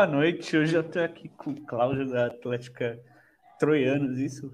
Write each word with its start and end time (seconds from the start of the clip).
Boa 0.00 0.08
noite, 0.08 0.56
hoje 0.56 0.74
eu 0.74 0.82
tô 0.82 0.98
aqui 0.98 1.28
com 1.28 1.50
o 1.50 1.60
Cláudio 1.66 2.08
da 2.08 2.24
Atlética 2.24 2.98
Troianos, 3.58 4.16
isso? 4.16 4.50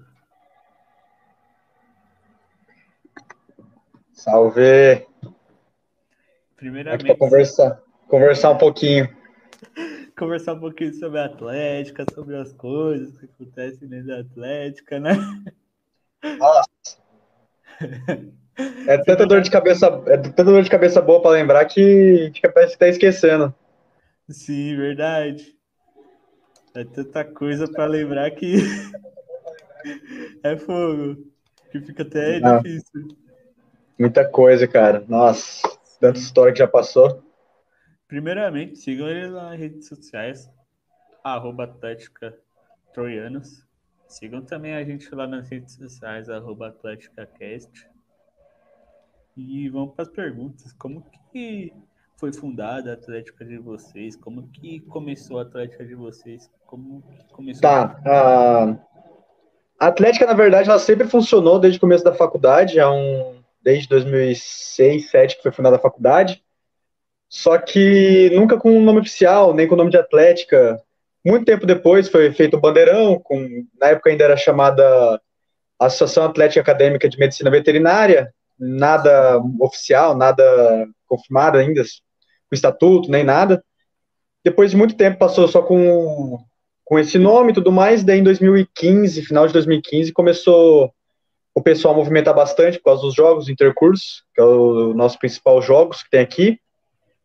Salve! 4.11 5.07
Primeiramente. 6.57 7.05
Pra 7.05 7.15
conversar, 7.15 7.81
conversar 8.09 8.49
um 8.49 8.57
pouquinho. 8.57 9.07
Conversar 10.19 10.55
um 10.55 10.59
pouquinho 10.59 10.93
sobre 10.95 11.19
a 11.19 11.25
Atlética, 11.27 12.05
sobre 12.13 12.35
as 12.35 12.51
coisas 12.51 13.17
que 13.17 13.25
acontecem 13.27 13.87
dentro 13.87 14.07
da 14.07 14.19
Atlética, 14.19 14.99
né? 14.99 15.13
Nossa! 16.37 16.69
É 18.85 18.97
tanta 18.97 19.25
dor 19.25 19.39
de 19.39 19.49
cabeça, 19.49 19.85
é 20.07 20.17
tanta 20.17 20.43
dor 20.43 20.61
de 20.61 20.69
cabeça 20.69 21.01
boa 21.01 21.21
para 21.21 21.31
lembrar 21.31 21.63
que 21.63 22.31
fica 22.35 22.51
parece 22.51 22.73
que 22.73 22.79
tá 22.79 22.89
esquecendo. 22.89 23.55
Sim, 24.29 24.75
verdade. 24.75 25.57
É 26.75 26.83
tanta 26.83 27.23
coisa 27.23 27.67
para 27.67 27.85
lembrar 27.85 28.29
que 28.31 28.55
é 30.43 30.57
fogo, 30.57 31.31
que 31.71 31.79
fica 31.81 32.03
até 32.03 32.39
Não. 32.39 32.61
difícil. 32.61 33.07
Muita 33.97 34.29
coisa, 34.29 34.67
cara. 34.67 35.03
Nossa, 35.07 35.61
tanta 35.99 36.19
história 36.19 36.53
que 36.53 36.59
já 36.59 36.67
passou. 36.67 37.23
Primeiramente, 38.07 38.77
sigam 38.77 39.09
eles 39.09 39.31
nas 39.31 39.57
redes 39.57 39.87
sociais, 39.87 40.49
arroba 41.23 41.63
Atlética 41.63 42.37
Troianos. 42.93 43.65
Sigam 44.07 44.41
também 44.41 44.75
a 44.75 44.83
gente 44.83 45.13
lá 45.13 45.25
nas 45.25 45.49
redes 45.49 45.75
sociais, 45.75 46.29
arroba 46.29 46.67
AtléticaCast. 46.67 47.89
E 49.35 49.69
vamos 49.69 49.95
para 49.95 50.03
as 50.03 50.09
perguntas. 50.09 50.71
Como 50.73 51.03
que 51.31 51.73
foi 52.17 52.33
fundada 52.33 52.91
a 52.91 52.93
Atlética 52.93 53.45
de 53.45 53.57
vocês? 53.57 54.15
Como 54.15 54.47
que 54.49 54.79
começou 54.81 55.39
a 55.39 55.43
Atlética 55.43 55.85
de 55.85 55.95
vocês? 55.95 56.49
Como 56.65 57.01
que 57.03 57.33
começou? 57.33 57.61
Tá. 57.61 57.99
A 58.05 58.87
a 59.79 59.87
Atlética, 59.87 60.25
na 60.25 60.33
verdade, 60.33 60.69
ela 60.69 60.79
sempre 60.79 61.07
funcionou 61.07 61.59
desde 61.59 61.77
o 61.77 61.81
começo 61.81 62.03
da 62.03 62.13
faculdade, 62.13 62.79
é 62.79 62.87
um, 62.87 63.39
desde 63.61 63.87
2006, 63.87 65.03
2007 65.03 65.37
que 65.37 65.43
foi 65.43 65.51
fundada 65.51 65.75
a 65.75 65.79
faculdade. 65.79 66.43
Só 67.29 67.57
que 67.57 68.31
nunca 68.33 68.57
com 68.57 68.75
o 68.75 68.81
nome 68.81 69.01
oficial, 69.01 69.53
nem 69.53 69.67
com 69.67 69.75
o 69.75 69.77
nome 69.77 69.91
de 69.91 69.97
Atlética. 69.97 70.81
Muito 71.23 71.45
tempo 71.45 71.65
depois 71.65 72.09
foi 72.09 72.31
feito 72.31 72.57
o 72.57 72.59
Bandeirão, 72.59 73.19
com, 73.19 73.65
na 73.79 73.89
época 73.89 74.09
ainda 74.09 74.23
era 74.23 74.37
chamada 74.37 75.21
Associação 75.79 76.23
Atlética 76.23 76.61
Acadêmica 76.61 77.07
de 77.07 77.19
Medicina 77.19 77.51
Veterinária, 77.51 78.33
nada 78.57 79.39
oficial, 79.59 80.17
nada 80.17 80.43
confirmado 81.05 81.57
ainda, 81.57 81.83
com 82.49 82.55
estatuto, 82.55 83.09
nem 83.09 83.23
nada. 83.23 83.63
Depois 84.43 84.71
de 84.71 84.77
muito 84.77 84.95
tempo 84.95 85.17
passou 85.17 85.47
só 85.47 85.61
com, 85.61 86.39
com 86.85 86.97
esse 86.97 87.17
nome 87.17 87.51
e 87.51 87.53
tudo 87.53 87.71
mais, 87.71 88.03
daí 88.03 88.19
em 88.19 88.23
2015, 88.23 89.21
final 89.23 89.47
de 89.47 89.53
2015, 89.53 90.11
começou 90.13 90.91
o 91.53 91.61
pessoal 91.61 91.93
a 91.93 91.97
movimentar 91.97 92.35
bastante 92.35 92.77
por 92.77 92.85
causa 92.85 93.01
dos 93.01 93.15
jogos 93.15 93.49
intercursos, 93.49 94.23
que 94.33 94.39
é 94.39 94.43
o 94.43 94.93
nosso 94.93 95.17
principal 95.17 95.61
jogos 95.61 96.03
que 96.03 96.09
tem 96.09 96.21
aqui, 96.21 96.59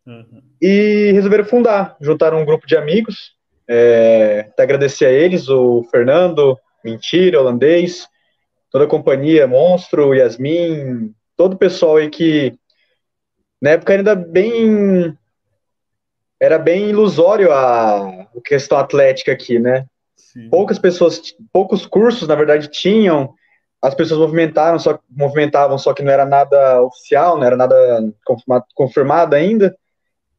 Uhum. 0.05 0.43
e 0.61 1.13
resolveram 1.13 1.45
fundar, 1.45 1.97
juntaram 2.01 2.43
um 2.43 2.45
grupo 2.45 2.67
de 2.67 2.77
amigos, 2.77 3.37
é, 3.69 4.47
até 4.49 4.65
agradecer 4.65 5.07
a 5.07 5.13
eles, 5.13 5.49
o 5.49 5.85
Fernando, 5.93 6.59
Mentira, 6.85 7.41
Holandês, 7.41 8.09
toda 8.69 8.85
a 8.85 8.89
companhia, 8.89 9.47
Monstro, 9.47 10.13
Yasmin, 10.13 11.15
todo 11.37 11.55
o 11.55 11.59
pessoal 11.59 11.97
aí 11.97 12.11
que 12.11 12.53
na 13.63 13.71
época 13.71 13.93
ainda 13.95 14.17
bem 14.17 15.17
era 16.41 16.59
bem 16.59 16.91
ilusório 16.91 17.53
a, 17.53 18.27
questão 18.45 18.77
atlética 18.77 19.31
aqui, 19.31 19.61
né? 19.61 19.87
Sim. 20.17 20.51
Poucas 20.51 20.77
pessoas, 20.77 21.21
poucos 21.53 21.87
cursos, 21.87 22.27
na 22.27 22.35
verdade, 22.35 22.67
tinham. 22.67 23.33
As 23.81 23.95
pessoas 23.95 24.19
movimentaram, 24.19 24.79
só 24.79 24.99
movimentavam, 25.09 25.79
só 25.79 25.95
que 25.95 26.03
não 26.03 26.11
era 26.11 26.25
nada 26.25 26.83
oficial, 26.83 27.37
não 27.37 27.45
era 27.45 27.57
nada 27.57 27.77
confirmado, 28.25 28.65
confirmado 28.75 29.37
ainda. 29.37 29.77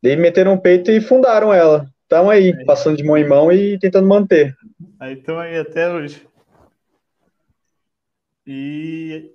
Daí 0.01 0.17
meteram 0.17 0.53
o 0.55 0.61
peito 0.61 0.91
e 0.91 0.99
fundaram 0.99 1.53
ela. 1.53 1.87
Estão 2.01 2.29
aí, 2.29 2.53
Aí. 2.53 2.65
passando 2.65 2.97
de 2.97 3.03
mão 3.03 3.17
em 3.17 3.27
mão 3.27 3.51
e 3.51 3.79
tentando 3.79 4.07
manter. 4.07 4.53
Aí 4.99 5.13
estão 5.13 5.39
aí 5.39 5.57
até 5.57 5.89
hoje. 5.89 6.27
E, 8.45 9.31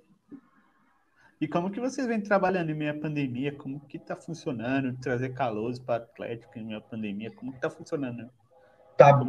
e 1.41 1.47
como 1.47 1.71
que 1.71 1.79
vocês 1.79 2.05
vêm 2.05 2.21
trabalhando 2.21 2.69
em 2.69 2.75
meio 2.75 2.99
pandemia? 2.99 3.53
Como 3.53 3.79
que 3.79 3.97
tá 3.97 4.15
funcionando? 4.15 4.97
Trazer 4.99 5.33
calores 5.33 5.79
para 5.79 6.03
Atlético 6.03 6.57
em 6.57 6.65
meio 6.65 6.81
pandemia? 6.81 7.31
Como 7.31 7.53
que 7.53 7.59
tá 7.59 7.69
funcionando? 7.69 8.29
Tá, 8.97 9.19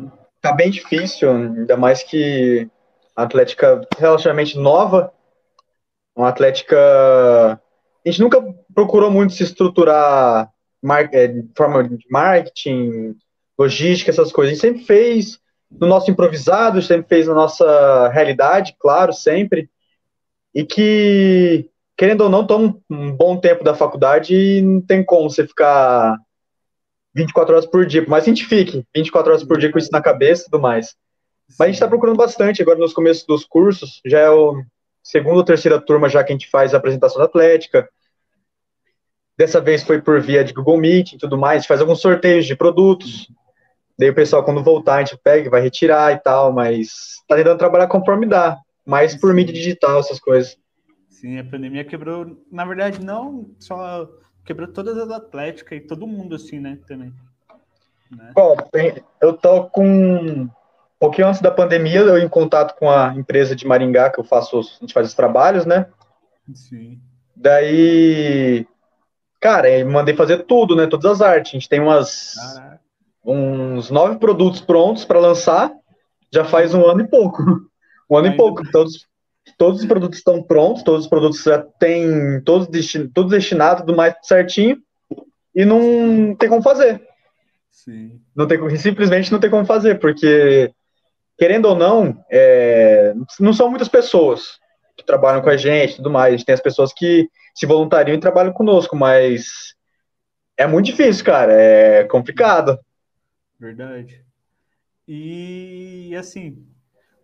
tá 0.41 0.53
bem 0.53 0.71
difícil, 0.71 1.31
ainda 1.31 1.77
mais 1.77 2.03
que 2.03 2.69
a 3.15 3.23
Atlética 3.23 3.87
relativamente 3.97 4.59
nova, 4.59 5.13
uma 6.17 6.29
Atlética. 6.29 6.77
A 6.77 8.09
gente 8.09 8.21
nunca 8.21 8.43
procurou 8.75 9.11
muito 9.11 9.35
se 9.35 9.43
estruturar 9.43 10.51
é, 11.13 11.27
de 11.29 11.49
forma 11.57 11.85
de 11.87 12.05
marketing, 12.11 13.17
logística, 13.59 14.11
essas 14.11 14.33
coisas. 14.33 14.53
A 14.53 14.55
gente 14.55 14.63
sempre 14.63 14.85
fez 14.85 15.39
no 15.71 15.87
nosso 15.87 16.11
improvisado, 16.11 16.83
sempre 16.83 17.09
fez 17.09 17.29
na 17.29 17.35
nossa 17.35 18.09
realidade, 18.09 18.75
claro, 18.79 19.13
sempre. 19.13 19.71
E 20.55 20.65
que, 20.65 21.70
querendo 22.01 22.23
ou 22.23 22.31
não, 22.31 22.47
toma 22.47 22.75
um 22.89 23.15
bom 23.15 23.37
tempo 23.37 23.63
da 23.63 23.75
faculdade 23.75 24.35
e 24.35 24.63
não 24.63 24.81
tem 24.81 25.05
como 25.05 25.29
você 25.29 25.47
ficar 25.47 26.17
24 27.15 27.53
horas 27.55 27.67
por 27.67 27.85
dia, 27.85 28.03
que 28.03 28.15
a 28.15 28.21
gente 28.21 28.47
fique 28.47 28.87
24 28.97 29.31
horas 29.31 29.45
por 29.45 29.59
dia 29.59 29.71
com 29.71 29.77
isso 29.77 29.91
na 29.93 30.01
cabeça 30.01 30.41
e 30.41 30.45
tudo 30.47 30.63
mais. 30.63 30.97
Mas 31.59 31.61
a 31.61 31.67
gente 31.67 31.75
está 31.75 31.87
procurando 31.87 32.17
bastante 32.17 32.63
agora 32.63 32.79
nos 32.79 32.95
começos 32.95 33.27
dos 33.27 33.45
cursos, 33.45 34.01
já 34.07 34.19
é 34.19 34.31
o 34.31 34.63
segunda 35.03 35.37
ou 35.37 35.45
terceira 35.45 35.79
turma 35.79 36.09
já 36.09 36.25
que 36.25 36.33
a 36.33 36.35
gente 36.35 36.49
faz 36.49 36.73
a 36.73 36.79
apresentação 36.79 37.19
da 37.19 37.27
Atlética. 37.27 37.87
Dessa 39.37 39.61
vez 39.61 39.83
foi 39.83 40.01
por 40.01 40.23
via 40.23 40.43
de 40.43 40.55
Google 40.55 40.79
Meet 40.79 41.13
e 41.13 41.19
tudo 41.19 41.37
mais, 41.37 41.57
a 41.57 41.59
gente 41.59 41.69
faz 41.69 41.83
alguns 41.83 42.01
sorteios 42.01 42.47
de 42.47 42.57
produtos. 42.57 43.31
Daí 43.99 44.09
o 44.09 44.15
pessoal, 44.15 44.43
quando 44.43 44.65
voltar, 44.65 44.95
a 44.95 45.05
gente 45.05 45.21
pega 45.23 45.49
e 45.49 45.51
vai 45.51 45.61
retirar 45.61 46.15
e 46.15 46.19
tal, 46.19 46.51
mas 46.51 46.89
tá 47.29 47.37
tentando 47.37 47.59
trabalhar 47.59 47.89
conforme 47.89 48.25
dá, 48.25 48.57
mais 48.87 49.15
por 49.15 49.35
mídia 49.35 49.53
digital, 49.53 50.01
essas 50.01 50.19
coisas. 50.19 50.60
Sim, 51.21 51.39
a 51.39 51.45
pandemia 51.45 51.85
quebrou, 51.85 52.43
na 52.51 52.65
verdade, 52.65 53.05
não 53.05 53.51
só 53.59 54.09
quebrou 54.43 54.67
todas 54.69 54.97
as 54.97 55.11
Atléticas 55.11 55.77
e 55.77 55.83
todo 55.83 56.07
mundo 56.07 56.35
assim, 56.35 56.59
né, 56.59 56.79
também. 56.87 57.13
Né? 58.11 58.33
Bom, 58.35 58.57
bem, 58.73 58.95
eu 59.21 59.35
tô 59.35 59.65
com 59.65 59.85
um 59.87 60.51
pouquinho 60.99 61.29
antes 61.29 61.43
da 61.43 61.51
pandemia, 61.51 62.01
eu 62.01 62.19
em 62.19 62.27
contato 62.27 62.75
com 62.79 62.89
a 62.89 63.15
empresa 63.15 63.55
de 63.55 63.67
Maringá 63.67 64.09
que 64.11 64.19
eu 64.19 64.25
faço, 64.25 64.59
os- 64.59 64.79
a 64.79 64.81
gente 64.81 64.95
faz 64.95 65.09
os 65.09 65.15
trabalhos, 65.15 65.67
né? 65.67 65.87
Sim. 66.55 66.99
Daí, 67.37 68.67
cara, 69.39 69.71
eu 69.71 69.91
mandei 69.91 70.17
fazer 70.17 70.45
tudo, 70.45 70.75
né? 70.75 70.87
Todas 70.87 71.05
as 71.05 71.21
artes. 71.21 71.53
A 71.53 71.53
gente 71.53 71.69
tem 71.69 71.81
umas 71.81 72.35
Caraca. 72.35 72.81
uns 73.23 73.91
nove 73.91 74.19
produtos 74.19 74.63
prontos 74.63 75.05
para 75.05 75.21
lançar, 75.21 75.71
já 76.33 76.47
faz 76.47 76.73
um 76.73 76.87
ano 76.87 77.03
e 77.03 77.09
pouco. 77.09 77.43
Um 78.11 78.17
ano 78.17 78.27
e 78.27 78.31
Ainda 78.31 78.43
pouco. 78.43 78.69
Todos, 78.73 79.07
todos 79.59 79.81
os 79.81 79.87
produtos 79.87 80.19
estão 80.19 80.43
prontos, 80.43 80.83
todos 80.83 81.05
os 81.05 81.11
produtos 81.11 81.43
já 81.43 81.59
têm 81.59 82.41
todos, 82.43 82.69
destin, 82.69 83.09
todos 83.09 83.31
destinados, 83.31 83.85
tudo 83.85 83.97
mais 83.97 84.15
certinho, 84.23 84.79
e 85.55 85.65
não 85.65 86.35
tem 86.37 86.49
como 86.49 86.63
fazer. 86.63 87.03
Sim. 87.71 88.21
Não 88.35 88.47
tem, 88.47 88.77
simplesmente 88.77 89.33
não 89.33 89.41
tem 89.41 89.51
como 89.51 89.65
fazer, 89.65 89.99
porque, 89.99 90.73
querendo 91.39 91.67
ou 91.67 91.75
não, 91.75 92.25
é, 92.31 93.15
não 93.39 93.53
são 93.53 93.69
muitas 93.69 93.89
pessoas 93.89 94.59
que 94.97 95.05
trabalham 95.05 95.43
com 95.43 95.51
a 95.51 95.57
gente 95.57 95.95
e 95.95 95.97
tudo 95.97 96.11
mais. 96.11 96.35
A 96.35 96.37
gente 96.37 96.47
tem 96.47 96.55
as 96.55 96.61
pessoas 96.61 96.93
que 96.93 97.29
se 97.55 97.67
voluntariam 97.67 98.15
e 98.15 98.21
trabalham 98.21 98.53
conosco, 98.53 98.95
mas 98.95 99.75
é 100.57 100.67
muito 100.67 100.87
difícil, 100.87 101.25
cara. 101.25 101.53
É 101.53 102.05
complicado. 102.05 102.79
Verdade. 103.59 104.25
E 105.09 106.15
assim, 106.17 106.67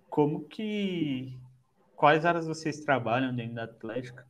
como 0.08 0.44
que. 0.48 1.38
Quais 1.96 2.26
áreas 2.26 2.46
vocês 2.46 2.80
trabalham 2.80 3.34
dentro 3.34 3.54
da 3.54 3.64
Atlética? 3.64 4.24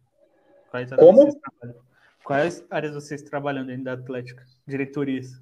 Quais 0.70 0.92
áreas 0.92 1.06
Como? 1.06 1.22
vocês 1.22 1.34
trabalham? 1.34 1.82
Quais 2.24 2.64
áreas 2.70 2.94
vocês 2.94 3.22
trabalham 3.22 3.66
dentro 3.66 3.84
da 3.84 3.92
Atlética? 3.92 4.44
Diretorias. 4.66 5.40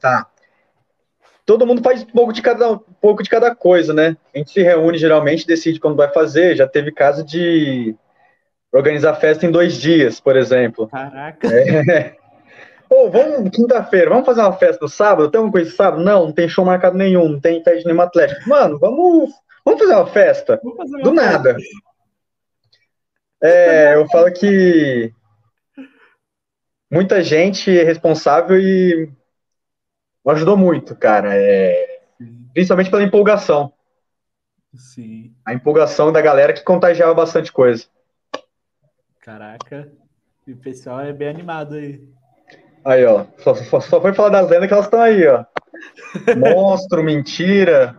Tá. 0.00 0.30
Todo 1.44 1.66
mundo 1.66 1.82
faz 1.82 2.02
um 2.02 2.06
pouco 2.06 2.32
de 2.32 2.40
cada, 2.40 2.72
um 2.72 2.78
pouco 2.78 3.22
de 3.22 3.28
cada 3.28 3.54
coisa, 3.54 3.92
né? 3.92 4.16
A 4.34 4.38
gente 4.38 4.50
se 4.50 4.62
reúne 4.62 4.96
geralmente, 4.96 5.46
decide 5.46 5.78
quando 5.78 5.96
vai 5.96 6.10
fazer. 6.12 6.56
Já 6.56 6.66
teve 6.66 6.90
caso 6.90 7.24
de 7.24 7.94
organizar 8.72 9.14
festa 9.16 9.44
em 9.44 9.50
dois 9.50 9.74
dias, 9.74 10.20
por 10.20 10.36
exemplo. 10.36 10.88
Caraca, 10.88 11.48
Pô, 12.88 13.10
vamos 13.10 13.50
quinta-feira, 13.50 14.10
vamos 14.10 14.26
fazer 14.26 14.40
uma 14.40 14.52
festa 14.52 14.78
no 14.82 14.88
sábado? 14.88 15.30
Tem 15.30 15.38
alguma 15.38 15.52
coisa 15.52 15.70
no 15.70 15.76
sábado? 15.76 16.02
Não, 16.02 16.26
não 16.26 16.32
tem 16.32 16.48
show 16.48 16.64
marcado 16.64 16.96
nenhum, 16.96 17.28
não 17.28 17.40
tem 17.40 17.62
festa 17.62 17.80
de 17.80 17.86
nenhuma 17.86 18.04
atlética. 18.04 18.40
Mano, 18.46 18.78
vamos, 18.78 19.30
vamos 19.64 19.80
fazer 19.80 19.94
uma 19.94 20.06
festa? 20.06 20.60
fazer 20.76 21.02
Do 21.02 21.10
uma 21.10 21.22
nada. 21.22 21.56
É, 23.42 23.94
eu 23.94 24.08
falo 24.08 24.32
que 24.32 25.12
muita 26.90 27.22
gente 27.22 27.76
é 27.76 27.82
responsável 27.82 28.58
e 28.58 29.10
ajudou 30.26 30.56
muito, 30.56 30.96
cara. 30.96 31.34
É... 31.34 32.00
Principalmente 32.52 32.90
pela 32.90 33.02
empolgação. 33.02 33.72
Sim. 34.74 35.34
A 35.44 35.52
empolgação 35.52 36.12
da 36.12 36.20
galera 36.20 36.52
que 36.52 36.62
contagiava 36.62 37.14
bastante 37.14 37.52
coisa. 37.52 37.84
Caraca, 39.20 39.90
o 40.46 40.56
pessoal 40.56 41.00
é 41.00 41.12
bem 41.12 41.28
animado 41.28 41.74
aí. 41.74 42.00
Aí, 42.84 43.04
ó. 43.04 43.26
Só, 43.38 43.54
só, 43.54 43.80
só 43.80 44.00
foi 44.00 44.12
falar 44.12 44.28
das 44.28 44.48
lendas 44.48 44.68
que 44.68 44.74
elas 44.74 44.86
estão 44.86 45.00
aí, 45.00 45.26
ó. 45.26 45.44
Monstro, 46.36 47.02
mentira. 47.02 47.98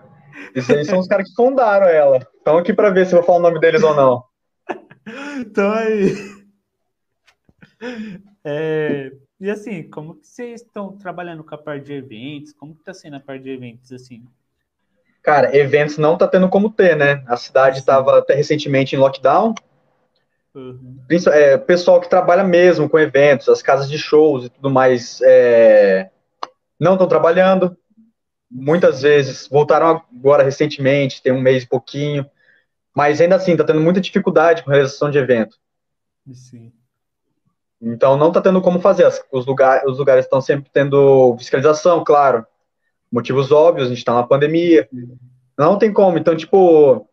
Isso 0.53 0.71
aí 0.71 0.85
são 0.85 0.99
os 0.99 1.07
caras 1.07 1.29
que 1.29 1.35
fundaram 1.35 1.87
ela. 1.87 2.17
Estão 2.37 2.57
aqui 2.57 2.73
para 2.73 2.89
ver 2.89 3.05
se 3.05 3.13
eu 3.13 3.19
vou 3.19 3.25
falar 3.25 3.39
o 3.39 3.41
nome 3.41 3.59
deles 3.59 3.83
ou 3.83 3.95
não. 3.95 4.23
Então 5.39 5.71
aí. 5.71 6.15
É, 8.43 9.11
e 9.39 9.49
assim, 9.49 9.87
como 9.89 10.15
que 10.15 10.25
vocês 10.25 10.61
estão 10.61 10.97
trabalhando 10.97 11.43
com 11.43 11.53
a 11.53 11.57
parte 11.57 11.85
de 11.85 11.93
eventos? 11.93 12.53
Como 12.53 12.73
que 12.73 12.83
tá 12.83 12.93
sendo 12.93 13.17
a 13.17 13.19
parte 13.19 13.43
de 13.43 13.51
eventos, 13.51 13.91
assim? 13.91 14.23
Cara, 15.21 15.55
eventos 15.55 15.97
não 15.97 16.17
tá 16.17 16.27
tendo 16.27 16.47
como 16.49 16.69
ter, 16.69 16.95
né? 16.95 17.23
A 17.27 17.35
cidade 17.35 17.79
estava 17.79 18.17
até 18.17 18.33
recentemente 18.33 18.95
em 18.95 18.99
lockdown. 18.99 19.53
Uhum. 20.53 20.97
É, 21.33 21.57
pessoal 21.57 21.99
que 21.99 22.09
trabalha 22.09 22.43
mesmo 22.43 22.87
com 22.87 22.97
eventos, 22.97 23.49
as 23.49 23.61
casas 23.61 23.89
de 23.89 23.97
shows 23.97 24.45
e 24.45 24.49
tudo 24.49 24.69
mais, 24.69 25.19
é, 25.21 26.09
não 26.79 26.93
estão 26.93 27.07
trabalhando. 27.07 27.75
Muitas 28.57 29.01
vezes 29.01 29.49
voltaram 29.49 30.01
agora 30.17 30.41
recentemente, 30.41 31.21
tem 31.21 31.33
um 31.33 31.41
mês 31.41 31.63
e 31.63 31.67
pouquinho, 31.67 32.25
mas 32.95 33.19
ainda 33.19 33.35
assim 33.35 33.51
está 33.51 33.65
tendo 33.65 33.81
muita 33.81 33.99
dificuldade 33.99 34.63
com 34.63 34.71
a 34.71 34.73
realização 34.73 35.11
de 35.11 35.17
evento. 35.17 35.57
Sim. 36.33 36.71
Então 37.81 38.15
não 38.15 38.29
está 38.29 38.39
tendo 38.39 38.61
como 38.61 38.79
fazer. 38.79 39.11
Os, 39.29 39.45
lugar, 39.45 39.85
os 39.85 39.99
lugares 39.99 40.23
estão 40.23 40.39
sempre 40.39 40.71
tendo 40.71 41.35
fiscalização, 41.37 42.01
claro. 42.05 42.47
Motivos 43.11 43.51
óbvios, 43.51 43.87
a 43.87 43.89
gente 43.89 43.97
está 43.97 44.13
na 44.13 44.23
pandemia. 44.23 44.87
Não 45.57 45.77
tem 45.77 45.91
como. 45.91 46.17
Então, 46.17 46.35
tipo, 46.35 47.07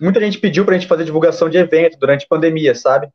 muita 0.00 0.18
gente 0.20 0.38
pediu 0.38 0.64
para 0.64 0.74
a 0.74 0.78
gente 0.78 0.88
fazer 0.88 1.04
divulgação 1.04 1.50
de 1.50 1.58
evento 1.58 1.98
durante 1.98 2.24
a 2.24 2.28
pandemia, 2.28 2.74
sabe? 2.74 3.08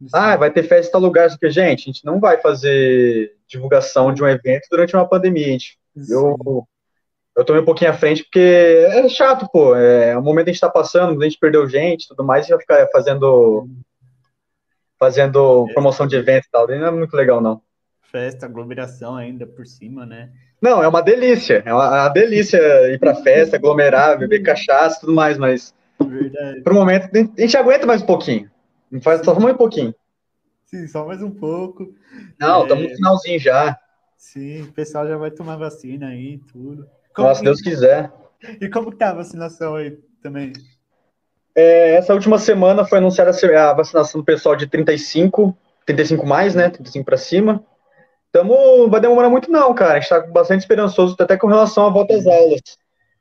Sim. 0.00 0.08
Ah, 0.14 0.36
vai 0.36 0.50
ter 0.50 0.62
festa 0.62 0.88
em 0.88 0.92
tal 0.92 1.00
lugar. 1.02 1.30
Só 1.30 1.36
que, 1.36 1.50
gente, 1.50 1.82
a 1.82 1.92
gente 1.92 2.04
não 2.06 2.18
vai 2.18 2.40
fazer 2.40 3.36
divulgação 3.46 4.14
de 4.14 4.22
um 4.22 4.28
evento 4.28 4.66
durante 4.70 4.96
uma 4.96 5.06
pandemia. 5.06 5.44
Gente. 5.44 5.78
Eu, 6.08 6.66
eu 7.36 7.44
tomei 7.44 7.62
um 7.62 7.64
pouquinho 7.64 7.90
à 7.90 7.94
frente 7.94 8.24
porque 8.24 8.86
é 8.88 9.08
chato, 9.08 9.48
pô. 9.52 9.74
É 9.74 10.16
o 10.16 10.22
momento 10.22 10.44
que 10.44 10.50
a 10.50 10.52
gente 10.52 10.60
tá 10.60 10.68
passando, 10.68 11.20
a 11.20 11.24
gente 11.24 11.38
perdeu 11.38 11.68
gente 11.68 12.08
tudo 12.08 12.24
mais, 12.24 12.46
e 12.46 12.50
vai 12.50 12.60
ficar 12.60 12.88
fazendo 12.92 13.68
fazendo 14.98 15.66
promoção 15.72 16.06
de 16.06 16.14
evento 16.14 16.44
e 16.46 16.50
tal. 16.50 16.68
Não 16.68 16.86
é 16.86 16.90
muito 16.90 17.16
legal, 17.16 17.40
não. 17.40 17.60
Festa, 18.02 18.46
aglomeração 18.46 19.16
ainda 19.16 19.46
por 19.46 19.66
cima, 19.66 20.06
né? 20.06 20.30
Não, 20.60 20.80
é 20.82 20.86
uma 20.86 21.02
delícia. 21.02 21.62
É 21.66 21.74
uma, 21.74 21.84
é 21.84 22.00
uma 22.02 22.08
delícia 22.08 22.58
ir 22.92 23.00
pra 23.00 23.16
festa, 23.16 23.56
aglomerar, 23.56 24.18
beber 24.18 24.42
cachaça 24.42 24.98
e 24.98 25.00
tudo 25.00 25.14
mais, 25.14 25.38
mas. 25.38 25.74
Verdade. 26.00 26.62
Um 26.68 26.74
momento, 26.74 27.08
a 27.12 27.40
gente 27.40 27.56
aguenta 27.56 27.86
mais 27.86 28.02
um 28.02 28.06
pouquinho. 28.06 28.50
Faz 29.02 29.24
só 29.24 29.34
mais 29.34 29.54
um 29.54 29.58
pouquinho. 29.58 29.94
Sim, 30.66 30.86
só 30.86 31.06
mais 31.06 31.22
um 31.22 31.30
pouco. 31.30 31.92
Não, 32.38 32.62
estamos 32.62 32.84
é... 32.84 32.88
no 32.88 32.96
finalzinho 32.96 33.40
já. 33.40 33.78
Sim, 34.16 34.62
o 34.62 34.72
pessoal 34.72 35.08
já 35.08 35.16
vai 35.16 35.30
tomar 35.30 35.56
vacina 35.56 36.08
aí 36.08 36.38
tudo. 36.52 36.86
Como 37.14 37.28
Nossa, 37.28 37.40
que... 37.40 37.44
Deus 37.44 37.60
quiser. 37.60 38.10
E 38.60 38.68
como 38.68 38.90
que 38.90 38.96
tá 38.96 39.10
a 39.10 39.14
vacinação 39.14 39.76
aí 39.76 39.98
também? 40.22 40.52
É, 41.54 41.94
essa 41.94 42.14
última 42.14 42.38
semana 42.38 42.84
foi 42.84 42.98
anunciada 42.98 43.30
a 43.30 43.74
vacinação 43.74 44.20
do 44.20 44.24
pessoal 44.24 44.56
de 44.56 44.66
35, 44.66 45.56
35 45.86 46.26
mais, 46.26 46.54
né? 46.54 46.70
35 46.70 47.04
para 47.04 47.16
cima. 47.16 47.62
Tamo, 48.32 48.88
vai 48.88 49.00
demorar 49.00 49.28
muito 49.28 49.50
não, 49.50 49.74
cara. 49.74 49.98
A 49.98 50.00
gente 50.00 50.08
tá 50.08 50.20
bastante 50.20 50.60
esperançoso 50.60 51.14
até 51.18 51.36
com 51.36 51.46
relação 51.46 51.86
à 51.86 51.90
volta 51.90 52.14
às 52.14 52.26
aulas. 52.26 52.62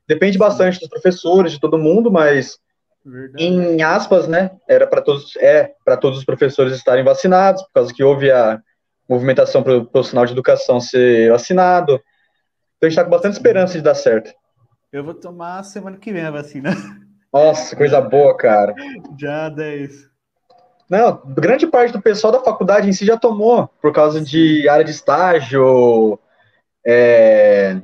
Depende 0.07 0.37
bastante 0.37 0.79
dos 0.79 0.87
professores, 0.87 1.51
de 1.51 1.59
todo 1.59 1.77
mundo, 1.77 2.09
mas 2.09 2.57
Verdade. 3.05 3.43
em 3.43 3.81
aspas, 3.81 4.27
né? 4.27 4.51
Era 4.67 4.87
para 4.87 5.01
todos, 5.01 5.35
é 5.37 5.73
para 5.83 5.97
todos 5.97 6.19
os 6.19 6.25
professores 6.25 6.73
estarem 6.73 7.03
vacinados, 7.03 7.61
por 7.63 7.73
causa 7.73 7.93
que 7.93 8.03
houve 8.03 8.31
a 8.31 8.61
movimentação 9.07 9.61
para 9.61 9.77
o 9.77 9.85
profissional 9.85 10.25
de 10.25 10.31
educação 10.31 10.79
ser 10.79 11.29
vacinado. 11.29 12.01
Então 12.81 12.87
a 12.87 12.89
gente 12.89 12.95
tá 12.95 13.03
com 13.03 13.11
bastante 13.11 13.33
esperança 13.33 13.73
de 13.73 13.83
dar 13.83 13.93
certo. 13.93 14.33
Eu 14.91 15.03
vou 15.03 15.13
tomar 15.13 15.61
semana 15.61 15.97
que 15.97 16.11
vem 16.11 16.23
a 16.23 16.31
vacina. 16.31 16.71
Nossa, 17.31 17.75
coisa 17.75 18.01
boa, 18.01 18.35
cara. 18.35 18.73
Já 19.19 19.49
10. 19.49 20.09
Não, 20.89 21.21
grande 21.27 21.67
parte 21.67 21.93
do 21.93 22.01
pessoal 22.01 22.33
da 22.33 22.39
faculdade 22.39 22.89
em 22.89 22.91
si 22.91 23.05
já 23.05 23.15
tomou, 23.15 23.67
por 23.79 23.93
causa 23.93 24.19
de 24.19 24.67
área 24.67 24.83
de 24.83 24.89
estágio, 24.89 26.19
é... 26.83 27.79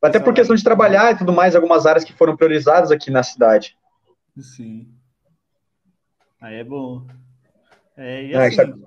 até 0.00 0.20
por 0.20 0.32
questão 0.32 0.54
de 0.54 0.62
trabalhar 0.62 1.12
e 1.12 1.18
tudo 1.18 1.32
mais, 1.32 1.56
algumas 1.56 1.84
áreas 1.84 2.04
que 2.04 2.12
foram 2.12 2.36
priorizadas 2.36 2.92
aqui 2.92 3.10
na 3.10 3.24
cidade. 3.24 3.76
Sim. 4.38 4.86
Aí 6.40 6.60
é 6.60 6.64
bom. 6.64 7.04
É, 7.96 8.22
e 8.22 8.36
assim... 8.36 8.84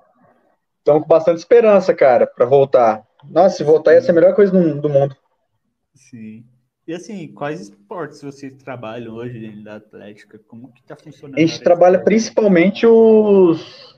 Estamos 0.78 1.02
com 1.02 1.08
bastante 1.08 1.36
esperança, 1.36 1.94
cara, 1.94 2.26
para 2.26 2.46
voltar. 2.46 3.06
Nossa, 3.28 3.56
se 3.56 3.64
voltar 3.64 3.94
ia 3.94 4.00
ser 4.00 4.10
a 4.10 4.14
melhor 4.14 4.34
coisa 4.34 4.52
do 4.52 4.88
mundo. 4.88 5.16
Sim. 5.94 6.44
E 6.86 6.94
assim, 6.94 7.28
quais 7.28 7.60
esportes 7.60 8.22
vocês 8.22 8.54
trabalham 8.54 9.14
hoje 9.14 9.38
dentro 9.38 9.62
da 9.62 9.76
Atlética? 9.76 10.40
Como 10.48 10.72
que 10.72 10.82
tá 10.82 10.96
funcionando? 10.96 11.38
A 11.38 11.40
gente 11.40 11.60
trabalha 11.60 11.98
principalmente 12.00 12.86
os, 12.86 13.96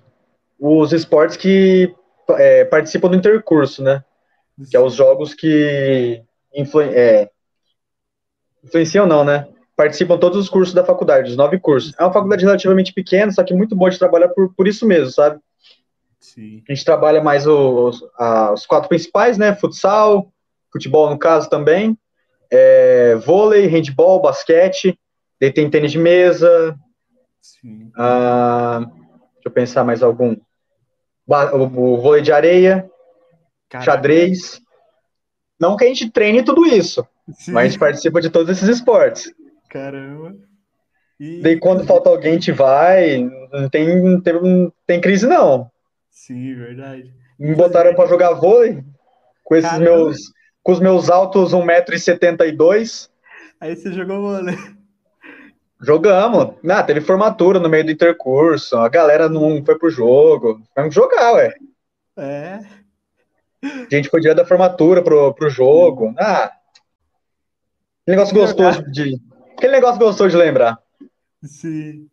os 0.60 0.92
esportes 0.92 1.36
que 1.36 1.94
é, 2.30 2.64
participam 2.64 3.08
do 3.08 3.16
intercurso, 3.16 3.82
né? 3.82 4.04
Sim. 4.58 4.70
Que 4.70 4.76
é 4.76 4.80
os 4.80 4.94
jogos 4.94 5.32
que 5.32 6.22
influ, 6.54 6.82
é, 6.82 7.30
influenciam 8.62 9.06
não, 9.06 9.24
né? 9.24 9.48
Participam 9.74 10.18
todos 10.18 10.38
os 10.38 10.50
cursos 10.50 10.74
da 10.74 10.84
faculdade, 10.84 11.30
os 11.30 11.36
nove 11.36 11.58
cursos. 11.58 11.94
É 11.98 12.02
uma 12.02 12.12
faculdade 12.12 12.44
relativamente 12.44 12.92
pequena, 12.92 13.32
só 13.32 13.42
que 13.42 13.54
muito 13.54 13.74
boa 13.74 13.90
de 13.90 13.98
trabalhar 13.98 14.28
por, 14.28 14.52
por 14.54 14.68
isso 14.68 14.86
mesmo, 14.86 15.10
sabe? 15.10 15.40
Sim. 16.34 16.62
A 16.66 16.72
gente 16.72 16.84
trabalha 16.84 17.22
mais 17.22 17.46
os, 17.46 18.02
os 18.54 18.66
quatro 18.66 18.88
principais, 18.88 19.36
né? 19.36 19.54
Futsal, 19.54 20.32
futebol 20.72 21.10
no 21.10 21.18
caso 21.18 21.50
também, 21.50 21.96
é, 22.50 23.16
vôlei, 23.16 23.66
handball, 23.66 24.22
basquete, 24.22 24.98
daí 25.38 25.52
tem 25.52 25.68
tênis 25.68 25.92
de 25.92 25.98
mesa. 25.98 26.74
Ah, 27.94 28.80
deixa 29.34 29.46
eu 29.46 29.50
pensar 29.50 29.84
mais 29.84 30.02
algum. 30.02 30.34
O, 31.26 31.34
o 31.34 32.00
vôlei 32.00 32.22
de 32.22 32.32
areia, 32.32 32.90
Caraca. 33.68 33.90
xadrez. 33.90 34.60
Não 35.60 35.76
que 35.76 35.84
a 35.84 35.88
gente 35.88 36.10
treine 36.10 36.42
tudo 36.42 36.64
isso, 36.64 37.06
Sim. 37.34 37.52
mas 37.52 37.66
a 37.66 37.68
gente 37.68 37.78
participa 37.78 38.20
de 38.22 38.30
todos 38.30 38.50
esses 38.50 38.68
esportes. 38.68 39.32
Caramba. 39.68 40.34
E... 41.20 41.40
Daí 41.42 41.58
quando 41.58 41.86
falta 41.86 42.08
alguém, 42.08 42.32
a 42.32 42.34
gente 42.34 42.52
vai. 42.52 43.28
Não 43.52 43.68
tem, 43.68 44.20
tem, 44.22 44.72
tem 44.86 45.00
crise, 45.00 45.26
não. 45.26 45.70
Sim, 46.12 46.54
verdade. 46.54 47.12
Me 47.38 47.54
botaram 47.54 47.94
para 47.94 48.08
jogar 48.08 48.34
vôlei 48.34 48.84
com 49.42 49.56
esses 49.56 49.68
Caramba. 49.68 49.90
meus 49.90 50.18
com 50.62 50.70
os 50.70 50.78
meus 50.78 51.10
altos 51.10 51.52
1,72m. 51.52 53.08
Aí 53.60 53.74
você 53.74 53.90
jogou 53.92 54.20
vôlei. 54.20 54.54
Jogamos. 55.80 56.54
Ah, 56.70 56.82
teve 56.82 57.00
formatura 57.00 57.58
no 57.58 57.68
meio 57.68 57.84
do 57.84 57.90
intercurso. 57.90 58.76
A 58.76 58.88
galera 58.88 59.28
não 59.28 59.64
foi 59.64 59.76
pro 59.76 59.90
jogo. 59.90 60.62
Vamos 60.76 60.94
jogar, 60.94 61.32
ué. 61.32 61.54
É. 62.16 62.60
A 63.64 63.86
gente 63.90 64.08
foi 64.08 64.20
dia 64.20 64.34
da 64.34 64.44
formatura 64.44 65.02
pro, 65.02 65.34
pro 65.34 65.50
jogo. 65.50 66.14
Ah. 66.18 66.52
Aquele 68.02 68.16
negócio 68.16 68.34
gostoso 68.34 68.84
de. 68.92 69.20
Aquele 69.56 69.72
negócio 69.72 69.98
gostoso 69.98 70.30
de 70.30 70.36
lembrar. 70.36 70.78
Sim. 71.42 72.08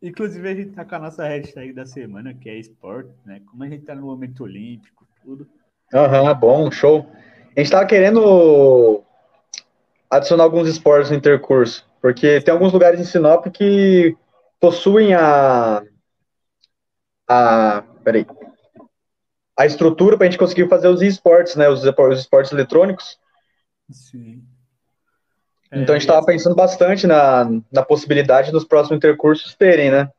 Inclusive, 0.00 0.48
a 0.48 0.54
gente 0.54 0.70
tá 0.70 0.84
com 0.84 0.94
a 0.94 0.98
nossa 1.00 1.26
hashtag 1.26 1.72
da 1.72 1.84
semana, 1.84 2.32
que 2.32 2.48
é 2.48 2.56
esporte, 2.56 3.10
né? 3.24 3.40
Como 3.46 3.64
a 3.64 3.68
gente 3.68 3.84
tá 3.84 3.94
no 3.94 4.02
momento 4.02 4.44
olímpico, 4.44 5.06
tudo. 5.22 5.48
Aham, 5.92 6.22
uhum, 6.22 6.34
bom, 6.38 6.70
show. 6.70 7.06
A 7.10 7.60
gente 7.60 7.66
estava 7.66 7.86
querendo 7.86 9.02
adicionar 10.08 10.44
alguns 10.44 10.68
esportes 10.68 11.10
no 11.10 11.16
intercurso, 11.16 11.84
porque 12.00 12.40
tem 12.40 12.52
alguns 12.52 12.72
lugares 12.72 13.00
em 13.00 13.04
Sinop 13.04 13.46
que 13.46 14.16
possuem 14.60 15.14
a. 15.14 15.82
a 17.28 17.82
peraí. 18.04 18.24
A 19.58 19.66
estrutura 19.66 20.16
para 20.16 20.28
a 20.28 20.30
gente 20.30 20.38
conseguir 20.38 20.68
fazer 20.68 20.86
os 20.86 21.02
esportes, 21.02 21.56
né? 21.56 21.68
Os 21.68 21.82
esportes 22.16 22.52
eletrônicos. 22.52 23.18
Sim. 23.90 24.47
Então 25.72 25.94
a 25.94 25.98
gente 25.98 26.08
estava 26.08 26.22
é, 26.22 26.26
pensando 26.26 26.54
bastante 26.54 27.06
na, 27.06 27.48
na 27.70 27.82
possibilidade 27.82 28.50
dos 28.50 28.64
próximos 28.64 28.96
intercursos 28.96 29.54
terem, 29.54 29.90
né? 29.90 30.10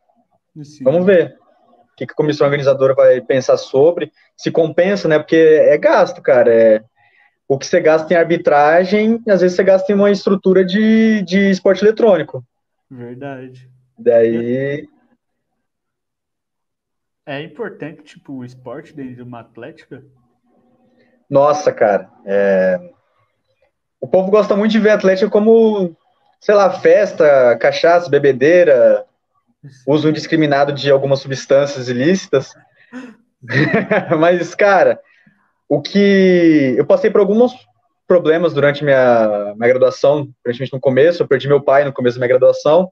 Sim. 0.63 0.83
Vamos 0.83 1.05
ver 1.05 1.37
o 1.91 1.95
que, 1.95 2.05
que 2.05 2.13
a 2.13 2.15
comissão 2.15 2.45
organizadora 2.45 2.93
vai 2.93 3.19
pensar 3.21 3.57
sobre, 3.57 4.11
se 4.37 4.51
compensa, 4.51 5.07
né? 5.07 5.17
Porque 5.17 5.35
é 5.35 5.77
gasto, 5.77 6.21
cara. 6.21 6.53
É, 6.53 6.83
o 7.47 7.57
que 7.57 7.65
você 7.65 7.81
gasta 7.81 8.13
em 8.13 8.17
arbitragem, 8.17 9.21
às 9.27 9.41
vezes 9.41 9.55
você 9.55 9.63
gasta 9.63 9.91
em 9.91 9.95
uma 9.95 10.11
estrutura 10.11 10.63
de, 10.63 11.23
de 11.23 11.49
esporte 11.49 11.83
eletrônico. 11.83 12.45
Verdade. 12.89 13.69
Daí. 13.97 14.87
É 17.25 17.41
importante, 17.41 18.03
tipo, 18.03 18.33
o 18.33 18.45
esporte 18.45 18.93
dentro 18.93 19.15
de 19.15 19.21
uma 19.23 19.39
atlética? 19.39 20.03
Nossa, 21.29 21.71
cara. 21.71 22.09
É... 22.25 22.79
O 23.99 24.07
povo 24.07 24.31
gosta 24.31 24.55
muito 24.55 24.71
de 24.71 24.79
ver 24.79 24.91
Atlético 24.91 25.31
como, 25.31 25.95
sei 26.39 26.55
lá, 26.55 26.69
festa, 26.71 27.57
cachaça, 27.57 28.09
bebedeira, 28.09 29.05
uso 29.85 30.09
indiscriminado 30.09 30.71
de 30.71 30.89
algumas 30.89 31.19
substâncias 31.19 31.89
ilícitas. 31.89 32.53
Mas, 34.19 34.55
cara, 34.55 34.99
o 35.67 35.81
que. 35.81 36.75
Eu 36.77 36.85
passei 36.85 37.09
por 37.09 37.21
alguns 37.21 37.53
problemas 38.07 38.53
durante 38.53 38.83
minha, 38.83 39.53
minha 39.55 39.69
graduação, 39.69 40.29
principalmente 40.41 40.73
no 40.73 40.79
começo. 40.79 41.21
Eu 41.21 41.27
perdi 41.27 41.47
meu 41.47 41.61
pai 41.61 41.83
no 41.83 41.93
começo 41.93 42.17
da 42.17 42.25
minha 42.25 42.37
graduação. 42.37 42.91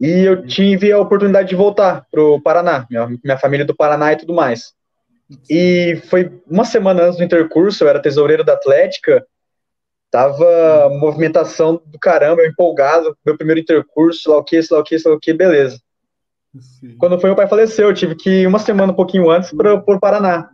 E 0.00 0.24
eu 0.24 0.44
tive 0.44 0.90
a 0.92 0.98
oportunidade 0.98 1.48
de 1.48 1.54
voltar 1.54 2.04
para 2.10 2.20
o 2.20 2.40
Paraná, 2.40 2.86
minha, 2.90 3.06
minha 3.22 3.38
família 3.38 3.64
do 3.64 3.74
Paraná 3.74 4.12
e 4.12 4.16
tudo 4.16 4.34
mais. 4.34 4.74
E 5.48 6.00
foi 6.10 6.42
uma 6.46 6.64
semana 6.64 7.04
antes 7.04 7.18
do 7.18 7.24
intercurso, 7.24 7.84
eu 7.84 7.88
era 7.88 8.02
tesoureiro 8.02 8.44
da 8.44 8.54
Atlética, 8.54 9.24
tava 10.12 10.90
movimentação 10.90 11.82
do 11.86 11.98
caramba, 11.98 12.42
eu 12.42 12.50
empolgado, 12.50 13.16
meu 13.24 13.34
primeiro 13.34 13.62
intercurso, 13.62 14.30
lá 14.30 14.36
o 14.36 14.44
que, 14.44 14.62
sei 14.62 14.76
lá 14.76 14.82
o 14.82 14.84
que, 14.84 14.98
sei 14.98 15.10
lá 15.10 15.16
o 15.16 15.20
que, 15.20 15.32
beleza. 15.32 15.80
Sim. 16.60 16.98
Quando 16.98 17.18
foi, 17.18 17.30
meu 17.30 17.36
pai 17.36 17.48
faleceu, 17.48 17.88
eu 17.88 17.94
tive 17.94 18.14
que 18.14 18.42
ir 18.42 18.46
uma 18.46 18.58
semana 18.58 18.92
um 18.92 18.94
pouquinho 18.94 19.30
antes 19.30 19.50
para 19.50 19.72
o 19.72 19.98
Paraná. 19.98 20.50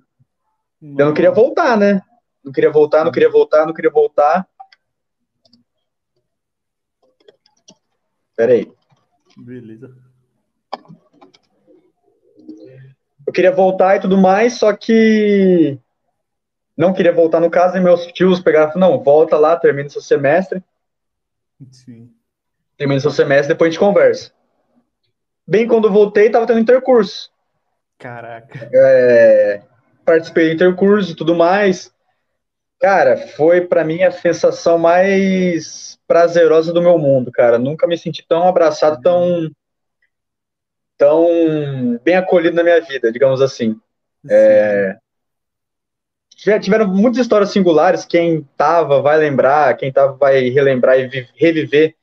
Nossa. 0.80 1.02
Eu 1.02 1.06
não 1.06 1.12
queria 1.12 1.32
voltar, 1.32 1.76
né? 1.76 2.00
Não 2.44 2.52
queria 2.52 2.70
voltar, 2.70 3.04
não 3.04 3.10
queria 3.10 3.28
voltar, 3.28 3.66
não 3.66 3.74
queria 3.74 3.90
voltar. 3.90 4.48
Pera 8.36 8.52
aí. 8.52 8.72
Beleza. 9.36 9.92
Eu 13.26 13.32
queria 13.32 13.50
voltar 13.50 13.96
e 13.96 14.00
tudo 14.00 14.16
mais, 14.16 14.54
só 14.54 14.72
que 14.72 15.76
não 16.78 16.92
queria 16.94 17.12
voltar 17.12 17.40
no 17.40 17.50
caso, 17.50 17.76
e 17.76 17.80
meus 17.80 18.06
tios 18.06 18.38
pegaram 18.38 18.70
e 18.70 18.72
falaram, 18.72 18.92
não, 18.92 19.02
volta 19.02 19.36
lá, 19.36 19.56
termina 19.56 19.88
seu 19.88 20.00
semestre. 20.00 20.62
Sim. 21.72 22.08
Termina 22.76 23.00
seu 23.00 23.10
semestre, 23.10 23.48
depois 23.48 23.68
a 23.68 23.70
gente 23.72 23.80
conversa. 23.80 24.30
Bem, 25.44 25.66
quando 25.66 25.88
eu 25.88 25.92
voltei, 25.92 26.30
tava 26.30 26.46
tendo 26.46 26.60
intercurso. 26.60 27.32
Caraca. 27.98 28.70
É, 28.72 29.60
participei 30.04 30.48
do 30.48 30.54
intercurso 30.54 31.10
e 31.10 31.16
tudo 31.16 31.34
mais. 31.34 31.92
Cara, 32.80 33.16
foi 33.16 33.62
para 33.62 33.82
mim 33.82 34.04
a 34.04 34.12
sensação 34.12 34.78
mais 34.78 35.98
prazerosa 36.06 36.72
do 36.72 36.80
meu 36.80 36.96
mundo, 36.96 37.32
cara. 37.32 37.58
Nunca 37.58 37.88
me 37.88 37.98
senti 37.98 38.24
tão 38.24 38.46
abraçado, 38.46 39.00
tão 39.02 39.50
tão 40.96 41.98
bem 42.04 42.14
acolhido 42.14 42.54
na 42.54 42.62
minha 42.62 42.80
vida, 42.80 43.10
digamos 43.10 43.40
assim. 43.40 43.80
É, 44.30 44.96
já 46.44 46.58
tiveram 46.58 46.86
muitas 46.86 47.20
histórias 47.20 47.50
singulares, 47.50 48.04
quem 48.04 48.46
tava 48.56 49.02
vai 49.02 49.18
lembrar, 49.18 49.76
quem 49.76 49.92
tava 49.92 50.12
vai 50.12 50.48
relembrar 50.48 50.98
e 50.98 51.26
reviver 51.34 51.96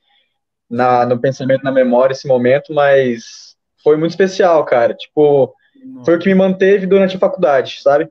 na, 0.70 1.06
no 1.06 1.20
pensamento, 1.20 1.64
na 1.64 1.72
memória 1.72 2.14
esse 2.14 2.28
momento, 2.28 2.74
mas 2.74 3.56
foi 3.82 3.96
muito 3.96 4.12
especial, 4.12 4.66
cara. 4.66 4.94
Tipo, 4.94 5.54
Nossa. 5.86 6.06
foi 6.06 6.16
o 6.16 6.20
que 6.20 6.28
me 6.28 6.36
manteve 6.36 6.86
durante 6.86 7.16
a 7.16 7.20
faculdade, 7.20 7.80
sabe? 7.82 8.10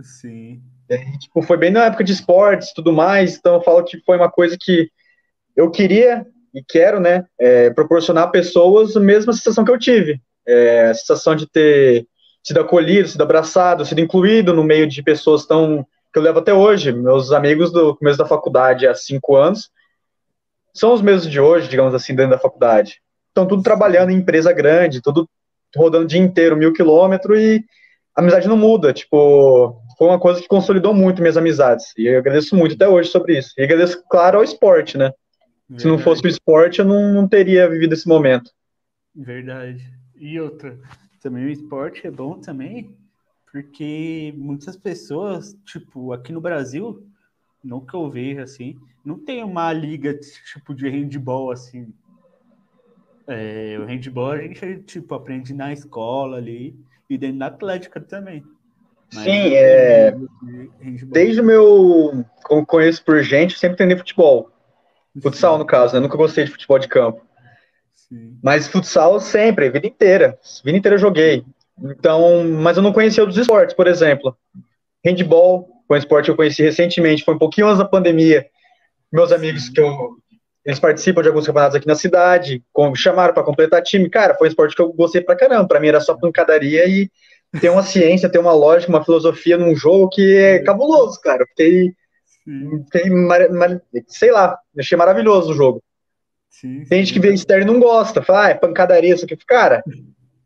Sim. 0.00 0.60
E, 0.90 1.18
tipo, 1.18 1.40
foi 1.40 1.56
bem 1.56 1.70
na 1.70 1.86
época 1.86 2.04
de 2.04 2.12
esportes 2.12 2.68
e 2.68 2.74
tudo 2.74 2.92
mais, 2.92 3.36
então 3.36 3.54
eu 3.54 3.62
falo 3.62 3.82
que 3.82 3.98
foi 4.00 4.16
uma 4.16 4.30
coisa 4.30 4.58
que 4.60 4.90
eu 5.56 5.70
queria 5.70 6.26
e 6.54 6.62
quero, 6.62 7.00
né, 7.00 7.24
é, 7.38 7.70
proporcionar 7.70 8.24
a 8.24 8.30
pessoas 8.30 8.94
a 8.94 9.00
mesma 9.00 9.32
sensação 9.32 9.64
que 9.64 9.70
eu 9.70 9.78
tive. 9.78 10.20
É, 10.46 10.88
a 10.88 10.94
sensação 10.94 11.34
de 11.34 11.48
ter 11.48 12.06
sido 12.42 12.60
acolhido, 12.60 13.08
sido 13.08 13.22
abraçado, 13.22 13.84
sido 13.84 14.00
incluído 14.00 14.52
no 14.52 14.64
meio 14.64 14.86
de 14.86 15.02
pessoas 15.02 15.46
tão 15.46 15.86
que 16.12 16.18
eu 16.18 16.22
levo 16.22 16.40
até 16.40 16.52
hoje. 16.52 16.92
Meus 16.92 17.32
amigos 17.32 17.72
do 17.72 17.96
começo 17.96 18.18
da 18.18 18.26
faculdade 18.26 18.86
há 18.86 18.94
cinco 18.94 19.36
anos 19.36 19.70
são 20.74 20.92
os 20.92 21.02
mesmos 21.02 21.30
de 21.30 21.40
hoje, 21.40 21.68
digamos 21.68 21.94
assim, 21.94 22.14
dentro 22.14 22.32
da 22.32 22.38
faculdade. 22.38 23.00
Estão 23.28 23.46
tudo 23.46 23.62
trabalhando 23.62 24.10
em 24.10 24.16
empresa 24.16 24.52
grande, 24.52 25.02
tudo 25.02 25.28
rodando 25.76 26.04
o 26.04 26.08
dia 26.08 26.20
inteiro, 26.20 26.56
mil 26.56 26.72
quilômetros, 26.72 27.38
e 27.38 27.64
a 28.14 28.20
amizade 28.20 28.48
não 28.48 28.56
muda. 28.56 28.92
Tipo, 28.92 29.80
foi 29.98 30.08
uma 30.08 30.18
coisa 30.18 30.40
que 30.40 30.48
consolidou 30.48 30.94
muito 30.94 31.20
minhas 31.20 31.36
amizades. 31.36 31.92
E 31.96 32.06
eu 32.06 32.18
agradeço 32.18 32.56
muito 32.56 32.74
até 32.74 32.88
hoje 32.88 33.10
sobre 33.10 33.38
isso. 33.38 33.52
E 33.56 33.62
agradeço, 33.62 34.02
claro, 34.08 34.38
ao 34.38 34.44
esporte, 34.44 34.96
né? 34.98 35.12
Verdade. 35.68 35.82
Se 35.82 35.88
não 35.88 35.98
fosse 35.98 36.22
o 36.24 36.28
esporte, 36.28 36.80
eu 36.80 36.84
não, 36.84 37.12
não 37.12 37.28
teria 37.28 37.68
vivido 37.68 37.94
esse 37.94 38.06
momento. 38.06 38.50
Verdade. 39.14 39.82
E 40.16 40.38
outra, 40.40 40.78
também 41.22 41.46
o 41.46 41.50
esporte 41.50 42.06
é 42.06 42.10
bom 42.10 42.38
também, 42.38 42.96
porque 43.50 44.34
muitas 44.36 44.76
pessoas, 44.76 45.56
tipo, 45.64 46.12
aqui 46.12 46.32
no 46.32 46.40
Brasil, 46.40 47.06
não 47.62 47.80
que 47.80 47.94
eu 47.94 48.10
veja 48.10 48.42
assim, 48.42 48.78
não 49.04 49.18
tem 49.18 49.44
uma 49.44 49.72
liga 49.72 50.14
tipo 50.14 50.74
de 50.74 50.88
handball 50.88 51.50
assim. 51.50 51.92
É, 53.26 53.78
o 53.80 53.84
handball 53.84 54.32
a 54.32 54.38
gente 54.38 54.78
tipo 54.82 55.14
aprende 55.14 55.54
na 55.54 55.72
escola 55.72 56.38
ali 56.38 56.76
e 57.08 57.16
dentro 57.16 57.38
da 57.38 57.46
atlética 57.46 58.00
também. 58.00 58.44
Mas 59.14 59.24
Sim, 59.24 59.54
é. 59.54 60.14
Desde 61.08 61.40
o 61.40 61.44
meu. 61.44 62.24
Como 62.42 62.66
conheço 62.66 63.04
por 63.04 63.22
gente, 63.22 63.58
sempre 63.58 63.76
treinei 63.76 63.96
futebol. 63.96 64.50
Futsal, 65.20 65.58
no 65.58 65.66
caso, 65.66 65.94
né? 65.94 66.00
Nunca 66.00 66.16
gostei 66.16 66.44
de 66.44 66.50
futebol 66.50 66.78
de 66.78 66.88
campo. 66.88 67.22
Mas 68.42 68.68
futsal 68.68 69.20
sempre, 69.20 69.70
vida 69.70 69.86
inteira. 69.86 70.38
Vida 70.64 70.78
inteira 70.78 70.96
eu 70.96 71.00
joguei. 71.00 71.44
Então, 71.82 72.44
mas 72.44 72.76
eu 72.76 72.82
não 72.82 72.92
conhecia 72.92 73.22
outros 73.22 73.40
esportes, 73.40 73.74
por 73.74 73.86
exemplo. 73.86 74.36
Handball, 75.04 75.68
foi 75.88 75.96
um 75.96 75.98
esporte 75.98 76.26
que 76.26 76.30
eu 76.30 76.36
conheci 76.36 76.62
recentemente, 76.62 77.24
foi 77.24 77.34
um 77.34 77.38
pouquinho 77.38 77.66
antes 77.66 77.78
da 77.78 77.84
pandemia. 77.84 78.46
Meus 79.12 79.32
amigos 79.32 79.68
que 79.68 79.80
eu 79.80 80.16
eles 80.64 80.78
participam 80.78 81.22
de 81.22 81.28
alguns 81.28 81.46
campeonatos 81.46 81.76
aqui 81.76 81.86
na 81.86 81.96
cidade, 81.96 82.62
com, 82.72 82.94
chamaram 82.94 83.34
para 83.34 83.42
completar 83.42 83.82
time. 83.82 84.08
Cara, 84.08 84.34
foi 84.34 84.46
um 84.46 84.50
esporte 84.50 84.76
que 84.76 84.82
eu 84.82 84.92
gostei 84.92 85.20
pra 85.20 85.36
caramba. 85.36 85.66
Pra 85.66 85.80
mim 85.80 85.88
era 85.88 86.00
só 86.00 86.16
pancadaria 86.16 86.86
e 86.86 87.10
tem 87.60 87.68
uma 87.68 87.82
ciência, 87.82 88.28
tem 88.28 88.40
uma 88.40 88.52
lógica, 88.52 88.92
uma 88.92 89.04
filosofia 89.04 89.58
num 89.58 89.74
jogo 89.74 90.08
que 90.08 90.36
é 90.36 90.60
cabuloso, 90.60 91.20
cara. 91.20 91.42
Eu 91.42 91.46
fiquei, 91.48 91.92
fiquei 92.84 93.10
sei 94.06 94.30
lá, 94.30 94.56
achei 94.78 94.96
maravilhoso 94.96 95.52
o 95.52 95.54
jogo. 95.54 95.82
Sim, 96.52 96.84
Tem 96.84 97.00
gente 97.00 97.14
que 97.14 97.18
vê 97.18 97.32
externo 97.32 97.64
e 97.64 97.66
não 97.66 97.80
gosta, 97.80 98.22
fala, 98.22 98.46
ah, 98.46 98.50
é 98.50 98.54
pancadaria, 98.54 99.14
isso 99.14 99.24
aqui. 99.24 99.36
Cara, 99.46 99.82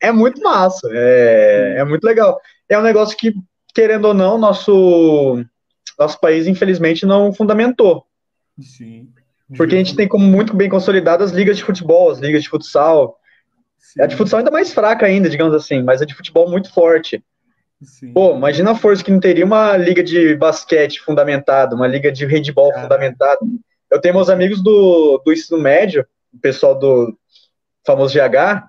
é 0.01 0.13
muito 0.13 0.41
massa, 0.41 0.89
é, 0.93 1.77
é 1.79 1.85
muito 1.85 2.05
legal. 2.05 2.41
É 2.69 2.79
um 2.79 2.83
negócio 2.83 3.17
que, 3.17 3.35
querendo 3.75 4.07
ou 4.07 4.15
não, 4.15 4.39
nosso, 4.39 5.45
nosso 5.99 6.19
país, 6.21 6.47
infelizmente, 6.47 7.05
não 7.05 7.33
fundamentou. 7.33 8.07
Sim. 8.61 9.09
Porque 9.57 9.75
a 9.75 9.79
gente 9.79 9.97
tem 9.97 10.09
como 10.09 10.25
muito 10.25 10.57
bem 10.57 10.69
consolidadas 10.69 11.31
as 11.31 11.37
ligas 11.37 11.57
de 11.57 11.65
futebol, 11.65 12.11
as 12.11 12.19
ligas 12.19 12.43
de 12.45 12.49
futsal. 12.49 13.19
Sim. 13.79 14.03
A 14.03 14.07
de 14.07 14.17
futsal 14.17 14.39
ainda 14.39 14.51
mais 14.51 14.73
fraca 14.73 15.07
ainda, 15.07 15.29
digamos 15.29 15.55
assim, 15.55 15.83
mas 15.83 16.01
a 16.01 16.07
de 16.07 16.15
futebol 16.15 16.49
muito 16.49 16.73
forte. 16.73 17.23
Sim. 17.83 18.13
Pô, 18.13 18.35
imagina 18.35 18.71
a 18.71 18.77
força 18.77 19.05
que 19.05 19.11
não 19.11 19.21
teria 19.21 19.45
uma 19.45 19.77
liga 19.77 20.03
de 20.03 20.35
basquete 20.37 21.01
fundamentada, 21.01 21.77
uma 21.77 21.87
liga 21.87 22.11
de 22.11 22.25
handball 22.25 22.73
fundamentada. 22.73 23.41
Eu 23.91 24.01
tenho 24.01 24.15
meus 24.15 24.29
amigos 24.29 24.63
do, 24.63 25.23
do 25.25 25.33
ensino 25.33 25.59
médio, 25.59 26.07
o 26.33 26.39
pessoal 26.39 26.79
do 26.79 27.17
famoso 27.87 28.15
GH, 28.15 28.67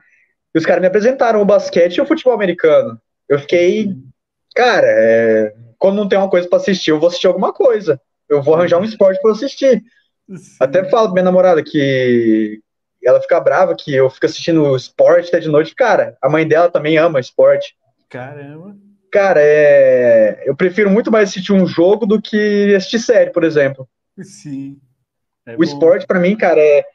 e 0.53 0.57
os 0.57 0.65
caras 0.65 0.81
me 0.81 0.87
apresentaram 0.87 1.41
o 1.41 1.45
basquete 1.45 1.97
e 1.97 2.01
o 2.01 2.05
futebol 2.05 2.33
americano. 2.33 2.99
Eu 3.27 3.39
fiquei, 3.39 3.93
cara, 4.55 4.87
é, 4.87 5.53
quando 5.77 5.97
não 5.97 6.07
tem 6.07 6.17
uma 6.17 6.29
coisa 6.29 6.47
para 6.47 6.57
assistir, 6.57 6.91
eu 6.91 6.99
vou 6.99 7.07
assistir 7.07 7.27
alguma 7.27 7.51
coisa. 7.51 7.99
Eu 8.29 8.41
vou 8.41 8.55
arranjar 8.55 8.79
um 8.79 8.83
esporte 8.83 9.21
para 9.21 9.31
assistir. 9.31 9.83
Sim. 10.35 10.57
Até 10.59 10.83
falo 10.89 11.07
pra 11.07 11.13
minha 11.13 11.25
namorada 11.25 11.63
que 11.63 12.61
ela 13.03 13.21
fica 13.21 13.39
brava 13.39 13.75
que 13.75 13.93
eu 13.93 14.09
fico 14.09 14.25
assistindo 14.25 14.75
esporte 14.75 15.29
até 15.29 15.39
de 15.39 15.47
noite. 15.47 15.73
Cara, 15.73 16.17
a 16.21 16.29
mãe 16.29 16.47
dela 16.47 16.69
também 16.69 16.97
ama 16.97 17.19
esporte. 17.19 17.75
Caramba. 18.09 18.75
Cara, 19.11 19.39
é... 19.41 20.43
eu 20.45 20.55
prefiro 20.55 20.89
muito 20.89 21.11
mais 21.11 21.29
assistir 21.29 21.53
um 21.53 21.65
jogo 21.65 22.05
do 22.05 22.21
que 22.21 22.75
assistir 22.75 22.99
série, 22.99 23.31
por 23.31 23.43
exemplo. 23.43 23.87
Sim. 24.21 24.77
É 25.47 25.55
o 25.57 25.63
esporte, 25.63 26.05
para 26.05 26.19
mim, 26.19 26.35
cara, 26.35 26.59
é 26.59 26.85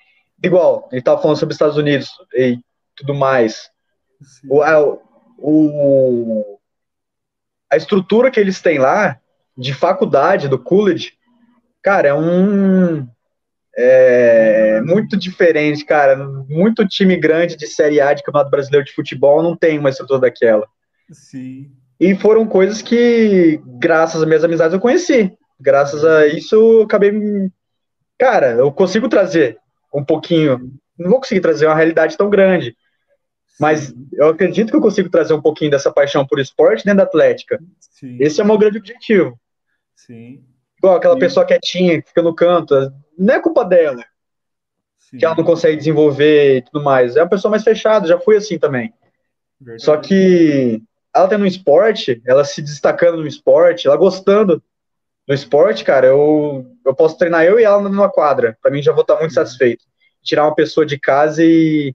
igual. 0.43 0.89
Gente 0.93 1.03
tava 1.03 1.21
falando 1.21 1.39
sobre 1.39 1.53
os 1.53 1.57
Estados 1.57 1.77
Unidos 1.77 2.11
e 2.35 2.59
tudo 2.95 3.15
mais. 3.15 3.71
O, 4.49 4.63
a, 4.63 4.79
o, 5.39 6.59
a 7.71 7.77
estrutura 7.77 8.31
que 8.31 8.39
eles 8.39 8.61
têm 8.61 8.79
lá, 8.79 9.19
de 9.57 9.73
faculdade, 9.73 10.49
do 10.49 10.59
college, 10.59 11.13
cara, 11.83 12.09
é 12.09 12.15
um. 12.15 13.09
É 13.75 14.83
muito 14.83 15.17
diferente, 15.17 15.83
cara. 15.83 16.15
Muito 16.47 16.87
time 16.87 17.17
grande 17.17 17.57
de 17.57 17.67
Série 17.67 18.03
A 18.03 18.13
de 18.13 18.23
Campeonato 18.23 18.51
Brasileiro 18.51 18.85
de 18.85 18.93
Futebol 18.93 19.43
não 19.43 19.57
tem 19.57 19.79
uma 19.79 19.89
estrutura 19.89 20.21
daquela. 20.21 20.67
Sim. 21.11 21.73
E 21.99 22.15
foram 22.15 22.47
coisas 22.47 22.83
que, 22.83 23.63
graças 23.79 24.21
às 24.21 24.29
minhas 24.29 24.45
amizades, 24.45 24.75
eu 24.75 24.81
conheci. 24.81 25.33
Graças 25.59 26.05
a 26.05 26.27
isso, 26.27 26.55
eu 26.55 26.83
acabei 26.83 27.13
cara, 28.19 28.53
eu 28.53 28.71
consigo 28.73 29.09
trazer 29.09 29.59
um 29.93 30.05
pouquinho. 30.05 30.73
Não 30.99 31.11
vou 31.11 31.21
conseguir 31.21 31.41
trazer 31.41 31.67
uma 31.67 31.75
realidade 31.75 32.17
tão 32.17 32.31
grande. 32.31 32.77
Mas 33.61 33.95
eu 34.13 34.29
acredito 34.29 34.71
que 34.71 34.77
eu 34.77 34.81
consigo 34.81 35.09
trazer 35.11 35.35
um 35.35 35.43
pouquinho 35.43 35.71
dessa 35.71 35.93
paixão 35.93 36.27
por 36.27 36.41
esporte 36.41 36.85
dentro 36.85 36.99
da 36.99 37.05
Atlética. 37.05 37.61
Sim. 37.79 38.17
Esse 38.19 38.41
é 38.41 38.45
o 38.45 38.47
meu 38.47 38.59
grande 38.59 38.79
objetivo. 38.79 39.39
Sim. 39.95 40.43
Igual 40.79 40.97
aquela 40.97 41.15
Sim. 41.15 41.21
pessoa 41.21 41.47
quietinha, 41.47 42.03
que 42.03 42.09
fica 42.09 42.23
no 42.23 42.35
canto. 42.35 42.75
Não 43.17 43.35
é 43.35 43.41
culpa 43.41 43.65
dela, 43.65 44.05
Sim. 44.99 45.19
que 45.19 45.25
ela 45.25 45.37
não 45.37 45.45
consegue 45.45 45.77
desenvolver 45.77 46.57
e 46.57 46.63
tudo 46.63 46.83
mais. 46.83 47.17
É 47.17 47.23
uma 47.23 47.29
pessoa 47.29 47.51
mais 47.51 47.63
fechada, 47.63 48.09
já 48.09 48.19
fui 48.19 48.37
assim 48.37 48.59
também. 48.59 48.93
Verdade. 49.61 49.85
Só 49.85 49.97
que 49.97 50.83
ela 51.15 51.29
tendo 51.29 51.45
um 51.45 51.47
esporte, 51.47 52.21
ela 52.27 52.45
se 52.45 52.63
destacando 52.63 53.19
no 53.19 53.27
esporte, 53.27 53.87
ela 53.87 53.97
gostando 53.97 54.63
do 55.27 55.35
esporte, 55.35 55.85
cara, 55.85 56.07
eu, 56.07 56.67
eu 56.85 56.95
posso 56.95 57.17
treinar 57.17 57.45
eu 57.45 57.59
e 57.59 57.65
ela 57.65 57.81
numa 57.81 58.11
quadra. 58.11 58.57
Pra 58.61 58.71
mim 58.71 58.83
já 58.83 58.93
vou 58.93 59.03
estar 59.03 59.17
muito 59.17 59.31
Sim. 59.31 59.37
satisfeito. 59.37 59.85
Tirar 60.23 60.45
uma 60.45 60.55
pessoa 60.55 60.85
de 60.85 60.99
casa 60.99 61.43
e, 61.45 61.95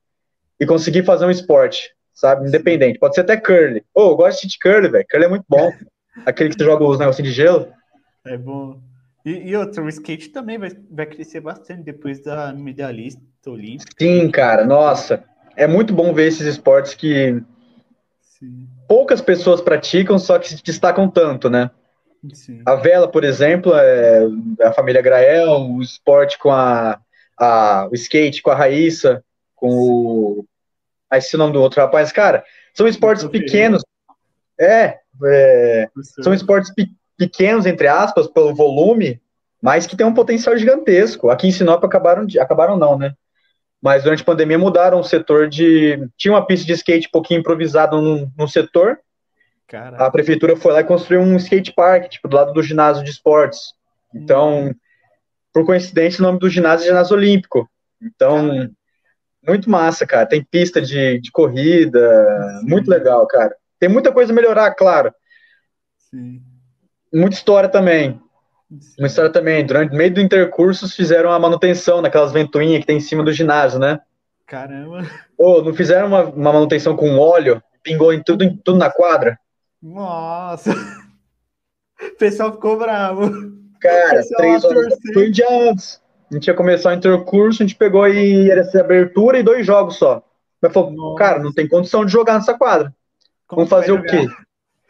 e 0.60 0.66
conseguir 0.66 1.04
fazer 1.04 1.26
um 1.26 1.32
esporte, 1.32 1.94
sabe? 2.14 2.48
Independente. 2.48 3.00
Pode 3.00 3.16
ser 3.16 3.22
até 3.22 3.38
curly. 3.38 3.84
Ô, 3.94 4.12
eu 4.12 4.16
gosto 4.16 4.48
de 4.48 4.58
curly, 4.60 4.90
velho. 4.90 5.06
Curly 5.10 5.26
é 5.26 5.30
muito 5.30 5.46
bom. 5.48 5.72
Aquele 6.26 6.50
que 6.50 6.56
você 6.58 6.64
joga 6.64 6.84
os 6.84 7.00
negocinhos 7.00 7.30
de 7.30 7.36
gelo. 7.36 7.72
É 8.26 8.38
bom. 8.38 8.82
E, 9.26 9.50
e 9.50 9.56
outro, 9.56 9.84
o 9.84 9.90
skate 9.90 10.30
também 10.30 10.58
vai, 10.58 10.72
vai 10.90 11.06
crescer 11.06 11.42
bastante 11.42 11.84
depois 11.84 12.22
da 12.22 12.54
medalhista 12.54 13.22
olímpica. 13.46 13.92
Sim, 14.00 14.32
cara, 14.32 14.66
nossa. 14.66 15.24
É 15.56 15.68
muito 15.68 15.94
bom 15.94 16.14
ver 16.14 16.28
esses 16.28 16.46
esportes 16.46 16.94
que 16.94 17.42
Sim, 18.22 18.68
poucas 18.88 19.20
pessoas 19.20 19.60
praticam, 19.60 20.18
só 20.18 20.38
que 20.38 20.50
se 20.50 20.64
destacam 20.64 21.10
tanto, 21.10 21.50
né? 21.50 21.72
Sim. 22.34 22.62
A 22.66 22.76
vela, 22.76 23.08
por 23.08 23.24
exemplo, 23.24 23.74
é 23.76 24.28
a 24.62 24.74
família 24.74 25.02
Grael, 25.02 25.62
o 25.62 25.82
esporte 25.82 26.38
com 26.38 26.52
a, 26.52 27.00
a 27.40 27.88
o 27.92 27.96
skate 27.96 28.42
com 28.42 28.52
a 28.52 28.56
Raíssa, 28.56 29.24
com 29.56 29.70
o. 29.70 30.46
Ah, 31.10 31.18
esse 31.18 31.36
é 31.36 31.38
o 31.38 31.40
nome 31.40 31.54
do 31.54 31.62
outro 31.62 31.82
rapaz, 31.82 32.12
cara. 32.12 32.44
São 32.74 32.88
esportes 32.88 33.26
pequenos. 33.26 33.84
É, 34.60 34.98
é, 35.26 35.90
são 36.22 36.34
esportes 36.34 36.74
pe- 36.74 36.90
pequenos, 37.18 37.66
entre 37.66 37.88
aspas, 37.88 38.28
pelo 38.28 38.54
volume, 38.54 39.22
mas 39.62 39.88
que 39.88 39.96
tem 39.96 40.06
um 40.06 40.14
potencial 40.14 40.58
gigantesco. 40.58 41.30
Aqui 41.30 41.48
em 41.48 41.52
Sinop 41.52 41.84
acabaram, 41.84 42.26
de, 42.26 42.40
acabaram 42.40 42.78
não, 42.78 42.98
né? 42.98 43.14
Mas 43.82 44.04
durante 44.04 44.22
a 44.22 44.26
pandemia 44.26 44.58
mudaram 44.58 45.00
o 45.00 45.04
setor 45.04 45.48
de. 45.48 46.08
Tinha 46.18 46.34
uma 46.34 46.46
pista 46.46 46.66
de 46.66 46.74
skate 46.74 47.08
um 47.08 47.12
pouquinho 47.12 47.40
improvisada 47.40 47.96
num, 47.96 48.32
num 48.38 48.48
setor, 48.48 49.00
Caraca. 49.68 50.06
a 50.06 50.12
prefeitura 50.12 50.56
foi 50.56 50.72
lá 50.74 50.80
e 50.82 50.86
construiu 50.86 51.22
um 51.22 51.36
skate 51.36 51.74
park, 51.74 52.08
tipo, 52.10 52.28
do 52.28 52.38
lado 52.38 52.54
do 52.54 52.64
ginásio 52.64 53.04
de 53.04 53.12
esportes. 53.12 53.74
Então, 54.16 54.74
por 55.54 55.66
coincidência, 55.66 56.22
o 56.22 56.26
nome 56.26 56.40
do 56.40 56.50
ginásio 56.50 56.86
é 56.86 56.88
ginásio 56.88 57.16
olímpico. 57.16 57.70
Então, 58.02 58.48
Caramba. 58.48 58.72
muito 59.46 59.70
massa, 59.70 60.06
cara. 60.08 60.26
Tem 60.26 60.44
pista 60.44 60.82
de, 60.82 61.20
de 61.20 61.32
corrida, 61.32 62.00
Sim. 62.62 62.68
muito 62.70 62.90
legal, 62.90 63.28
cara. 63.28 63.54
Tem 63.80 63.90
muita 63.90 64.12
coisa 64.12 64.32
a 64.32 64.36
melhorar, 64.36 64.74
claro. 64.76 65.14
Sim, 65.98 66.42
Muita 67.14 67.36
história 67.36 67.70
também. 67.70 68.20
sim. 68.80 68.96
Uma 69.00 69.08
história 69.08 69.32
também. 69.32 69.66
Durante 69.66 69.96
meio 69.96 70.14
do 70.14 70.22
intercurso, 70.22 70.88
fizeram 70.90 71.32
a 71.32 71.40
manutenção 71.40 72.02
naquelas 72.02 72.32
ventoinhas 72.32 72.80
que 72.82 72.88
tem 72.88 72.98
em 72.98 73.02
cima 73.02 73.24
do 73.24 73.32
ginásio, 73.32 73.80
né? 73.80 74.00
Caramba. 74.46 75.06
Ô, 75.38 75.62
não 75.62 75.74
fizeram 75.74 76.08
uma, 76.08 76.24
uma 76.24 76.54
manutenção 76.54 76.96
com 76.96 77.18
óleo? 77.18 77.62
Pingou 77.84 78.14
em 78.14 78.22
tudo, 78.24 78.44
em 78.44 78.56
tudo 78.58 78.78
na 78.78 78.90
quadra? 78.90 79.38
Nossa. 79.82 80.72
O 82.00 82.16
pessoal 82.18 82.54
ficou 82.54 82.78
bravo. 82.78 83.28
Cara, 83.82 84.22
três 84.38 84.64
horas 84.64 84.96
foi 85.14 85.30
um 85.30 85.32
dia 85.32 85.48
antes. 85.50 86.00
A 86.30 86.34
gente 86.36 86.46
ia 86.46 86.54
começar 86.54 86.92
o 86.92 86.94
intercurso, 86.94 87.64
a 87.64 87.66
gente 87.66 87.76
pegou 87.76 88.08
e 88.08 88.52
era 88.52 88.62
essa 88.62 88.80
abertura 88.80 89.40
e 89.40 89.44
dois 89.44 89.66
jogos 89.66 89.98
só. 89.98 90.22
Mas 90.62 90.74
falou, 90.74 90.92
Nossa. 90.92 91.18
cara, 91.18 91.40
não 91.40 91.54
tem 91.54 91.68
condição 91.68 92.06
de 92.06 92.12
jogar 92.12 92.36
nessa 92.36 92.54
quadra. 92.54 92.94
Como 93.48 93.66
Vamos 93.66 93.70
fazer 93.70 93.94
o 93.94 94.04
quê? 94.04 94.28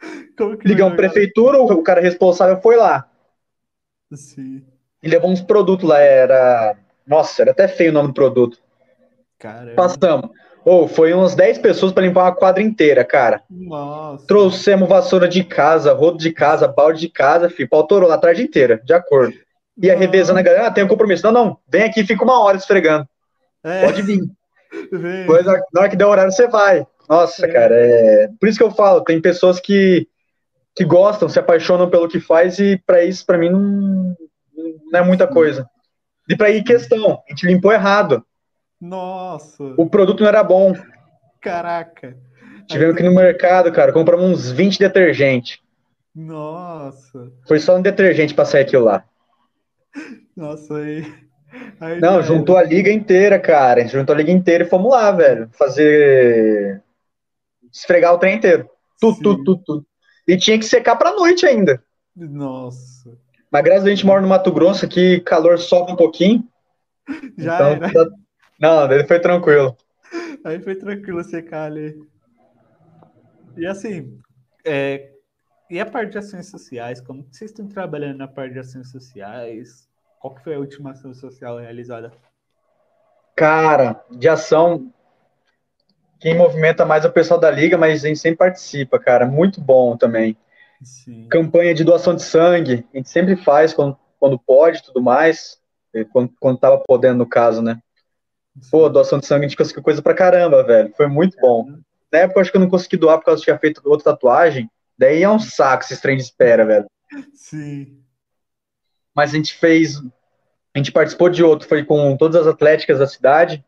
Ligamos 0.64 0.96
prefeitura, 0.96 1.58
o 1.58 1.82
cara 1.82 2.00
responsável 2.00 2.60
foi 2.60 2.76
lá. 2.76 3.08
Sim. 4.12 4.64
E 5.02 5.08
levou 5.08 5.30
uns 5.30 5.40
produtos 5.40 5.88
lá, 5.88 5.98
era. 5.98 6.76
Nossa, 7.06 7.42
era 7.42 7.52
até 7.52 7.68
feio 7.68 7.90
o 7.90 7.94
nome 7.94 8.08
do 8.08 8.14
produto. 8.14 8.58
Caramba. 9.38 9.74
Passamos. 9.76 10.30
Ou 10.64 10.86
foi 10.86 11.12
umas 11.12 11.34
10 11.34 11.58
pessoas 11.58 11.92
para 11.92 12.04
limpar 12.04 12.24
uma 12.24 12.34
quadra 12.34 12.62
inteira, 12.62 13.04
cara. 13.04 13.42
Nossa. 13.50 14.26
Trouxemos 14.26 14.88
vassoura 14.88 15.26
de 15.28 15.42
casa, 15.44 15.92
rodo 15.92 16.18
de 16.18 16.30
casa, 16.32 16.68
balde 16.68 17.00
de 17.00 17.08
casa, 17.08 17.48
filho. 17.48 17.68
Pau 17.68 17.86
torou 17.86 18.08
lá 18.08 18.16
a 18.16 18.18
tarde 18.18 18.42
inteira, 18.42 18.80
de 18.84 18.92
acordo. 18.92 19.34
Ia 19.80 19.92
Nossa. 19.94 20.04
revezando 20.04 20.38
a 20.38 20.42
galera, 20.42 20.66
ah, 20.66 20.70
tem 20.70 20.84
um 20.84 20.88
compromisso. 20.88 21.24
Não, 21.24 21.32
não, 21.32 21.58
vem 21.68 21.84
aqui 21.84 22.00
e 22.00 22.06
fica 22.06 22.24
uma 22.24 22.42
hora 22.42 22.56
esfregando. 22.56 23.08
É, 23.64 23.84
Pode 23.84 24.02
vir. 24.02 24.20
vem. 24.92 25.20
Depois, 25.20 25.46
na 25.46 25.80
hora 25.80 25.88
que 25.88 25.96
der 25.96 26.06
horário, 26.06 26.32
você 26.32 26.46
vai. 26.48 26.86
Nossa, 27.08 27.46
É. 27.46 27.48
cara, 27.52 27.74
é... 27.74 28.28
por 28.38 28.48
isso 28.48 28.58
que 28.58 28.64
eu 28.64 28.70
falo, 28.70 29.00
tem 29.02 29.20
pessoas 29.20 29.58
que, 29.58 30.06
que 30.76 30.84
gostam, 30.84 31.28
se 31.28 31.38
apaixonam 31.38 31.88
pelo 31.88 32.08
que 32.08 32.20
faz 32.20 32.58
e 32.58 32.76
para 32.84 33.02
isso, 33.02 33.24
para 33.24 33.38
mim, 33.38 33.48
não, 33.48 34.14
não 34.92 35.00
é 35.00 35.02
muita 35.02 35.26
coisa. 35.26 35.66
E 36.28 36.36
para 36.36 36.48
aí, 36.48 36.62
questão, 36.62 37.22
a 37.26 37.30
gente 37.30 37.46
limpou 37.46 37.72
errado. 37.72 38.22
Nossa. 38.80 39.64
O 39.76 39.88
produto 39.88 40.20
não 40.20 40.28
era 40.28 40.42
bom. 40.42 40.74
Caraca. 41.40 42.16
Tivemos 42.66 42.96
que 42.96 43.02
ir 43.02 43.08
no 43.08 43.14
mercado, 43.14 43.72
cara, 43.72 43.92
compramos 43.92 44.26
uns 44.30 44.50
20 44.50 44.78
detergentes. 44.78 45.58
Nossa. 46.14 47.32
Foi 47.46 47.58
só 47.58 47.76
um 47.76 47.82
detergente 47.82 48.34
pra 48.34 48.44
sair 48.44 48.62
aquilo 48.62 48.84
lá. 48.84 49.04
Nossa, 50.36 50.76
aí. 50.76 51.12
aí 51.80 52.00
Não, 52.00 52.22
juntou 52.22 52.56
a 52.56 52.62
liga 52.62 52.90
inteira, 52.92 53.38
cara. 53.38 53.80
A 53.80 53.82
gente 53.82 53.92
juntou 53.92 54.14
a 54.14 54.18
liga 54.18 54.30
inteira 54.30 54.64
e 54.64 54.68
fomos 54.68 54.90
lá, 54.90 55.10
velho. 55.12 55.48
Fazer. 55.52 56.82
Esfregar 57.72 58.14
o 58.14 58.18
trem 58.18 58.36
inteiro. 58.36 58.68
Tudo, 59.00 59.20
tudo, 59.22 59.44
tudo, 59.44 59.62
tudo. 59.64 59.86
E 60.26 60.36
tinha 60.36 60.58
que 60.58 60.64
secar 60.64 60.96
pra 60.96 61.14
noite 61.14 61.46
ainda. 61.46 61.82
Nossa. 62.14 63.16
Mas 63.50 63.62
graças 63.62 63.86
a 63.86 63.90
gente 63.90 64.04
mora 64.04 64.20
no 64.20 64.28
Mato 64.28 64.52
Grosso, 64.52 64.84
aqui 64.84 65.20
calor 65.20 65.58
sobe 65.58 65.92
um 65.92 65.96
pouquinho. 65.96 66.44
Já 67.38 67.54
então, 67.54 67.66
era. 67.68 67.92
tá- 67.92 68.10
Não, 68.58 68.90
ele 68.90 69.04
foi 69.04 69.20
tranquilo. 69.20 69.76
Aí 70.44 70.60
foi 70.60 70.74
tranquilo 70.74 71.22
secar 71.22 71.64
ali. 71.64 71.96
E 73.56 73.66
assim, 73.66 74.18
é, 74.64 75.10
e 75.70 75.78
a 75.78 75.86
parte 75.86 76.12
de 76.12 76.18
ações 76.18 76.48
sociais? 76.48 77.00
Como 77.00 77.26
vocês 77.30 77.50
estão 77.50 77.68
trabalhando 77.68 78.18
na 78.18 78.28
parte 78.28 78.54
de 78.54 78.58
ações 78.58 78.90
sociais? 78.90 79.88
Qual 80.18 80.34
que 80.34 80.42
foi 80.42 80.54
a 80.54 80.58
última 80.58 80.92
ação 80.92 81.12
social 81.12 81.58
realizada? 81.58 82.10
Cara, 83.36 84.02
de 84.10 84.28
ação, 84.28 84.92
quem 86.18 86.36
movimenta 86.36 86.84
mais 86.84 87.04
é 87.04 87.08
o 87.08 87.12
pessoal 87.12 87.38
da 87.38 87.50
liga, 87.50 87.76
mas 87.76 88.04
a 88.04 88.08
gente 88.08 88.18
sempre 88.18 88.38
participa, 88.38 88.98
cara. 88.98 89.26
Muito 89.26 89.60
bom 89.60 89.96
também. 89.96 90.36
Sim. 90.82 91.28
Campanha 91.28 91.74
de 91.74 91.84
doação 91.84 92.14
de 92.14 92.22
sangue, 92.22 92.86
a 92.92 92.96
gente 92.96 93.08
sempre 93.10 93.36
faz 93.36 93.74
quando, 93.74 93.96
quando 94.18 94.38
pode 94.38 94.78
e 94.78 94.82
tudo 94.82 95.02
mais. 95.02 95.60
Quando, 96.12 96.32
quando 96.40 96.58
tava 96.58 96.78
podendo, 96.86 97.18
no 97.18 97.28
caso, 97.28 97.62
né? 97.62 97.80
Pô, 98.70 98.88
doação 98.88 99.18
de 99.18 99.26
sangue 99.26 99.46
a 99.46 99.48
gente 99.48 99.56
conseguiu 99.56 99.82
coisa 99.82 100.02
pra 100.02 100.14
caramba, 100.14 100.62
velho. 100.62 100.92
Foi 100.96 101.06
muito 101.06 101.36
bom. 101.40 101.66
Na 102.12 102.20
época 102.20 102.38
eu 102.38 102.42
acho 102.42 102.50
que 102.50 102.56
eu 102.56 102.60
não 102.60 102.70
consegui 102.70 102.96
doar 102.96 103.18
por 103.18 103.26
causa 103.26 103.42
que 103.42 103.50
eu 103.50 103.54
tinha 103.54 103.60
feito 103.60 103.82
outra 103.84 104.12
tatuagem. 104.12 104.70
Daí 104.98 105.22
é 105.22 105.30
um 105.30 105.38
saco 105.38 105.84
esse 105.84 106.00
trem 106.00 106.16
de 106.16 106.22
espera, 106.22 106.64
velho. 106.64 106.86
Sim. 107.34 107.98
Mas 109.14 109.32
a 109.32 109.36
gente 109.36 109.54
fez. 109.54 109.98
A 110.74 110.78
gente 110.78 110.92
participou 110.92 111.28
de 111.28 111.42
outro, 111.42 111.68
foi 111.68 111.84
com 111.84 112.16
todas 112.16 112.36
as 112.42 112.46
atléticas 112.46 112.98
da 112.98 113.06
cidade, 113.06 113.64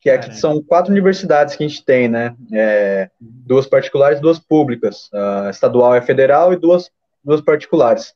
que 0.00 0.08
aqui 0.08 0.26
Caramba. 0.26 0.40
são 0.40 0.62
quatro 0.62 0.92
universidades 0.92 1.54
que 1.54 1.64
a 1.64 1.68
gente 1.68 1.84
tem, 1.84 2.08
né? 2.08 2.34
É, 2.52 3.10
duas 3.20 3.66
particulares 3.66 4.18
e 4.18 4.22
duas 4.22 4.38
públicas. 4.38 5.10
A 5.12 5.50
estadual 5.50 5.94
é 5.94 6.02
federal 6.02 6.52
e 6.52 6.56
duas, 6.56 6.90
duas 7.24 7.40
particulares. 7.40 8.14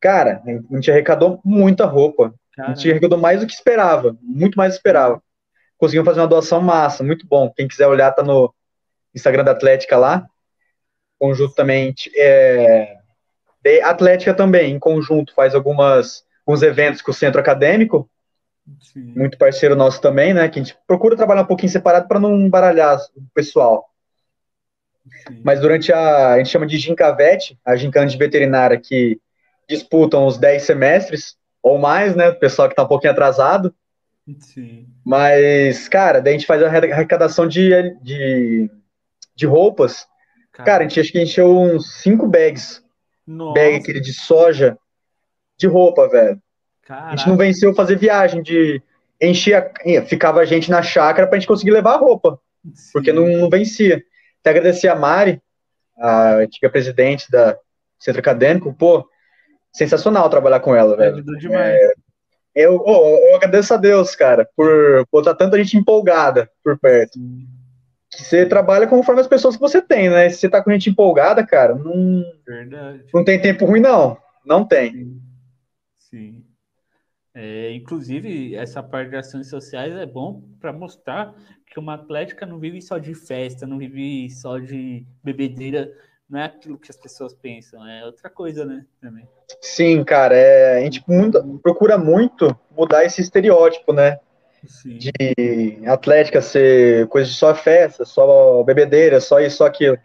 Cara, 0.00 0.42
a 0.46 0.74
gente 0.74 0.90
arrecadou 0.90 1.40
muita 1.44 1.86
roupa. 1.86 2.34
A 2.58 2.68
gente 2.68 2.76
Caramba. 2.76 2.90
arrecadou 2.90 3.18
mais 3.18 3.40
do 3.40 3.46
que 3.46 3.54
esperava, 3.54 4.16
muito 4.22 4.56
mais 4.56 4.72
do 4.72 4.74
que 4.74 4.78
esperava. 4.80 5.22
Conseguimos 5.78 6.06
fazer 6.06 6.20
uma 6.20 6.28
doação 6.28 6.60
massa, 6.60 7.02
muito 7.02 7.26
bom. 7.26 7.50
Quem 7.50 7.68
quiser 7.68 7.86
olhar, 7.86 8.12
tá 8.12 8.22
no 8.22 8.52
Instagram 9.14 9.44
da 9.44 9.52
Atlética 9.52 9.96
lá. 9.96 10.26
Conjunto 11.18 11.54
também. 11.54 11.94
É, 12.16 12.98
Atlética 13.82 14.34
também, 14.34 14.72
em 14.72 14.78
conjunto, 14.78 15.34
faz 15.34 15.54
algumas, 15.54 16.24
alguns 16.46 16.62
eventos 16.62 17.00
com 17.00 17.10
o 17.10 17.14
centro 17.14 17.40
acadêmico, 17.40 18.08
Sim. 18.80 19.12
muito 19.16 19.38
parceiro 19.38 19.74
nosso 19.74 20.00
também, 20.00 20.34
né? 20.34 20.48
Que 20.48 20.58
a 20.58 20.62
gente 20.62 20.76
procura 20.86 21.16
trabalhar 21.16 21.42
um 21.42 21.46
pouquinho 21.46 21.72
separado 21.72 22.08
para 22.08 22.20
não 22.20 22.48
baralhar 22.48 22.98
o 23.16 23.22
pessoal. 23.34 23.90
Sim. 25.26 25.40
Mas 25.44 25.60
durante 25.60 25.92
a. 25.92 26.32
A 26.32 26.38
gente 26.38 26.50
chama 26.50 26.66
de 26.66 26.78
gincavete, 26.78 27.58
a 27.64 27.76
gincana 27.76 28.06
de 28.06 28.16
veterinária 28.16 28.80
que 28.80 29.20
disputam 29.68 30.26
os 30.26 30.38
10 30.38 30.62
semestres, 30.62 31.36
ou 31.62 31.78
mais, 31.78 32.14
né? 32.14 32.28
O 32.28 32.38
pessoal 32.38 32.68
que 32.68 32.74
tá 32.74 32.82
um 32.82 32.88
pouquinho 32.88 33.12
atrasado. 33.12 33.74
Sim. 34.38 34.86
Mas, 35.04 35.88
cara, 35.88 36.20
daí 36.20 36.34
a 36.34 36.38
gente 36.38 36.46
faz 36.46 36.62
a 36.62 36.68
arrecadação 36.68 37.46
de, 37.46 37.70
de, 38.00 38.70
de 39.34 39.46
roupas. 39.46 40.06
Cara, 40.52 40.84
a 40.84 40.88
gente 40.88 41.00
acho 41.00 41.12
que 41.12 41.20
encheu 41.20 41.58
uns 41.58 42.00
5 42.02 42.26
bags. 42.26 42.82
Nossa, 43.26 43.54
Bag 43.54 43.76
aquele 43.76 44.00
de 44.00 44.12
soja 44.12 44.78
de 45.56 45.66
roupa, 45.66 46.08
velho. 46.08 46.40
A 46.88 47.10
gente 47.10 47.26
não 47.26 47.36
caraca. 47.36 47.44
venceu 47.44 47.74
fazer 47.74 47.96
viagem 47.96 48.42
de 48.42 48.82
encher 49.20 49.54
a, 49.54 50.02
ficava 50.02 50.40
a 50.40 50.44
gente 50.44 50.70
na 50.70 50.82
chácara 50.82 51.26
pra 51.26 51.38
gente 51.38 51.48
conseguir 51.48 51.70
levar 51.70 51.94
a 51.94 51.98
roupa, 51.98 52.38
porque 52.92 53.10
Sim. 53.10 53.16
não, 53.16 53.26
não 53.26 53.48
vencia. 53.48 54.02
Até 54.40 54.50
agradecer 54.50 54.88
a 54.88 54.94
Mari, 54.94 55.40
a 55.96 56.34
antiga 56.34 56.68
presidente 56.68 57.30
da 57.30 57.56
centro 57.98 58.20
acadêmico, 58.20 58.74
pô, 58.74 59.08
sensacional 59.72 60.28
trabalhar 60.28 60.60
com 60.60 60.74
ela, 60.74 60.96
velho. 60.96 61.14
Ajudou 61.14 61.38
demais. 61.38 61.74
É, 61.74 61.92
eu, 62.54 62.82
oh, 62.84 63.28
eu 63.30 63.36
agradeço 63.36 63.74
a 63.74 63.76
Deus, 63.76 64.14
cara, 64.14 64.48
por 64.56 65.06
botar 65.10 65.34
tanta 65.34 65.58
gente 65.58 65.76
empolgada 65.76 66.50
por 66.62 66.78
perto. 66.78 67.18
Você 68.10 68.46
trabalha 68.46 68.86
conforme 68.86 69.20
as 69.20 69.26
pessoas 69.26 69.56
que 69.56 69.60
você 69.60 69.82
tem, 69.82 70.08
né? 70.08 70.30
Se 70.30 70.38
você 70.38 70.48
tá 70.48 70.62
com 70.62 70.70
gente 70.70 70.88
empolgada, 70.88 71.44
cara, 71.44 71.74
não, 71.74 72.24
verdade. 72.46 73.04
não 73.12 73.24
tem 73.24 73.40
tempo 73.40 73.66
ruim, 73.66 73.80
não. 73.80 74.16
Não 74.46 74.64
tem. 74.64 74.92
Sim. 74.92 75.20
Sim. 75.98 76.44
É, 77.34 77.72
inclusive, 77.72 78.54
essa 78.54 78.80
parte 78.80 79.10
de 79.10 79.16
ações 79.16 79.48
sociais 79.48 79.92
é 79.96 80.06
bom 80.06 80.40
para 80.60 80.72
mostrar 80.72 81.34
que 81.66 81.80
uma 81.80 81.94
atlética 81.94 82.46
não 82.46 82.60
vive 82.60 82.80
só 82.80 82.98
de 82.98 83.12
festa, 83.12 83.66
não 83.66 83.76
vive 83.76 84.30
só 84.30 84.58
de 84.60 85.04
bebedeira, 85.24 85.92
não 86.34 86.40
é 86.40 86.46
aquilo 86.46 86.76
que 86.76 86.90
as 86.90 86.96
pessoas 86.96 87.32
pensam, 87.32 87.86
é 87.88 88.04
outra 88.04 88.28
coisa, 88.28 88.64
né? 88.64 88.84
Também. 89.00 89.24
Sim, 89.60 90.02
cara, 90.02 90.34
é, 90.34 90.78
a 90.78 90.80
gente 90.80 91.04
procura 91.62 91.96
muito 91.96 92.58
mudar 92.76 93.04
esse 93.04 93.20
estereótipo, 93.22 93.92
né? 93.92 94.18
Sim, 94.66 94.98
De 94.98 95.86
atlética 95.86 96.42
ser 96.42 97.06
coisa 97.06 97.30
de 97.30 97.36
só 97.36 97.54
festa, 97.54 98.04
só 98.04 98.64
bebedeira, 98.64 99.20
só 99.20 99.38
isso, 99.38 99.58
só 99.58 99.66
aquilo. 99.66 99.96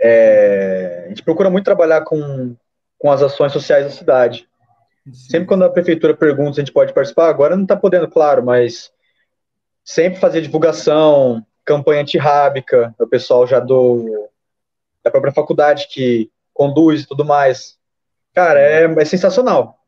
É, 0.00 1.02
a 1.06 1.08
gente 1.08 1.24
procura 1.24 1.50
muito 1.50 1.64
trabalhar 1.64 2.02
com, 2.02 2.54
com 2.96 3.10
as 3.10 3.20
ações 3.20 3.52
sociais 3.52 3.84
da 3.84 3.90
cidade. 3.90 4.48
sim. 5.06 5.30
Sempre 5.32 5.48
quando 5.48 5.64
a 5.64 5.70
prefeitura 5.70 6.14
pergunta 6.14 6.54
se 6.54 6.60
a 6.60 6.64
gente 6.64 6.72
pode 6.72 6.94
participar, 6.94 7.28
agora 7.28 7.56
não 7.56 7.64
está 7.64 7.76
podendo, 7.76 8.06
claro, 8.06 8.44
mas 8.44 8.92
sempre 9.82 10.20
fazer 10.20 10.42
divulgação, 10.42 11.44
campanha 11.64 12.02
antirrábica, 12.02 12.94
o 13.00 13.06
pessoal 13.08 13.48
já 13.48 13.58
do 13.58 14.29
da 15.04 15.10
própria 15.10 15.32
faculdade 15.32 15.88
que 15.88 16.30
conduz 16.52 17.02
e 17.02 17.06
tudo 17.06 17.24
mais. 17.24 17.78
Cara, 18.34 18.60
é, 18.60 18.84
é 18.84 19.04
sensacional. 19.04 19.78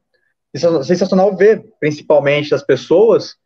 Sensa- 0.55 0.85
Sensacional 0.85 1.37
ver, 1.37 1.65
principalmente, 1.81 2.51
das 2.51 2.63
pessoas 2.63 3.37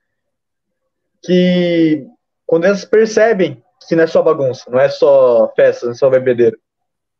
que, 1.22 2.06
quando 2.46 2.64
elas 2.64 2.84
percebem 2.84 3.62
que 3.88 3.94
não 3.94 4.02
é 4.04 4.06
só 4.06 4.20
bagunça, 4.22 4.68
não 4.70 4.80
é 4.80 4.88
só 4.88 5.52
festa, 5.54 5.86
não 5.86 5.92
é 5.92 5.96
só 5.96 6.10
bebedeira. 6.10 6.56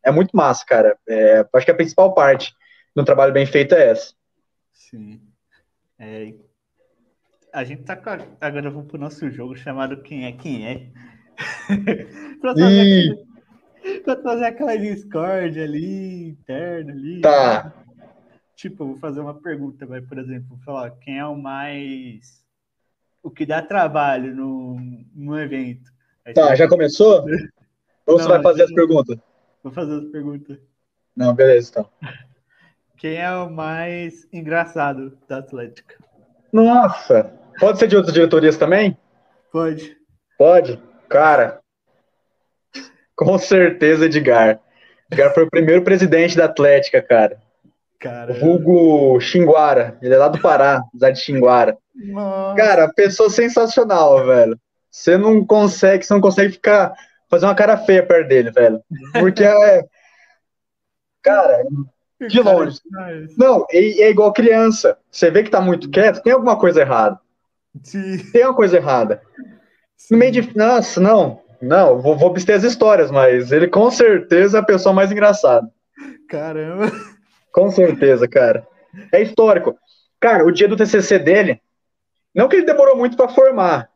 É 0.05 0.11
muito 0.11 0.37
massa, 0.37 0.65
cara. 0.67 0.99
É, 1.09 1.47
acho 1.53 1.65
que 1.67 1.71
a 1.71 1.77
principal 1.77 2.13
parte 2.15 2.53
de 2.95 3.03
um 3.03 3.05
trabalho 3.05 3.33
bem 3.33 3.47
feito 3.47 3.75
é 3.75 3.91
essa. 3.91 4.15
Sim. 4.73 5.21
É, 5.99 6.33
a 7.53 7.65
gente 7.65 7.83
tá 7.85 7.97
com 7.97 8.11
a- 8.11 8.27
agora 8.41 8.71
vamos 8.71 8.89
pro 8.89 8.99
nosso 8.99 9.31
jogo 9.31 9.57
chamado 9.57 10.03
Quem 10.03 10.27
é 10.27 10.33
Quem 10.33 10.67
é. 10.67 10.87
pra, 12.41 12.53
aquele- 12.53 13.25
pra 14.05 14.17
trazer 14.17 14.45
aquela 14.47 14.77
discórdia 14.77 15.65
ali, 15.65 16.29
interna 16.31 16.93
ali. 16.93 17.21
Tá. 17.21 17.73
Tipo, 18.55 18.83
eu 18.85 18.89
vou 18.89 18.99
fazer 18.99 19.21
uma 19.21 19.35
pergunta, 19.35 19.85
vai, 19.87 20.01
por 20.01 20.19
exemplo, 20.19 20.59
falar 20.65 20.91
quem 20.93 21.19
é 21.19 21.27
o 21.27 21.37
mais. 21.37 22.45
O 23.23 23.31
que 23.31 23.45
dá 23.45 23.61
trabalho 23.61 24.35
no, 24.35 24.77
no 25.15 25.39
evento. 25.39 25.91
Aí 26.25 26.33
Tá, 26.33 26.49
você- 26.49 26.57
já 26.57 26.69
começou? 26.69 27.25
Ou 28.07 28.19
você 28.19 28.23
Não, 28.25 28.31
vai 28.35 28.43
fazer 28.43 28.63
as 28.63 28.71
não. 28.71 28.77
perguntas? 28.77 29.19
Vou 29.63 29.73
fazer 29.73 29.95
as 29.99 30.05
perguntas. 30.11 30.59
Não, 31.17 31.35
beleza, 31.35 31.71
então. 31.71 31.91
Quem 32.97 33.17
é 33.17 33.31
o 33.33 33.51
mais 33.51 34.27
engraçado 34.33 35.19
da 35.29 35.39
Atlética? 35.39 35.97
Nossa! 36.53 37.25
Pode 37.59 37.79
ser 37.79 37.89
de 37.89 37.97
outras 37.97 38.15
diretorias 38.15 38.57
também? 38.57 38.97
Pode. 39.51 39.97
Pode? 40.39 40.81
Cara, 41.09 41.61
com 43.17 43.39
certeza 43.39 44.05
Edgar. 44.05 44.61
Edgar 45.11 45.33
foi 45.35 45.45
o 45.45 45.51
primeiro 45.51 45.83
presidente 45.83 46.37
da 46.37 46.45
Atlética, 46.45 47.01
cara. 47.01 47.39
Cara. 47.99 48.35
Vulgo 48.35 49.19
Xinguara. 49.21 49.99
Ele 50.03 50.15
é 50.15 50.19
lá 50.19 50.29
do 50.29 50.41
Pará, 50.41 50.83
da 50.93 51.11
de 51.11 51.19
Xinguara. 51.19 51.77
Nossa. 51.95 52.57
Cara, 52.57 52.93
pessoa 52.93 53.31
sensacional, 53.31 54.25
velho. 54.25 54.59
Você 54.91 55.17
não 55.17 55.45
consegue, 55.45 56.05
você 56.05 56.13
não 56.13 56.21
consegue 56.21 56.53
ficar, 56.53 56.95
fazer 57.29 57.47
uma 57.47 57.55
cara 57.55 57.77
feia 57.77 58.05
perto 58.05 58.29
dele, 58.29 58.51
velho. 58.51 58.81
Porque 59.13 59.45
é. 59.45 59.85
Cara, 61.23 61.65
de 62.29 62.43
Cara, 62.43 62.57
longe. 62.57 62.79
não, 63.37 63.67
é, 63.71 63.79
é 63.79 64.11
igual 64.11 64.33
criança. 64.33 64.97
Você 65.11 65.31
vê 65.31 65.43
que 65.43 65.51
tá 65.51 65.61
muito 65.61 65.91
quieto, 65.91 66.23
tem 66.23 66.33
alguma 66.33 66.59
coisa 66.59 66.81
errada. 66.81 67.19
Sim. 67.83 68.19
Tem 68.31 68.45
uma 68.45 68.55
coisa 68.55 68.77
errada. 68.77 69.21
No 70.11 70.17
meio 70.17 70.33
de. 70.33 70.57
Nossa, 70.57 71.01
não. 71.01 71.43
Não, 71.61 72.01
vou, 72.01 72.17
vou 72.17 72.31
abster 72.31 72.57
as 72.57 72.65
histórias, 72.65 73.11
mas 73.11 73.53
ele 73.53 73.69
com 73.69 73.91
certeza 73.91 74.59
é 74.59 74.61
a 74.61 74.65
pessoa 74.65 74.95
mais 74.95 75.11
engraçada. 75.11 75.69
Caramba. 76.29 76.91
Com 77.53 77.71
certeza, 77.71 78.29
cara. 78.29 78.67
É 79.13 79.23
histórico. 79.23 79.77
Cara, 80.21 80.45
o 80.45 80.53
dia 80.53 80.69
do 80.69 80.77
TCC 80.77 81.19
dele, 81.19 81.61
não 82.35 82.49
que 82.49 82.57
ele 82.57 82.67
demorou 82.67 82.97
muito 82.97 83.17
pra 83.17 83.29
formar, 83.29 83.89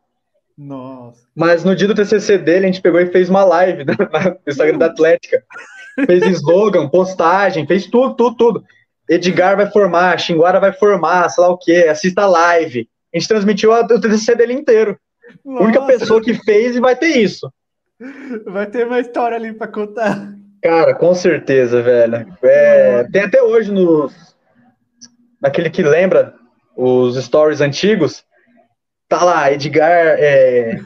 Nossa. 0.57 1.27
mas 1.35 1.65
no 1.65 1.75
dia 1.75 1.89
do 1.89 1.95
TCC 1.95 2.39
dele 2.39 2.67
a 2.67 2.69
gente 2.69 2.83
pegou 2.83 3.01
e 3.01 3.07
fez 3.07 3.29
uma 3.29 3.45
live 3.45 3.85
no 3.85 3.95
Instagram 4.47 4.79
da 4.79 4.87
Atlética. 4.87 5.43
Fez 6.07 6.25
slogan, 6.25 6.89
postagem, 6.89 7.67
fez 7.67 7.87
tudo, 7.87 8.15
tudo, 8.15 8.37
tudo. 8.37 8.65
Edgar 9.09 9.57
vai 9.57 9.71
formar, 9.71 10.19
Xinguara 10.19 10.61
vai 10.61 10.73
formar, 10.73 11.29
sei 11.29 11.43
lá 11.43 11.51
o 11.51 11.59
quê, 11.59 11.87
assista 11.91 12.23
a 12.23 12.27
live. 12.27 12.89
A 13.13 13.19
gente 13.19 13.29
transmitiu 13.29 13.73
o 13.73 14.01
TCC 14.01 14.37
dele 14.37 14.53
inteiro. 14.53 14.97
A 15.47 15.63
única 15.63 15.81
Nossa. 15.81 15.93
pessoa 15.99 16.23
que 16.23 16.35
fez 16.35 16.77
e 16.77 16.81
vai 16.81 16.97
ter 16.97 17.17
isso. 17.19 17.51
Vai 18.47 18.67
ter 18.67 18.87
uma 18.87 19.01
história 19.01 19.37
ali 19.37 19.53
pra 19.53 19.69
contar. 19.69 20.33
Cara, 20.63 20.95
com 20.95 21.15
certeza, 21.15 21.83
velho. 21.83 22.27
É, 22.43 23.05
tem 23.05 23.23
até 23.23 23.43
hoje 23.43 23.71
no. 23.73 24.11
Naquele 25.41 25.71
que 25.71 25.83
lembra 25.83 26.35
os 26.77 27.23
stories 27.23 27.61
antigos. 27.61 28.25
Tá 29.09 29.25
lá, 29.25 29.53
Edgar. 29.53 30.17
é, 30.19 30.79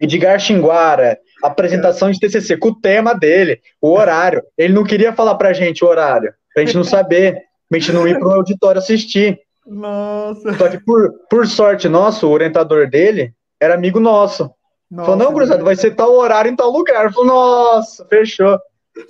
Edgar 0.00 0.38
Xinguara, 0.38 1.18
apresentação 1.42 2.10
de 2.10 2.18
TCC, 2.18 2.56
com 2.56 2.68
o 2.68 2.80
tema 2.80 3.14
dele, 3.14 3.60
o 3.80 3.92
horário. 3.92 4.42
Ele 4.56 4.74
não 4.74 4.84
queria 4.84 5.12
falar 5.12 5.36
pra 5.36 5.52
gente 5.52 5.84
o 5.84 5.88
horário, 5.88 6.32
pra 6.54 6.64
gente 6.64 6.76
não 6.76 6.84
saber, 6.84 7.42
pra 7.68 7.78
gente 7.78 7.92
não 7.92 8.06
ir 8.06 8.18
pro 8.18 8.32
auditório 8.32 8.78
assistir. 8.78 9.38
Nossa. 9.66 10.52
Só 10.54 10.68
que 10.68 10.78
por, 10.84 11.12
por 11.30 11.46
sorte 11.46 11.88
nosso, 11.88 12.28
o 12.28 12.30
orientador 12.30 12.88
dele 12.88 13.32
era 13.60 13.74
amigo 13.74 14.00
nosso. 14.00 14.50
Nossa. 14.90 15.10
Falou, 15.10 15.24
não, 15.24 15.32
gurizada, 15.32 15.64
vai 15.64 15.76
ser 15.76 15.94
tal 15.94 16.12
horário 16.12 16.50
em 16.50 16.56
tal 16.56 16.70
lugar. 16.70 17.12
Falou, 17.12 17.26
nossa, 17.26 18.04
fechou. 18.06 18.58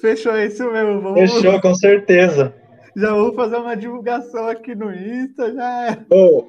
Fechou 0.01 0.37
isso 0.39 0.71
mesmo. 0.71 1.01
Vamos, 1.01 1.21
Fechou, 1.21 1.61
com 1.61 1.75
certeza. 1.75 2.55
Já 2.97 3.13
vou 3.13 3.35
fazer 3.35 3.57
uma 3.57 3.77
divulgação 3.77 4.49
aqui 4.49 4.75
no 4.75 4.93
Insta. 4.93 5.53
Já 5.53 5.91
é. 5.91 5.99
Ô, 6.11 6.49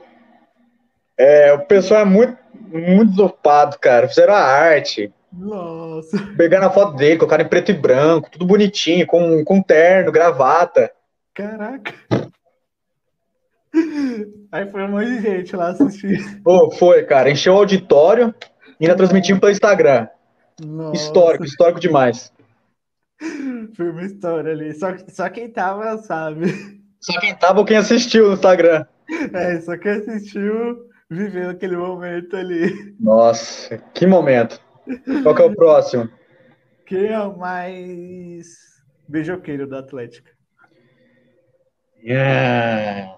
é, 1.18 1.54
o 1.54 1.60
pessoal 1.60 2.02
é 2.02 2.06
muito, 2.06 2.38
muito 2.72 3.12
desocupado, 3.12 3.78
cara. 3.80 4.08
Fizeram 4.08 4.34
a 4.34 4.40
arte, 4.40 5.12
Nossa. 5.34 6.18
pegaram 6.38 6.68
a 6.68 6.72
foto 6.72 6.96
dele, 6.96 7.18
colocaram 7.18 7.44
em 7.44 7.50
preto 7.50 7.72
e 7.72 7.74
branco, 7.74 8.30
tudo 8.32 8.46
bonitinho, 8.46 9.06
com, 9.06 9.44
com 9.44 9.62
terno, 9.62 10.12
gravata. 10.12 10.92
Caraca. 11.34 11.94
Aí 14.52 14.70
foi 14.70 14.84
um 14.84 14.90
monte 14.90 15.08
de 15.08 15.22
gente 15.22 15.56
lá 15.56 15.70
assistir. 15.70 16.42
Ô, 16.46 16.72
foi, 16.72 17.04
cara. 17.04 17.30
Encheu 17.30 17.54
o 17.54 17.58
auditório 17.58 18.34
e 18.80 18.86
ainda 18.86 18.96
transmitiu 18.96 19.40
pelo 19.40 19.52
Instagram. 19.52 20.08
Nossa. 20.64 20.96
Histórico, 20.96 21.44
histórico 21.44 21.80
demais. 21.80 22.32
Foi 23.76 23.90
uma 23.92 24.04
história 24.04 24.52
ali. 24.52 24.74
Só, 24.74 24.96
só 25.08 25.30
quem 25.30 25.50
tava 25.50 25.98
sabe. 25.98 26.48
Só 27.00 27.20
quem 27.20 27.36
tava 27.36 27.60
ou 27.60 27.66
quem 27.66 27.78
assistiu 27.78 28.28
no 28.28 28.34
Instagram. 28.34 28.86
É, 29.34 29.62
só 29.62 29.78
quem 29.78 29.92
assistiu 29.92 30.88
viveu 31.10 31.50
aquele 31.50 31.78
momento 31.78 32.36
ali. 32.36 32.96
Nossa, 33.00 33.78
que 33.94 34.06
momento. 34.06 34.60
Qual 35.24 35.36
que 35.36 35.42
é 35.42 35.46
o 35.46 35.56
próximo? 35.56 36.10
Quem 36.86 37.08
é 37.08 37.20
o 37.20 37.38
mais 37.38 38.48
beijoqueiro 39.08 39.68
da 39.68 39.80
Atlética? 39.80 40.32
É. 42.06 43.10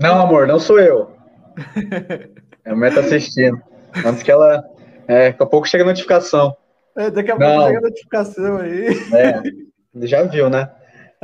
Não, 0.00 0.20
amor, 0.20 0.46
não 0.46 0.58
sou 0.58 0.78
eu. 0.80 1.10
A 2.64 2.74
mulher 2.74 2.94
tá 2.94 3.00
assistindo. 3.00 3.60
Antes 4.04 4.22
que 4.22 4.30
ela. 4.30 4.64
É, 5.08 5.30
daqui 5.30 5.42
a 5.42 5.46
pouco 5.46 5.66
chega 5.68 5.82
a 5.82 5.86
notificação. 5.86 6.56
É, 6.96 7.10
daqui 7.10 7.30
a 7.32 7.38
Não. 7.38 7.46
pouco 7.48 7.66
chega 7.66 7.78
a 7.78 7.82
notificação 7.82 8.56
aí. 8.58 8.86
É, 9.12 10.06
já 10.06 10.22
viu, 10.24 10.48
né? 10.48 10.70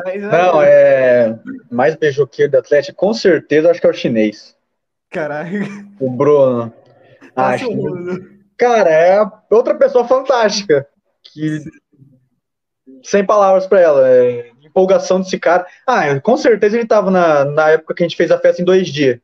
Aí 0.05 0.19
já- 0.21 0.29
Não, 0.29 0.63
é. 0.63 1.39
Mais 1.71 1.95
beijoqueiro 1.95 2.51
da 2.53 2.59
Atlético, 2.59 2.97
com 2.99 3.15
certeza, 3.15 3.71
acho 3.71 3.81
que 3.81 3.87
é 3.87 3.91
o 3.91 3.95
chinês. 3.95 4.57
Caraca. 5.11 5.51
O 6.01 6.11
Bruno. 6.11 6.73
Ah, 7.37 7.53
Passa 7.53 7.65
o 7.67 7.69
chinês. 7.69 7.85
rodo. 7.91 8.29
Cara, 8.59 8.91
é 8.91 9.21
outra 9.51 9.75
pessoa 9.75 10.07
fantástica. 10.09 10.87
Que. 11.33 11.61
Sem 13.05 13.25
palavras 13.25 13.67
pra 13.67 13.81
ela. 13.81 14.09
É... 14.09 14.51
Empolgação 14.77 15.21
desse 15.21 15.39
cara. 15.39 15.67
Ah, 15.87 16.21
com 16.21 16.37
certeza 16.37 16.77
ele 16.77 16.87
tava 16.87 17.11
na, 17.11 17.47
na 17.47 17.71
época 17.71 17.95
que 17.95 18.03
a 18.03 18.07
gente 18.07 18.17
fez 18.17 18.31
a 18.31 18.39
festa 18.39 18.61
em 18.61 18.65
dois 18.65 18.89
dias. 18.89 19.19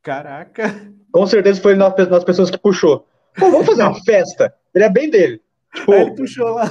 Caraca. 0.00 0.80
Com 1.10 1.26
certeza 1.26 1.60
foi 1.60 1.74
uma 1.74 1.90
das 1.90 2.22
pessoas 2.22 2.50
que 2.50 2.58
puxou. 2.58 3.04
Pô, 3.36 3.50
vamos 3.50 3.66
fazer 3.66 3.82
uma 3.82 4.00
festa. 4.04 4.54
Ele 4.72 4.84
é 4.84 4.88
bem 4.88 5.10
dele. 5.10 5.40
Tipo, 5.74 5.92
Aí 5.92 6.02
ele 6.02 6.14
puxou 6.14 6.48
lá. 6.50 6.70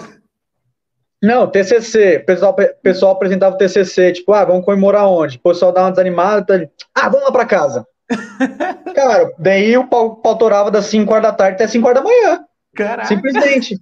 Não, 1.22 1.46
TCC. 1.46 2.18
O 2.18 2.26
pessoal, 2.26 2.56
pessoal 2.82 3.12
apresentava 3.12 3.56
o 3.56 3.58
TCC, 3.58 4.14
tipo, 4.14 4.34
ah, 4.34 4.46
vamos 4.46 4.64
comemorar 4.64 5.08
onde? 5.08 5.38
O 5.38 5.42
pessoal 5.42 5.74
dá 5.74 5.82
uma 5.82 5.92
desanimada, 5.92 6.46
tá... 6.46 6.68
ah, 6.96 7.10
vamos 7.10 7.26
lá 7.26 7.32
pra 7.32 7.46
casa. 7.46 7.86
Cara, 8.96 9.34
daí 9.38 9.78
o 9.78 9.88
pau, 9.88 10.16
pau 10.16 10.38
torava 10.38 10.72
das 10.72 10.86
5 10.86 11.12
horas 11.12 11.24
da 11.24 11.34
tarde 11.34 11.56
até 11.56 11.68
5 11.68 11.86
horas 11.86 12.02
da 12.02 12.10
manhã. 12.10 12.46
Caraca. 12.76 13.08
Simplesmente. 13.08 13.80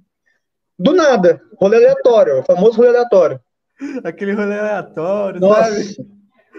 Do 0.78 0.94
nada. 0.94 1.42
Rolê 1.60 1.78
aleatório, 1.78 2.40
o 2.40 2.44
famoso 2.44 2.78
rolê 2.78 2.90
aleatório. 2.90 3.40
Aquele 4.04 4.34
rolê 4.34 4.58
aleatório, 4.60 5.40
Nossa. 5.40 5.72
sabe? 5.74 6.10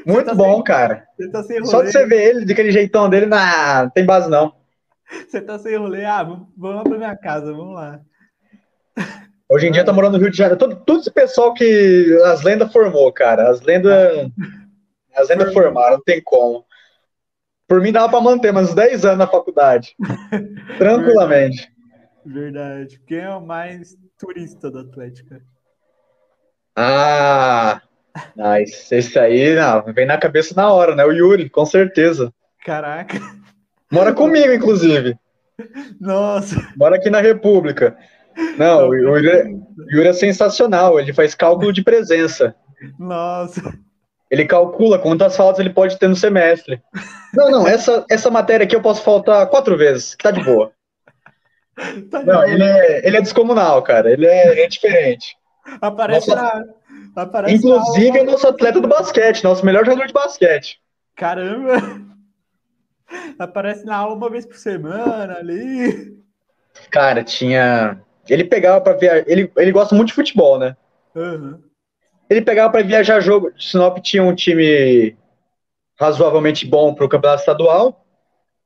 Muito 0.07 0.27
tá 0.27 0.35
bom, 0.35 0.55
sem- 0.55 0.65
cara. 0.65 1.07
Tá 1.33 1.43
sem 1.43 1.59
rolê. 1.59 1.71
Só 1.71 1.83
de 1.83 1.93
você 1.93 2.07
ver 2.07 2.29
ele, 2.29 2.45
daquele 2.47 2.73
jeitão 2.73 3.09
dele, 3.11 3.27
nah, 3.27 3.85
não 3.85 3.91
tem 3.91 4.05
base 4.07 4.31
não. 4.31 4.55
Você 5.29 5.41
tá 5.41 5.59
sem 5.59 5.77
rolê. 5.77 6.05
Ah, 6.05 6.23
vamos, 6.23 6.49
lá 6.77 6.83
pra 6.83 6.97
minha 6.99 7.17
casa, 7.17 7.53
vamos 7.53 7.75
lá. 7.75 8.01
Hoje 9.49 9.67
em 9.67 9.73
dia 9.73 9.85
tá 9.85 9.93
morando 9.93 10.13
no 10.13 10.23
Rio 10.23 10.31
de 10.31 10.37
Janeiro. 10.37 10.59
Todo, 10.59 10.77
todo 10.77 11.01
esse 11.01 11.11
pessoal 11.11 11.53
que 11.53 12.17
as 12.27 12.43
lendas 12.43 12.73
formou, 12.73 13.13
cara. 13.13 13.51
As 13.51 13.61
lendas. 13.61 14.31
As 15.13 15.29
lendas 15.29 15.53
formaram, 15.53 15.97
não 15.97 16.03
tem 16.05 16.23
como. 16.23 16.65
Por 17.67 17.81
mim 17.81 17.91
dava 17.91 18.09
pra 18.09 18.21
manter 18.21 18.53
mais 18.53 18.69
uns 18.69 18.75
10 18.77 19.05
anos 19.05 19.19
na 19.19 19.27
faculdade. 19.27 19.97
Tranquilamente. 20.79 21.69
Verdade. 22.25 23.01
Quem 23.09 23.19
é 23.19 23.31
o 23.35 23.45
mais 23.45 23.97
turista 24.17 24.71
do 24.71 24.79
Atlética? 24.79 25.43
Ah! 26.77 27.81
Nice. 28.37 28.95
Esse 28.95 29.19
aí, 29.19 29.55
não, 29.55 29.93
vem 29.93 30.07
na 30.07 30.19
cabeça 30.19 30.55
na 30.57 30.73
hora, 30.73 30.95
né? 30.95 31.05
O 31.05 31.13
Yuri, 31.13 31.49
com 31.49 31.65
certeza. 31.65 32.33
Caraca. 32.65 33.19
Mora 33.91 34.13
comigo, 34.13 34.53
inclusive. 34.53 35.17
Nossa. 36.01 36.57
Mora 36.77 36.97
aqui 36.97 37.11
na 37.11 37.21
República. 37.21 37.97
Não, 38.57 38.89
o 38.89 38.95
Yuri, 38.95 39.29
o 39.79 39.91
Yuri 39.97 40.09
é 40.09 40.13
sensacional. 40.13 40.99
Ele 40.99 41.13
faz 41.13 41.35
cálculo 41.35 41.73
de 41.73 41.83
presença. 41.83 42.55
Nossa. 42.99 43.73
Ele 44.31 44.45
calcula 44.45 44.99
quantas 44.99 45.37
faltas 45.37 45.59
ele 45.59 45.71
pode 45.75 45.99
ter 45.99 46.09
no 46.09 46.15
semestre. 46.15 46.81
Não, 47.35 47.51
não, 47.51 47.69
essa, 47.69 48.05
essa 48.09 48.31
matéria 48.31 48.65
aqui 48.65 48.77
eu 48.77 48.81
posso 48.81 49.03
faltar 49.03 49.47
quatro 49.49 49.77
vezes, 49.77 50.15
que 50.15 50.23
tá 50.23 50.31
de 50.31 50.43
boa. 50.43 50.73
Tá 52.11 52.23
Não, 52.23 52.41
bom. 52.41 52.45
ele 52.45 52.63
é, 52.63 53.07
ele 53.07 53.17
é 53.17 53.21
descomunal, 53.21 53.83
cara. 53.83 54.11
Ele 54.11 54.27
é, 54.27 54.53
ele 54.53 54.61
é 54.61 54.69
diferente. 54.69 55.37
Aparece 55.81 56.31
Nossa. 56.31 56.43
na. 56.43 56.65
Aparece 57.23 57.57
Inclusive, 57.57 58.11
na 58.11 58.19
é 58.19 58.25
nosso 58.25 58.47
atleta 58.47 58.81
do 58.81 58.89
basquete, 58.89 59.43
nosso 59.45 59.65
melhor 59.65 59.85
jogador 59.85 60.07
de 60.07 60.13
basquete. 60.13 60.81
Caramba! 61.17 61.77
Aparece 63.39 63.85
na 63.85 63.97
aula 63.97 64.15
uma 64.15 64.31
vez 64.31 64.47
por 64.47 64.57
semana 64.57 65.37
ali. 65.37 66.17
Cara, 66.91 67.25
tinha. 67.25 68.01
Ele 68.29 68.45
pegava 68.45 68.81
pra 68.81 68.93
viajar. 68.93 69.25
Ele, 69.27 69.51
ele 69.57 69.73
gosta 69.73 69.95
muito 69.95 70.09
de 70.09 70.15
futebol, 70.15 70.59
né? 70.59 70.77
Aham. 71.17 71.61
Ele 72.29 72.43
pegava 72.43 72.71
pra 72.71 72.83
viajar 72.83 73.21
jogo. 73.21 73.53
Sinop 73.59 73.99
tinha 73.99 74.23
um 74.23 74.35
time 74.35 75.17
razoavelmente 75.99 76.65
bom 76.65 76.95
pro 76.95 77.09
campeonato 77.09 77.41
estadual. 77.41 78.07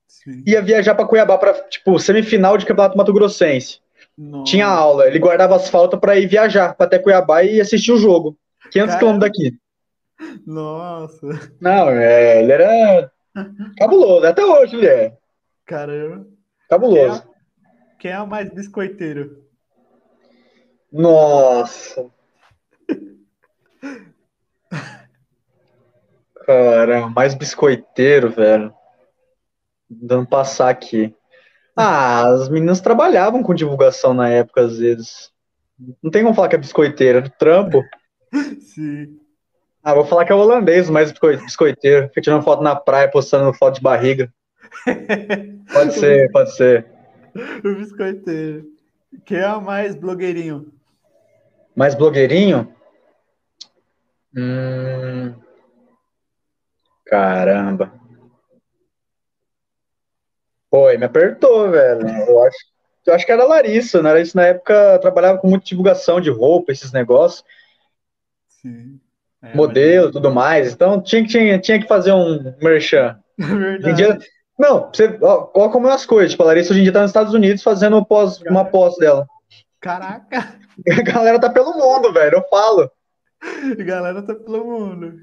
Sim. 0.07 0.45
Ia 0.47 0.61
viajar 0.61 0.95
pra 0.95 1.07
Cuiabá 1.07 1.39
pra, 1.39 1.55
tipo, 1.69 1.99
semifinal 1.99 2.59
de 2.59 2.67
campeonato 2.67 2.97
mato-grossense. 2.97 3.81
Nossa. 4.17 4.51
Tinha 4.51 4.67
aula. 4.67 5.07
Ele 5.07 5.19
guardava 5.19 5.57
as 5.57 5.69
faltas 5.69 5.99
pra 5.99 6.17
ir 6.17 6.27
viajar 6.27 6.75
pra 6.75 6.87
até 6.87 6.99
Cuiabá 6.99 7.43
e 7.43 7.61
assistir 7.61 7.93
o 7.93 7.99
jogo. 7.99 8.39
500 8.71 8.95
Caramba. 8.95 8.99
quilômetros 8.99 9.31
daqui. 9.31 9.59
Nossa. 10.47 11.27
Não, 11.61 11.91
é, 11.91 12.43
ele 12.43 12.53
era 12.53 13.11
cabuloso. 13.77 14.27
Até 14.27 14.45
hoje 14.45 14.77
ele 14.77 14.87
é. 14.87 15.17
Caramba. 15.67 16.27
Cabuloso. 16.69 17.25
Quem 17.99 18.13
é 18.13 18.21
o 18.21 18.27
mais 18.27 18.51
biscoiteiro? 18.51 19.45
Nossa. 20.93 22.07
Cara, 26.47 27.09
mais 27.09 27.35
biscoiteiro, 27.35 28.31
velho. 28.31 28.73
Dando 29.89 30.29
passar 30.29 30.69
aqui. 30.69 31.15
Ah, 31.77 32.29
as 32.29 32.49
meninas 32.49 32.81
trabalhavam 32.81 33.43
com 33.43 33.55
divulgação 33.55 34.15
na 34.15 34.29
época, 34.29 34.63
às 34.63 34.79
vezes. 34.79 35.33
Não 36.03 36.11
tem 36.11 36.23
como 36.23 36.35
falar 36.35 36.49
que 36.49 36.55
é 36.55 36.59
biscoiteiro, 36.59 37.19
é 37.19 37.21
do 37.23 37.31
trampo. 37.31 37.83
Sim. 38.61 39.19
Ah, 39.83 39.93
vou 39.95 40.05
falar 40.05 40.25
que 40.25 40.33
é 40.33 40.35
holandês, 40.35 40.89
mais 40.89 41.11
biscoi- 41.11 41.37
biscoiteiro. 41.37 42.09
Fica 42.09 42.21
tirando 42.23 42.45
foto 42.45 42.63
na 42.63 42.75
praia, 42.77 43.11
postando 43.11 43.53
foto 43.53 43.75
de 43.75 43.81
barriga. 43.83 44.33
Pode 45.73 45.95
ser, 45.95 46.31
pode 46.31 46.55
ser. 46.55 46.87
o 47.65 47.75
biscoiteiro. 47.75 48.67
Quem 49.25 49.39
é 49.39 49.53
o 49.53 49.61
mais 49.61 49.95
blogueirinho? 49.97 50.73
Mais 51.75 51.95
blogueirinho? 51.95 52.73
Hum... 54.37 55.35
Caramba. 57.07 57.93
Aí 60.89 60.99
me 60.99 61.05
apertou, 61.05 61.71
velho. 61.71 62.09
Eu 62.27 62.43
acho, 62.45 62.57
eu 63.07 63.15
acho 63.15 63.27
que 63.27 63.33
era 63.33 63.43
a 63.43 63.47
Larissa, 63.47 64.03
né? 64.03 64.11
Larissa 64.13 64.39
na 64.41 64.47
época 64.47 64.99
trabalhava 65.01 65.39
com 65.39 65.49
muita 65.49 65.65
divulgação 65.67 66.21
de 66.21 66.31
roupa, 66.31 66.73
esses 66.73 66.91
negócios, 66.93 67.45
Sim. 68.49 68.99
É, 69.43 69.55
modelo, 69.55 70.11
tudo 70.11 70.33
mais. 70.33 70.73
Então 70.73 71.01
tinha, 71.03 71.23
que- 71.23 71.29
tinha, 71.29 71.59
tinha 71.59 71.81
que 71.81 71.87
fazer 71.87 72.13
um 72.13 72.55
merchan. 72.63 73.19
mas- 73.37 73.51
Hoje 73.51 73.57
em 73.65 73.69
Verdade. 73.83 73.97
dia, 73.97 74.19
não, 74.59 74.89
você, 74.91 75.19
ó, 75.21 75.51
ó 75.55 75.69
como 75.69 75.89
é 75.89 75.93
as 75.93 76.07
coisas. 76.07 76.31
Tipo, 76.31 76.45
a 76.45 76.47
Larissa 76.47 76.71
hoje 76.73 76.81
em 76.81 76.85
dia 76.85 76.93
tá 76.93 77.03
nos 77.03 77.11
Estados 77.11 77.35
Unidos 77.35 77.63
fazendo 77.63 78.03
pós, 78.05 78.41
uma 78.43 78.65
pós 78.65 78.97
dela. 78.97 79.27
Caraca. 79.81 80.57
A 80.99 81.03
galera 81.03 81.39
tá 81.41 81.49
pelo 81.51 81.73
mundo, 81.75 82.13
velho. 82.13 82.39
Eu 82.39 82.45
falo. 82.49 82.91
A 83.79 83.83
galera 83.85 84.23
tá 84.23 84.35
pelo 84.35 84.65
mundo. 84.65 85.21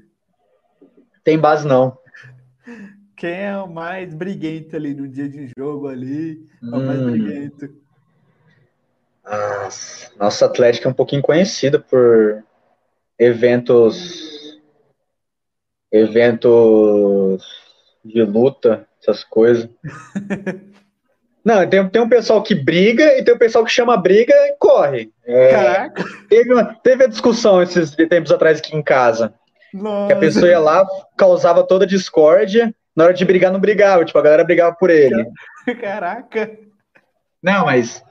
Tem 1.24 1.38
base 1.38 1.66
não. 1.66 1.98
Quem 3.22 3.40
é 3.40 3.56
o 3.56 3.68
mais 3.68 4.12
briguento 4.12 4.74
ali 4.74 4.92
no 4.94 5.06
dia 5.06 5.28
de 5.28 5.48
jogo 5.56 5.86
ali? 5.86 6.44
É 6.60 6.66
o 6.76 6.84
mais 6.84 7.00
Hum. 7.00 7.04
briguento. 7.04 7.72
Nossa, 9.24 10.10
nossa 10.18 10.46
Atlética 10.46 10.88
é 10.88 10.90
um 10.90 10.94
pouquinho 10.94 11.22
conhecida 11.22 11.78
por 11.78 12.42
eventos 13.16 14.60
eventos 15.92 17.40
de 18.04 18.24
luta, 18.24 18.88
essas 19.00 19.22
coisas. 19.22 19.70
Não, 21.44 21.68
tem, 21.70 21.88
tem 21.90 22.02
um 22.02 22.08
pessoal 22.08 22.42
que 22.42 22.56
briga 22.56 23.16
e 23.16 23.22
tem 23.24 23.34
um 23.34 23.38
pessoal 23.38 23.64
que 23.64 23.70
chama 23.70 23.94
a 23.94 23.98
briga 23.98 24.34
e 24.34 24.56
corre. 24.58 25.12
É, 25.24 25.48
Caraca. 25.52 26.04
teve, 26.28 26.52
uma- 26.52 26.74
teve 26.74 27.04
a 27.04 27.08
discussão 27.08 27.62
esses 27.62 27.94
tempos 27.94 28.32
atrás 28.32 28.58
aqui 28.58 28.74
em 28.76 28.82
casa. 28.82 29.32
Que 29.70 29.76
a 29.78 29.80
Nossa. 29.80 30.16
pessoa 30.16 30.48
ia 30.50 30.58
lá, 30.58 30.84
causava 31.16 31.62
toda 31.62 31.86
discórdia, 31.86 32.74
na 32.94 33.04
hora 33.04 33.14
de 33.14 33.24
brigar 33.24 33.52
não 33.52 33.60
brigava, 33.60 34.04
tipo, 34.04 34.18
a 34.18 34.22
galera 34.22 34.44
brigava 34.44 34.74
por 34.74 34.90
ele. 34.90 35.24
Caraca. 35.80 36.58
Não, 37.42 37.64
mas 37.64 38.02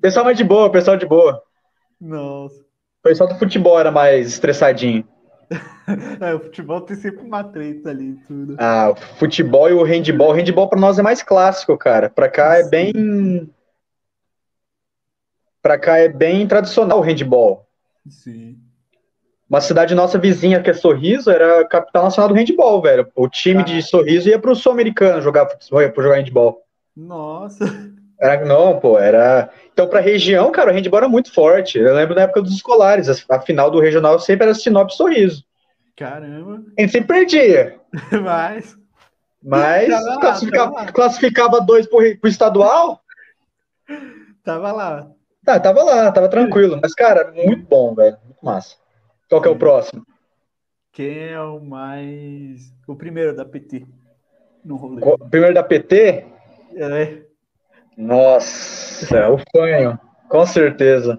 pessoal 0.00 0.24
mais 0.24 0.36
de 0.36 0.44
boa, 0.44 0.70
pessoal 0.70 0.96
de 0.96 1.06
boa. 1.06 1.42
Nossa. 2.00 2.60
O 2.60 3.08
pessoal 3.08 3.28
do 3.28 3.38
futebol 3.38 3.78
era 3.78 3.90
mais 3.90 4.28
estressadinho. 4.28 5.06
É, 6.20 6.32
o 6.32 6.38
futebol 6.38 6.80
tem 6.80 6.96
sempre 6.96 7.22
uma 7.24 7.42
treta 7.42 7.90
ali 7.90 8.10
e 8.10 8.16
tudo. 8.26 8.56
Ah, 8.58 8.90
o 8.90 8.94
futebol 8.94 9.68
e 9.68 9.72
o 9.72 9.82
handball. 9.82 10.30
O 10.30 10.32
handball 10.32 10.68
pra 10.68 10.80
nós 10.80 10.96
é 10.96 11.02
mais 11.02 11.22
clássico, 11.24 11.76
cara. 11.76 12.08
Pra 12.08 12.28
cá 12.30 12.56
é 12.56 12.68
bem. 12.68 13.52
Pra 15.60 15.76
cá 15.76 15.98
é 15.98 16.08
bem 16.08 16.46
tradicional 16.46 17.00
o 17.00 17.02
handball. 17.02 17.66
Sim. 18.08 18.61
Uma 19.52 19.60
cidade 19.60 19.94
nossa 19.94 20.18
vizinha, 20.18 20.62
que 20.62 20.70
é 20.70 20.72
Sorriso, 20.72 21.30
era 21.30 21.60
a 21.60 21.68
capital 21.68 22.04
nacional 22.04 22.30
do 22.30 22.34
handball, 22.34 22.80
velho. 22.80 23.06
O 23.14 23.28
time 23.28 23.62
de 23.62 23.82
Sorriso 23.82 24.26
ia 24.26 24.38
pro 24.38 24.56
sul-americano 24.56 25.20
jogar, 25.20 25.46
jogar 25.70 26.16
handball. 26.16 26.62
Nossa. 26.96 27.66
Era, 28.18 28.46
não, 28.46 28.80
pô, 28.80 28.98
era. 28.98 29.50
Então, 29.70 29.86
pra 29.86 30.00
região, 30.00 30.50
cara, 30.50 30.70
o 30.70 30.74
handball 30.74 31.00
era 31.00 31.08
muito 31.08 31.30
forte. 31.34 31.78
Eu 31.78 31.94
lembro 31.94 32.14
na 32.14 32.22
época 32.22 32.40
dos 32.40 32.54
escolares, 32.54 33.10
a 33.10 33.36
a 33.36 33.40
final 33.42 33.70
do 33.70 33.78
regional 33.78 34.18
sempre 34.18 34.46
era 34.46 34.54
Sinop 34.54 34.88
Sorriso. 34.88 35.44
Caramba. 35.98 36.62
A 36.78 36.80
gente 36.80 36.92
sempre 36.92 37.14
perdia. 37.14 37.76
Mas. 38.22 38.74
Mas 39.42 39.90
lá, 39.90 40.18
classificava, 40.18 40.86
classificava 40.86 41.60
dois 41.60 41.86
pro, 41.86 41.98
pro 42.18 42.30
estadual. 42.30 43.02
Tava 44.42 44.72
lá. 44.72 45.10
Tá, 45.44 45.60
tava 45.60 45.82
lá, 45.82 46.10
tava 46.10 46.28
tranquilo. 46.30 46.78
Mas, 46.80 46.94
cara, 46.94 47.30
muito 47.34 47.66
bom, 47.66 47.94
velho. 47.94 48.16
Muito 48.24 48.42
massa. 48.42 48.80
Qual 49.32 49.40
que 49.40 49.48
é 49.48 49.50
o 49.50 49.56
próximo? 49.56 50.04
Quem 50.92 51.28
é 51.30 51.40
o 51.40 51.58
mais. 51.58 52.70
O 52.86 52.94
primeiro 52.94 53.34
da 53.34 53.46
PT 53.46 53.86
no 54.62 54.76
rolê? 54.76 55.00
Co- 55.00 55.16
Primeiro 55.30 55.54
da 55.54 55.62
PT? 55.62 56.26
É. 56.76 57.22
Nossa, 57.96 59.30
o 59.30 59.38
Fanho. 59.56 59.98
Com 60.28 60.44
certeza. 60.44 61.18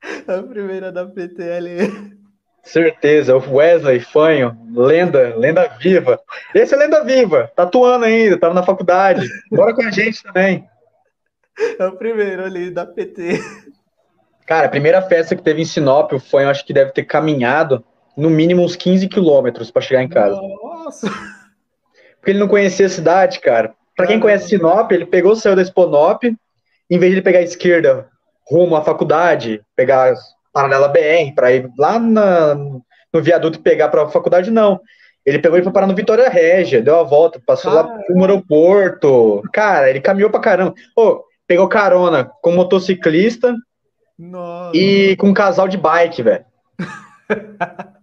A 0.28 0.40
primeira 0.44 0.92
da 0.92 1.04
PT 1.06 1.42
ali. 1.42 1.78
Certeza. 2.62 3.36
O 3.36 3.54
Wesley 3.56 3.98
Fanho. 3.98 4.56
Lenda, 4.72 5.34
lenda 5.36 5.66
viva. 5.80 6.20
Esse 6.54 6.72
é 6.76 6.78
lenda 6.78 7.02
viva. 7.02 7.50
Tá 7.56 7.64
atuando 7.64 8.04
ainda, 8.04 8.38
tava 8.38 8.54
na 8.54 8.62
faculdade. 8.62 9.26
Bora 9.50 9.74
com 9.74 9.82
a 9.82 9.90
gente 9.90 10.22
também. 10.22 10.64
É 11.80 11.84
o 11.88 11.96
primeiro 11.96 12.44
ali 12.44 12.70
da 12.70 12.86
PT. 12.86 13.40
Cara, 14.48 14.64
a 14.64 14.70
primeira 14.70 15.02
festa 15.02 15.36
que 15.36 15.42
teve 15.42 15.60
em 15.60 15.64
Sinop, 15.66 16.10
o 16.14 16.18
Fanho 16.18 16.48
acho 16.48 16.64
que 16.64 16.72
deve 16.72 16.90
ter 16.92 17.04
caminhado 17.04 17.84
no 18.16 18.30
mínimo 18.30 18.64
uns 18.64 18.74
15 18.74 19.06
quilômetros 19.06 19.70
para 19.70 19.82
chegar 19.82 20.02
em 20.02 20.08
casa. 20.08 20.40
Nossa! 20.40 21.06
Porque 22.16 22.30
ele 22.30 22.38
não 22.38 22.48
conhecia 22.48 22.86
a 22.86 22.88
cidade, 22.88 23.40
cara. 23.40 23.74
Para 23.94 24.06
quem 24.06 24.18
conhece 24.18 24.48
Sinop, 24.48 24.90
ele 24.90 25.04
pegou, 25.04 25.36
saiu 25.36 25.54
da 25.54 25.60
Exponop, 25.60 26.24
em 26.24 26.98
vez 26.98 27.12
de 27.12 27.18
ele 27.18 27.22
pegar 27.22 27.40
a 27.40 27.42
esquerda 27.42 28.08
rumo 28.50 28.74
à 28.74 28.82
faculdade, 28.82 29.60
pegar 29.76 30.14
a 30.14 30.16
paralela 30.50 30.88
BR 30.88 31.34
para 31.34 31.52
ir 31.52 31.68
lá 31.76 31.98
na, 31.98 32.54
no 32.54 33.22
viaduto 33.22 33.58
e 33.58 33.62
pegar 33.62 33.90
para 33.90 34.04
a 34.04 34.08
faculdade, 34.08 34.50
não. 34.50 34.80
Ele 35.26 35.40
pegou 35.40 35.58
e 35.58 35.62
foi 35.62 35.72
parar 35.72 35.86
no 35.86 35.94
Vitória 35.94 36.30
Régia, 36.30 36.80
deu 36.80 36.98
a 36.98 37.02
volta, 37.02 37.38
passou 37.44 37.70
ah, 37.70 37.74
lá 37.74 37.84
pro 37.84 38.18
aeroporto. 38.22 39.42
Cara, 39.52 39.90
ele 39.90 40.00
caminhou 40.00 40.30
pra 40.30 40.40
caramba. 40.40 40.72
Pô, 40.96 41.22
pegou 41.46 41.68
carona 41.68 42.30
com 42.40 42.52
motociclista 42.52 43.54
Nossa. 44.18 44.76
e 44.76 45.16
com 45.16 45.28
um 45.28 45.34
casal 45.34 45.68
de 45.68 45.76
bike, 45.76 46.22
velho. 46.22 46.44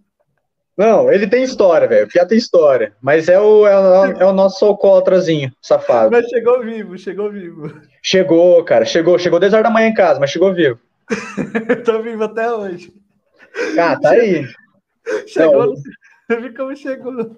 Não, 0.76 1.10
ele 1.10 1.26
tem 1.26 1.42
história, 1.42 1.88
velho. 1.88 2.06
Piá 2.06 2.26
tem 2.26 2.36
história. 2.36 2.94
Mas 3.00 3.28
é 3.28 3.40
o, 3.40 3.66
é 3.66 3.78
o, 3.78 4.04
é 4.20 4.26
o 4.26 4.32
nosso 4.32 4.64
alcoólatrazinho, 4.66 5.50
safado. 5.60 6.10
Mas 6.10 6.26
chegou 6.28 6.62
vivo, 6.62 6.98
chegou 6.98 7.32
vivo. 7.32 7.80
Chegou, 8.02 8.62
cara. 8.62 8.84
Chegou, 8.84 9.18
chegou 9.18 9.40
10 9.40 9.54
horas 9.54 9.64
da 9.64 9.70
manhã 9.70 9.88
em 9.88 9.94
casa, 9.94 10.20
mas 10.20 10.30
chegou 10.30 10.52
vivo. 10.52 10.78
Tô 11.84 12.02
vivo 12.02 12.24
até 12.24 12.52
hoje. 12.52 12.92
Ah, 13.78 13.98
tá 13.98 14.10
aí. 14.10 14.46
Chegou, 15.26 15.72
eu 16.28 16.42
vi 16.42 16.52
como 16.52 16.74
chegou. 16.74 17.36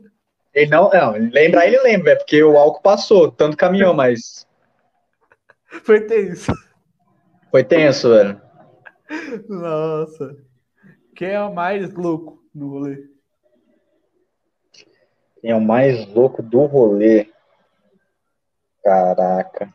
Ele 0.54 0.70
não, 0.70 0.88
não, 0.88 1.12
lembrar 1.12 1.66
ele 1.66 1.78
lembra, 1.82 2.12
é 2.12 2.16
porque 2.16 2.42
o 2.42 2.56
álcool 2.56 2.80
passou, 2.80 3.30
tanto 3.30 3.58
caminhou, 3.58 3.92
mas. 3.92 4.46
Foi 5.84 6.00
tenso. 6.00 6.50
Foi 7.50 7.62
tenso, 7.62 8.08
velho. 8.08 8.40
Nossa. 9.48 10.36
Quem 11.14 11.30
é 11.30 11.40
o 11.40 11.54
mais 11.54 11.92
louco 11.94 12.42
no 12.54 12.68
rolê? 12.70 13.08
Quem 15.40 15.50
é 15.50 15.54
o 15.54 15.60
mais 15.60 16.06
louco 16.12 16.42
do 16.42 16.66
rolê? 16.66 17.32
Caraca. 18.82 19.74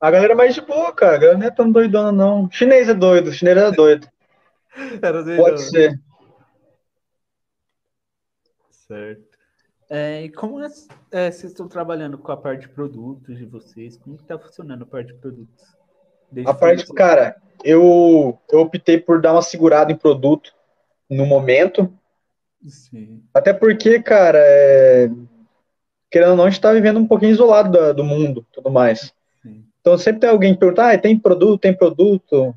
A 0.00 0.10
galera 0.10 0.32
é 0.32 0.36
mais 0.36 0.54
de 0.54 0.62
boa, 0.62 0.92
cara. 0.94 1.16
A 1.16 1.18
galera 1.18 1.38
não 1.38 1.46
é 1.46 1.50
tão 1.50 1.70
doidona, 1.70 2.10
não. 2.10 2.50
Chinês 2.50 2.88
é 2.88 2.94
doido, 2.94 3.32
chinês 3.32 3.56
é 3.56 3.70
doido. 3.70 4.08
Pode 5.36 5.62
ser. 5.62 6.00
Certo. 8.70 9.29
É, 9.92 10.22
e 10.22 10.30
como 10.30 10.62
é, 10.62 10.68
é, 11.10 11.32
vocês 11.32 11.50
estão 11.50 11.66
trabalhando 11.66 12.16
com 12.16 12.30
a 12.30 12.36
parte 12.36 12.68
de 12.68 12.68
produtos 12.68 13.36
de 13.36 13.44
vocês? 13.44 13.96
Como 13.96 14.14
está 14.14 14.38
funcionando 14.38 14.84
a 14.84 14.86
parte 14.86 15.08
de 15.08 15.14
produtos? 15.14 15.76
Desde 16.30 16.48
a 16.48 16.54
parte, 16.54 16.86
você... 16.86 16.94
cara, 16.94 17.34
eu, 17.64 18.38
eu 18.52 18.60
optei 18.60 18.98
por 18.98 19.20
dar 19.20 19.32
uma 19.32 19.42
segurada 19.42 19.90
em 19.90 19.96
produto 19.96 20.54
no 21.10 21.26
momento. 21.26 21.92
Sim. 22.64 23.24
Até 23.34 23.52
porque, 23.52 24.00
cara, 24.00 24.38
é... 24.40 25.10
querendo 26.08 26.30
ou 26.30 26.36
não, 26.36 26.44
a 26.44 26.50
gente 26.50 26.58
está 26.58 26.72
vivendo 26.72 27.00
um 27.00 27.08
pouquinho 27.08 27.32
isolado 27.32 27.72
da, 27.72 27.92
do 27.92 28.04
mundo 28.04 28.46
tudo 28.52 28.70
mais. 28.70 29.12
Sim. 29.42 29.64
Então 29.80 29.98
sempre 29.98 30.20
tem 30.20 30.30
alguém 30.30 30.54
que 30.54 30.60
pergunta, 30.60 30.88
ah, 30.88 30.96
tem 30.96 31.18
produto, 31.18 31.60
tem 31.60 31.76
produto. 31.76 32.54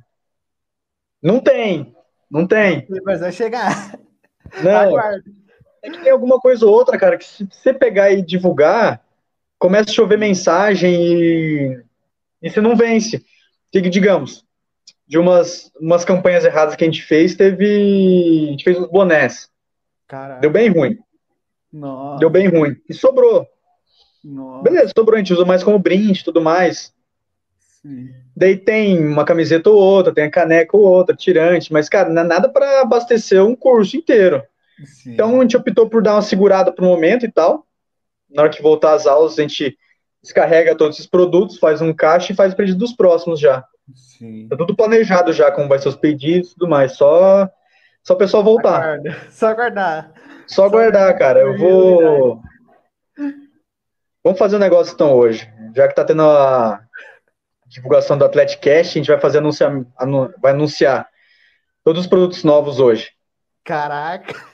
Não 1.19 1.39
tem, 1.39 1.96
não 2.30 2.46
tem. 2.46 2.86
Mas 3.04 3.22
vai 3.22 3.32
chegar. 3.32 3.98
Não. 4.63 4.93
É 5.84 5.89
que 5.89 6.02
tem 6.02 6.12
alguma 6.12 6.39
coisa 6.39 6.65
ou 6.65 6.72
outra, 6.72 6.98
cara, 6.98 7.17
que 7.17 7.26
se 7.26 7.46
você 7.46 7.74
pegar 7.74 8.10
e 8.10 8.22
divulgar, 8.22 9.04
começa 9.60 9.89
a 9.89 9.93
chover 9.93 10.17
mensagem 10.17 10.96
e, 10.96 11.84
e 12.41 12.50
você 12.50 12.62
não 12.62 12.76
vence. 12.76 13.24
Que, 13.69 13.82
digamos, 13.82 14.46
de 15.06 15.17
umas, 15.17 15.72
umas 15.80 16.06
campanhas 16.06 16.46
erradas 16.46 16.76
que 16.76 16.84
a 16.84 16.88
gente 16.88 17.04
fez, 17.04 17.36
teve. 17.36 18.48
A 18.48 18.52
gente 18.52 18.63
fez 18.63 18.80
os 18.80 18.89
bonés. 18.89 19.50
Caraca. 20.08 20.39
Deu 20.39 20.50
bem 20.50 20.69
ruim. 20.69 20.98
Nossa. 21.72 22.19
Deu 22.19 22.30
bem 22.30 22.48
ruim. 22.48 22.78
E 22.88 22.93
sobrou. 22.93 23.46
Nossa. 24.24 24.63
Beleza, 24.63 24.93
sobrou, 24.96 25.15
a 25.15 25.19
gente 25.19 25.34
usa 25.34 25.43
mais 25.43 25.63
como 25.63 25.78
brinde 25.80 26.22
e 26.22 26.24
tudo 26.24 26.41
mais. 26.41 26.93
Sim. 27.60 28.13
Daí 28.36 28.56
tem 28.56 29.06
uma 29.06 29.26
camiseta 29.26 29.69
ou 29.69 29.76
outra, 29.78 30.13
tem 30.13 30.24
a 30.24 30.32
caneca 30.32 30.78
ou 30.78 30.84
outra, 30.84 31.15
tirante, 31.15 31.74
mas, 31.74 31.89
cara, 31.89 32.10
não 32.10 32.22
é 32.22 32.26
nada 32.26 32.48
para 32.48 32.82
abastecer 32.82 33.43
um 33.43 33.56
curso 33.56 33.98
inteiro. 33.98 34.41
Sim. 34.86 35.13
Então 35.13 35.39
a 35.39 35.41
gente 35.41 35.57
optou 35.57 35.89
por 35.89 36.01
dar 36.01 36.15
uma 36.15 36.21
segurada 36.21 36.71
pro 36.71 36.86
momento 36.86 37.25
e 37.25 37.31
tal. 37.31 37.65
Na 38.29 38.43
hora 38.43 38.51
que 38.51 38.62
voltar 38.62 38.93
às 38.93 39.05
aulas, 39.05 39.38
a 39.38 39.41
gente 39.41 39.77
descarrega 40.21 40.75
todos 40.75 40.97
esses 40.97 41.09
produtos, 41.09 41.59
faz 41.59 41.81
um 41.81 41.93
caixa 41.93 42.31
e 42.31 42.36
faz 42.36 42.53
o 42.53 42.55
pedido 42.55 42.79
dos 42.79 42.93
próximos 42.93 43.39
já. 43.39 43.63
Sim. 43.93 44.47
Tá 44.47 44.55
tudo 44.55 44.75
planejado 44.75 45.33
já, 45.33 45.51
como 45.51 45.67
vai 45.67 45.77
ser 45.79 45.89
os 45.89 45.95
pedidos 45.95 46.51
e 46.51 46.53
tudo 46.53 46.69
mais. 46.69 46.93
Só, 46.93 47.49
só 48.01 48.13
o 48.13 48.17
pessoal 48.17 48.43
voltar. 48.43 48.81
Aguarda. 48.81 49.17
Só 49.29 49.47
aguardar. 49.47 50.13
Só 50.47 50.65
aguardar, 50.65 51.17
cara. 51.17 51.41
Eu 51.41 51.57
vou. 51.57 52.41
Vamos 54.23 54.39
fazer 54.39 54.55
um 54.55 54.59
negócio 54.59 54.93
então 54.93 55.13
hoje. 55.13 55.51
Já 55.75 55.88
que 55.88 55.95
tá 55.95 56.05
tendo 56.05 56.23
a 56.23 56.81
divulgação 57.67 58.17
do 58.17 58.23
Atleticast, 58.23 58.97
a 58.97 59.01
gente 59.01 59.12
vai 59.12 59.19
fazer 59.19 59.39
anunciar, 59.39 59.71
anu... 59.97 60.33
vai 60.41 60.53
anunciar 60.53 61.07
todos 61.83 62.01
os 62.01 62.07
produtos 62.07 62.43
novos 62.43 62.79
hoje. 62.79 63.12
Caraca. 63.63 64.53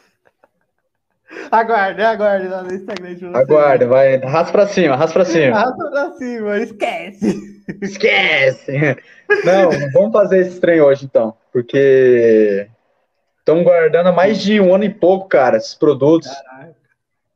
Aguarde, 1.51 2.01
aguarde 2.01 2.47
lá 2.47 2.63
no 2.63 2.73
Instagram. 2.73 3.31
Aguarde, 3.33 3.85
vai. 3.85 4.15
Arrasta 4.15 4.51
pra 4.51 4.67
cima, 4.67 4.93
arrasta 4.93 5.13
pra 5.13 5.25
cima. 5.25 5.57
Arrasta 5.57 5.89
pra 5.89 6.11
cima, 6.13 6.57
esquece. 6.59 7.63
Esquece. 7.81 8.97
Não, 9.43 9.91
vamos 9.93 10.11
fazer 10.11 10.39
esse 10.39 10.59
trem 10.59 10.81
hoje 10.81 11.05
então, 11.05 11.35
porque 11.51 12.67
estão 13.39 13.63
guardando 13.63 14.07
há 14.07 14.11
mais 14.11 14.39
de 14.39 14.59
um 14.59 14.73
ano 14.73 14.83
e 14.83 14.89
pouco, 14.89 15.27
cara, 15.27 15.57
esses 15.57 15.75
produtos. 15.75 16.29
Caraca. 16.29 16.75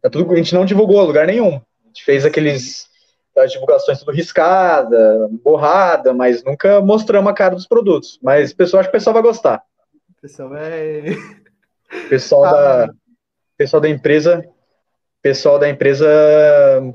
Tá 0.01 0.09
tudo, 0.09 0.33
a 0.33 0.35
gente 0.35 0.53
não 0.53 0.65
divulgou 0.65 0.99
a 0.99 1.03
lugar 1.03 1.25
nenhum. 1.25 1.55
A 1.55 1.87
gente 1.87 2.03
fez 2.03 2.25
aqueles 2.25 2.91
as 3.37 3.51
divulgações 3.51 3.99
tudo 3.99 4.11
riscada, 4.11 5.27
borrada, 5.43 6.13
mas 6.13 6.43
nunca 6.43 6.79
mostramos 6.81 7.31
a 7.31 7.33
cara 7.33 7.55
dos 7.55 7.65
produtos. 7.65 8.19
Mas 8.21 8.51
o 8.51 8.55
pessoal 8.55 8.81
acho 8.81 8.89
que 8.89 8.95
o 8.95 8.99
pessoal 8.99 9.13
vai 9.13 9.23
gostar. 9.23 9.63
O 10.17 10.21
pessoal 10.21 10.49
vai. 10.49 11.03
Pessoal 12.09 12.45
ah, 12.45 12.51
da 12.51 12.93
pessoal 13.57 13.81
da 13.81 13.89
empresa, 13.89 14.47
pessoal 15.21 15.59
da 15.59 15.69
empresa 15.69 16.07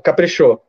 caprichou. 0.03 0.63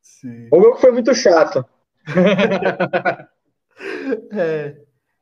Sim. 0.00 0.48
O 0.50 0.60
meu 0.60 0.74
que 0.74 0.80
foi 0.80 0.92
muito 0.92 1.14
chato. 1.14 1.64
é. 4.32 4.76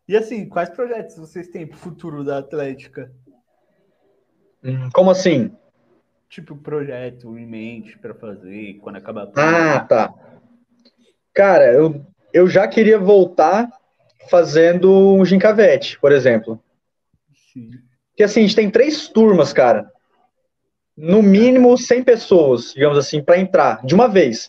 E 0.07 0.17
assim, 0.17 0.49
quais 0.49 0.71
projetos 0.71 1.17
vocês 1.17 1.49
têm 1.49 1.67
para 1.67 1.77
o 1.77 1.81
futuro 1.81 2.23
da 2.23 2.39
Atlética? 2.39 3.11
Hum, 4.63 4.91
como 4.93 5.11
assim? 5.11 5.51
Tipo, 6.29 6.57
projeto 6.57 7.39
em 7.39 7.47
mente 7.47 7.99
para 7.99 8.15
fazer 8.15 8.75
quando 8.83 8.97
acabar. 8.97 9.31
Ah, 9.37 9.81
tá. 9.81 10.13
Cara, 11.33 11.73
eu, 11.73 12.05
eu 12.33 12.49
já 12.49 12.69
queria 12.69 12.99
voltar 12.99 13.71
fazendo 14.29 15.15
um 15.15 15.25
gincavete, 15.25 15.99
por 15.99 16.13
exemplo. 16.13 16.63
Sim. 17.53 17.71
Porque 18.11 18.23
assim, 18.23 18.41
a 18.41 18.43
gente 18.43 18.57
tem 18.57 18.71
três 18.71 19.09
turmas, 19.09 19.53
cara. 19.53 19.91
No 20.97 21.23
mínimo 21.23 21.77
100 21.77 22.05
pessoas, 22.05 22.73
digamos 22.73 22.97
assim, 22.97 23.23
para 23.23 23.39
entrar, 23.39 23.85
de 23.85 23.95
uma 23.95 24.09
vez. 24.09 24.49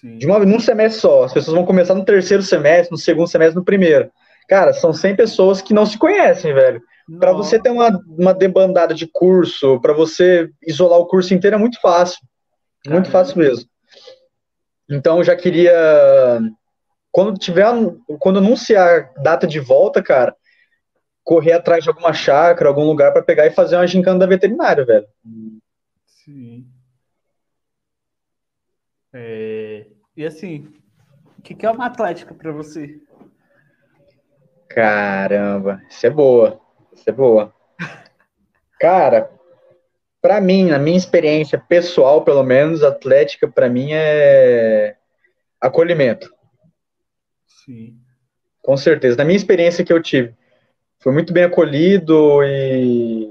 Sim. 0.00 0.18
De 0.18 0.26
uma 0.26 0.38
num 0.40 0.60
semestre 0.60 1.00
só. 1.00 1.24
As 1.24 1.32
pessoas 1.32 1.54
vão 1.54 1.66
começar 1.66 1.94
no 1.94 2.04
terceiro 2.04 2.42
semestre, 2.42 2.90
no 2.90 2.98
segundo 2.98 3.28
semestre, 3.28 3.56
no 3.56 3.64
primeiro. 3.64 4.10
Cara, 4.48 4.72
são 4.72 4.92
100 4.92 5.16
pessoas 5.16 5.62
que 5.62 5.74
não 5.74 5.86
se 5.86 5.98
conhecem, 5.98 6.52
velho. 6.52 6.82
Para 7.18 7.32
você 7.32 7.58
ter 7.58 7.70
uma, 7.70 7.90
uma 8.06 8.32
debandada 8.32 8.94
de 8.94 9.06
curso, 9.06 9.80
para 9.80 9.92
você 9.92 10.48
isolar 10.66 10.98
o 10.98 11.06
curso 11.06 11.34
inteiro 11.34 11.56
é 11.56 11.58
muito 11.58 11.80
fácil. 11.80 12.18
Caramba. 12.84 13.00
Muito 13.00 13.12
fácil 13.12 13.38
mesmo. 13.38 13.68
Então, 14.88 15.18
eu 15.18 15.24
já 15.24 15.36
queria. 15.36 15.72
Quando 17.12 17.38
tiver. 17.38 17.66
Quando 18.18 18.38
anunciar 18.38 19.12
data 19.22 19.46
de 19.46 19.60
volta, 19.60 20.02
cara, 20.02 20.34
correr 21.30 21.52
atrás 21.52 21.84
de 21.84 21.88
alguma 21.88 22.12
chácara, 22.12 22.68
algum 22.68 22.82
lugar 22.82 23.12
para 23.12 23.22
pegar 23.22 23.46
e 23.46 23.52
fazer 23.52 23.76
uma 23.76 23.86
gincana 23.86 24.18
da 24.18 24.26
veterinária, 24.26 24.84
velho. 24.84 25.06
Sim. 26.04 26.66
É... 29.12 29.86
E 30.16 30.26
assim, 30.26 30.66
o 31.38 31.40
que, 31.40 31.54
que 31.54 31.64
é 31.64 31.70
uma 31.70 31.86
atlética 31.86 32.34
para 32.34 32.50
você? 32.50 33.00
Caramba, 34.70 35.80
isso 35.88 36.04
é 36.04 36.10
boa. 36.10 36.60
Isso 36.92 37.08
é 37.08 37.12
boa. 37.12 37.54
Cara, 38.80 39.30
para 40.20 40.40
mim, 40.40 40.70
na 40.70 40.80
minha 40.80 40.98
experiência 40.98 41.60
pessoal, 41.60 42.24
pelo 42.24 42.42
menos, 42.42 42.82
atlética 42.82 43.46
para 43.46 43.68
mim 43.68 43.90
é 43.92 44.96
acolhimento. 45.60 46.34
Sim. 47.46 48.00
Com 48.60 48.76
certeza. 48.76 49.16
Na 49.16 49.24
minha 49.24 49.36
experiência 49.36 49.84
que 49.84 49.92
eu 49.92 50.02
tive, 50.02 50.34
foi 51.00 51.12
muito 51.12 51.32
bem 51.32 51.44
acolhido 51.44 52.44
e, 52.44 53.30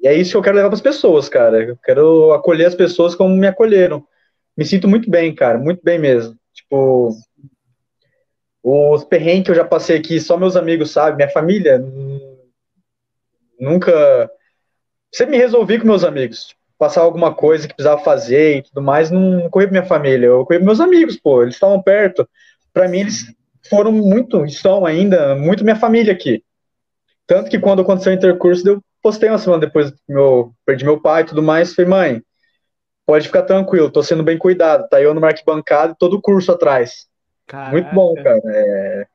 e 0.00 0.08
é 0.08 0.14
isso 0.14 0.32
que 0.32 0.36
eu 0.36 0.42
quero 0.42 0.56
levar 0.56 0.68
para 0.68 0.76
as 0.76 0.82
pessoas, 0.82 1.28
cara. 1.28 1.62
Eu 1.62 1.76
quero 1.76 2.32
acolher 2.32 2.66
as 2.66 2.74
pessoas 2.74 3.14
como 3.14 3.34
me 3.36 3.46
acolheram. 3.46 4.04
Me 4.56 4.64
sinto 4.64 4.88
muito 4.88 5.08
bem, 5.08 5.34
cara, 5.34 5.58
muito 5.58 5.80
bem 5.82 5.98
mesmo. 5.98 6.36
Tipo, 6.52 7.16
os 8.62 9.04
perrengues 9.04 9.44
que 9.44 9.50
eu 9.52 9.54
já 9.56 9.64
passei 9.64 9.96
aqui, 9.96 10.20
só 10.20 10.36
meus 10.36 10.56
amigos 10.56 10.90
sabem, 10.90 11.16
minha 11.16 11.30
família 11.30 11.78
nunca. 13.60 14.30
Sempre 15.12 15.36
me 15.36 15.42
resolvi 15.42 15.78
com 15.78 15.86
meus 15.86 16.02
amigos. 16.04 16.54
Passar 16.78 17.02
alguma 17.02 17.34
coisa 17.34 17.66
que 17.66 17.74
precisava 17.74 18.02
fazer 18.02 18.58
e 18.58 18.62
tudo 18.62 18.82
mais, 18.82 19.10
não 19.10 19.48
corri 19.50 19.66
pra 19.66 19.72
minha 19.72 19.86
família, 19.86 20.26
eu 20.26 20.44
corri 20.44 20.58
pros 20.58 20.66
meus 20.66 20.80
amigos, 20.80 21.16
pô, 21.16 21.42
eles 21.42 21.54
estavam 21.54 21.80
perto. 21.80 22.28
Para 22.72 22.86
mim, 22.86 23.00
eles 23.00 23.34
foram 23.70 23.92
muito, 23.92 24.44
estão 24.44 24.84
ainda, 24.84 25.34
muito 25.36 25.64
minha 25.64 25.76
família 25.76 26.12
aqui. 26.12 26.44
Tanto 27.26 27.50
que 27.50 27.58
quando 27.58 27.82
aconteceu 27.82 28.12
o 28.12 28.16
intercurso, 28.16 28.66
eu 28.68 28.82
postei 29.02 29.28
uma 29.28 29.38
semana 29.38 29.60
depois 29.60 29.90
que 29.90 29.98
meu, 30.08 30.52
perdi 30.64 30.84
meu 30.84 31.00
pai 31.00 31.22
e 31.22 31.26
tudo 31.26 31.42
mais, 31.42 31.74
falei, 31.74 31.90
mãe, 31.90 32.22
pode 33.04 33.26
ficar 33.26 33.42
tranquilo, 33.42 33.90
tô 33.90 34.02
sendo 34.02 34.22
bem 34.22 34.38
cuidado, 34.38 34.88
tá 34.88 35.00
eu 35.00 35.14
no 35.14 35.24
arquibancada 35.24 35.92
e 35.92 35.96
todo 35.98 36.14
o 36.14 36.22
curso 36.22 36.52
atrás. 36.52 37.06
Caraca. 37.46 37.72
Muito 37.72 37.94
bom, 37.94 38.14
cara. 38.14 38.40
É, 38.44 39.06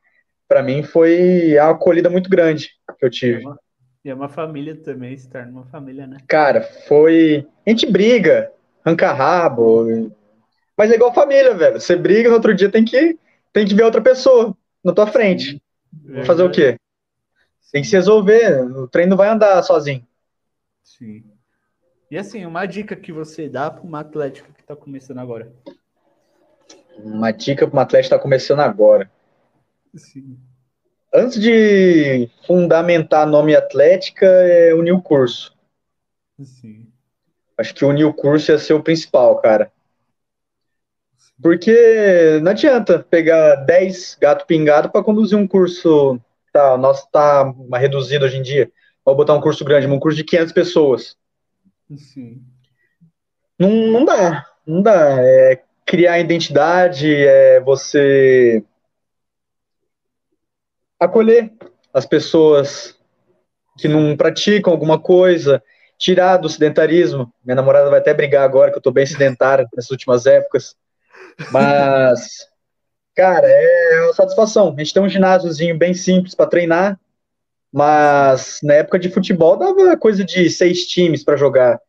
para 0.47 0.63
mim 0.63 0.83
foi 0.83 1.55
uma 1.57 1.71
acolhida 1.71 2.09
muito 2.09 2.29
grande 2.29 2.69
que 2.99 3.05
eu 3.05 3.09
tive. 3.09 3.43
É 3.43 3.47
uma, 3.47 3.59
e 4.03 4.09
é 4.09 4.13
uma 4.13 4.29
família 4.29 4.75
também, 4.75 5.15
se 5.17 5.29
torna 5.29 5.51
uma 5.51 5.65
família, 5.65 6.07
né? 6.07 6.17
Cara, 6.27 6.61
foi. 6.61 7.47
A 7.65 7.69
gente 7.69 7.85
briga, 7.85 8.51
arranca 8.83 9.13
rabo. 9.13 10.11
Mas 10.77 10.91
é 10.91 10.95
igual 10.95 11.13
família, 11.13 11.53
velho. 11.53 11.79
Você 11.79 11.95
briga, 11.95 12.29
no 12.29 12.35
outro 12.35 12.53
dia 12.53 12.69
tem 12.69 12.83
que, 12.83 13.17
tem 13.53 13.65
que 13.65 13.75
ver 13.75 13.83
outra 13.83 14.01
pessoa 14.01 14.55
na 14.83 14.93
tua 14.93 15.05
frente. 15.05 15.61
Fazer 16.25 16.43
o 16.43 16.49
quê? 16.49 16.77
Tem 17.71 17.81
que 17.81 17.87
se 17.87 17.95
resolver. 17.95 18.61
O 18.63 18.87
trem 18.87 19.07
não 19.07 19.17
vai 19.17 19.29
andar 19.29 19.61
sozinho. 19.63 20.05
Sim. 20.83 21.23
E 22.09 22.17
assim, 22.17 22.45
uma 22.45 22.65
dica 22.65 22.95
que 22.95 23.11
você 23.11 23.47
dá 23.47 23.71
para 23.71 23.83
uma 23.83 24.01
atlética 24.01 24.51
que 24.53 24.61
está 24.61 24.75
começando 24.75 25.19
agora? 25.19 25.51
Uma 26.97 27.31
dica 27.31 27.65
para 27.65 27.73
uma 27.73 27.83
atleta 27.83 28.01
que 28.01 28.07
está 28.07 28.19
começando 28.19 28.59
agora. 28.59 29.09
Sim. 29.95 30.37
Antes 31.13 31.39
de 31.41 32.29
fundamentar 32.45 33.27
nome 33.27 33.55
Atlética, 33.55 34.25
é 34.25 34.73
unir 34.73 34.93
o 34.93 35.01
curso. 35.01 35.53
Sim. 36.41 36.87
Acho 37.57 37.75
que 37.75 37.85
unir 37.85 38.05
o 38.05 38.13
curso 38.13 38.51
ia 38.51 38.57
ser 38.57 38.73
o 38.73 38.83
principal, 38.83 39.37
cara. 39.39 39.71
Porque 41.41 42.39
não 42.41 42.51
adianta 42.51 42.99
pegar 42.99 43.55
10 43.55 44.17
gato 44.21 44.45
pingado 44.45 44.89
para 44.89 45.03
conduzir 45.03 45.37
um 45.37 45.47
curso. 45.47 46.19
Tá, 46.51 46.77
nosso 46.77 47.09
tá 47.11 47.53
reduzido 47.73 48.25
hoje 48.25 48.37
em 48.37 48.41
dia. 48.41 48.71
Vou 49.05 49.15
botar 49.15 49.33
um 49.33 49.41
curso 49.41 49.63
grande, 49.63 49.87
um 49.87 49.99
curso 49.99 50.17
de 50.17 50.23
500 50.23 50.53
pessoas. 50.53 51.17
Sim. 51.97 52.41
Não, 53.57 53.69
não 53.69 54.05
dá, 54.05 54.45
não 54.65 54.81
dá. 54.81 55.17
É 55.19 55.63
criar 55.85 56.19
identidade, 56.19 57.13
é 57.13 57.59
você 57.59 58.63
acolher 60.99 61.51
as 61.93 62.05
pessoas 62.05 62.95
que 63.77 63.87
não 63.87 64.15
praticam 64.15 64.71
alguma 64.71 64.99
coisa, 64.99 65.61
tirar 65.97 66.37
do 66.37 66.47
sedentarismo. 66.47 67.33
Minha 67.43 67.55
namorada 67.55 67.89
vai 67.89 67.99
até 67.99 68.13
brigar 68.13 68.43
agora 68.43 68.71
que 68.71 68.77
eu 68.77 68.81
tô 68.81 68.91
bem 68.91 69.05
sedentário 69.05 69.67
nessas 69.75 69.91
últimas 69.91 70.25
épocas. 70.25 70.75
Mas, 71.51 72.47
cara, 73.15 73.47
é 73.47 74.01
uma 74.03 74.13
satisfação. 74.13 74.73
A 74.75 74.79
gente 74.79 74.93
tem 74.93 75.03
um 75.03 75.09
ginásiozinho 75.09 75.77
bem 75.77 75.93
simples 75.93 76.35
para 76.35 76.49
treinar, 76.49 76.99
mas 77.71 78.59
na 78.63 78.75
época 78.75 78.99
de 78.99 79.09
futebol 79.09 79.57
dava 79.57 79.97
coisa 79.97 80.23
de 80.23 80.49
seis 80.49 80.85
times 80.85 81.23
para 81.23 81.37
jogar. 81.37 81.79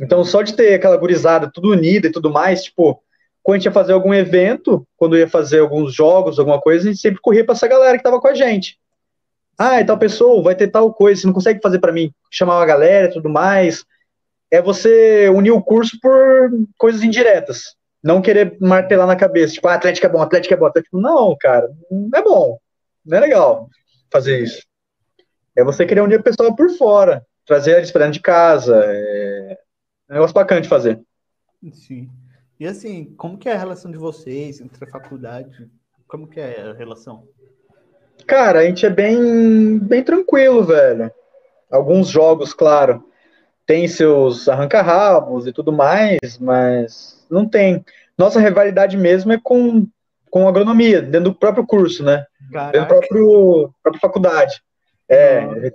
Então, 0.00 0.24
só 0.24 0.42
de 0.42 0.54
ter 0.54 0.74
aquela 0.74 0.96
gurizada 0.96 1.50
tudo 1.52 1.70
unida 1.70 2.08
e 2.08 2.12
tudo 2.12 2.30
mais, 2.30 2.64
tipo, 2.64 3.00
quando 3.42 3.56
a 3.56 3.58
gente 3.58 3.66
ia 3.66 3.72
fazer 3.72 3.92
algum 3.92 4.12
evento, 4.12 4.86
quando 4.96 5.16
ia 5.16 5.28
fazer 5.28 5.60
alguns 5.60 5.94
jogos, 5.94 6.38
alguma 6.38 6.60
coisa, 6.60 6.88
a 6.88 6.92
gente 6.92 7.00
sempre 7.00 7.20
corria 7.20 7.44
para 7.44 7.54
essa 7.54 7.68
galera 7.68 7.96
que 7.96 8.02
tava 8.02 8.20
com 8.20 8.28
a 8.28 8.34
gente. 8.34 8.78
Ah, 9.56 9.80
e 9.80 9.84
tal 9.84 9.96
pessoa, 9.96 10.42
vai 10.42 10.56
ter 10.56 10.68
tal 10.68 10.92
coisa, 10.92 11.20
você 11.20 11.26
não 11.26 11.34
consegue 11.34 11.60
fazer 11.62 11.78
para 11.78 11.92
mim, 11.92 12.12
chamar 12.30 12.60
a 12.60 12.66
galera 12.66 13.06
e 13.08 13.12
tudo 13.12 13.28
mais. 13.28 13.84
É 14.50 14.60
você 14.60 15.28
unir 15.28 15.52
o 15.52 15.62
curso 15.62 15.98
por 16.00 16.50
coisas 16.76 17.02
indiretas. 17.02 17.76
Não 18.04 18.20
querer 18.20 18.58
martelar 18.60 19.06
na 19.06 19.16
cabeça, 19.16 19.54
tipo, 19.54 19.66
ah, 19.66 19.74
Atlético 19.74 20.06
é 20.06 20.10
bom, 20.10 20.20
Atlético 20.20 20.52
é 20.52 20.56
bom, 20.58 20.66
Atlético. 20.66 21.00
Não, 21.00 21.34
cara, 21.40 21.72
não 21.90 22.18
é 22.18 22.22
bom. 22.22 22.58
Não 23.02 23.16
é 23.16 23.20
legal 23.20 23.70
fazer 24.12 24.42
isso. 24.42 24.62
É 25.56 25.64
você 25.64 25.86
querer 25.86 26.02
unir 26.02 26.20
o 26.20 26.22
pessoal 26.22 26.54
por 26.54 26.68
fora, 26.76 27.24
trazer 27.46 27.78
eles 27.78 27.90
para 27.90 28.02
dentro 28.02 28.14
de 28.14 28.20
casa. 28.20 28.78
É... 28.84 29.58
é 30.10 30.12
um 30.12 30.14
negócio 30.14 30.34
bacana 30.34 30.60
de 30.60 30.68
fazer. 30.68 31.00
Sim. 31.72 32.10
E 32.60 32.66
assim, 32.66 33.14
como 33.16 33.38
que 33.38 33.48
é 33.48 33.54
a 33.54 33.58
relação 33.58 33.90
de 33.90 33.96
vocês 33.96 34.60
entre 34.60 34.84
a 34.84 34.90
faculdade? 34.90 35.66
Como 36.06 36.28
que 36.28 36.38
é 36.38 36.60
a 36.60 36.74
relação? 36.74 37.26
Cara, 38.26 38.60
a 38.60 38.64
gente 38.64 38.84
é 38.84 38.90
bem, 38.90 39.78
bem 39.78 40.04
tranquilo, 40.04 40.62
velho. 40.62 41.10
Alguns 41.70 42.08
jogos, 42.08 42.52
claro, 42.52 43.02
tem 43.66 43.88
seus 43.88 44.46
arranca-rabos 44.46 45.46
e 45.46 45.52
tudo 45.52 45.72
mais, 45.72 46.38
mas 46.38 47.23
não 47.30 47.48
tem. 47.48 47.84
Nossa 48.16 48.40
rivalidade 48.40 48.96
mesmo 48.96 49.32
é 49.32 49.40
com, 49.42 49.86
com 50.30 50.48
agronomia, 50.48 51.02
dentro 51.02 51.30
do 51.30 51.34
próprio 51.34 51.66
curso, 51.66 52.04
né? 52.04 52.24
Caraca. 52.52 52.72
Dentro 52.72 52.88
da 52.88 53.00
próprio, 53.00 53.74
própria 53.82 54.00
faculdade. 54.00 54.62
É, 55.08 55.72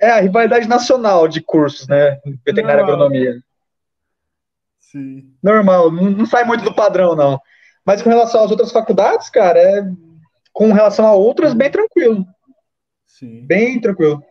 é 0.00 0.10
a 0.10 0.20
rivalidade 0.20 0.68
nacional 0.68 1.28
de 1.28 1.40
cursos, 1.40 1.88
né? 1.88 2.18
Veterinária 2.44 2.80
e 2.80 2.84
agronomia. 2.84 3.34
Sim. 4.78 5.34
Normal, 5.42 5.90
não, 5.90 6.10
não, 6.10 6.26
sai 6.26 6.44
muito 6.44 6.62
do 6.62 6.74
padrão, 6.74 7.16
não. 7.16 7.40
Mas 7.84 8.00
com 8.00 8.08
relação 8.08 8.44
às 8.44 8.50
outras 8.50 8.70
faculdades, 8.70 9.28
cara, 9.28 9.58
é, 9.58 9.82
com 10.52 10.72
relação 10.72 11.06
a 11.06 11.12
outras, 11.12 11.52
bem 11.52 11.70
tranquilo. 11.70 12.24
Sim. 13.04 13.44
Bem 13.46 13.80
tranquilo. 13.80 14.22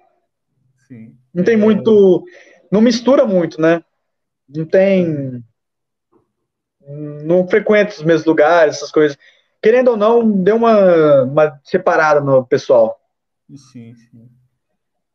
Sim. 0.87 1.17
Não 1.33 1.43
tem 1.43 1.55
é... 1.55 1.57
muito. 1.57 2.23
Não 2.71 2.81
mistura 2.81 3.25
muito, 3.25 3.61
né? 3.61 3.83
Não 4.47 4.65
tem. 4.65 5.43
Não 6.88 7.47
frequenta 7.47 7.91
os 7.91 8.03
mesmos 8.03 8.25
lugares, 8.25 8.77
essas 8.77 8.91
coisas. 8.91 9.17
Querendo 9.61 9.91
ou 9.91 9.97
não, 9.97 10.29
deu 10.29 10.57
uma, 10.57 11.23
uma 11.23 11.59
separada 11.63 12.19
no 12.19 12.45
pessoal. 12.45 12.99
Sim, 13.55 13.93
sim. 13.95 14.29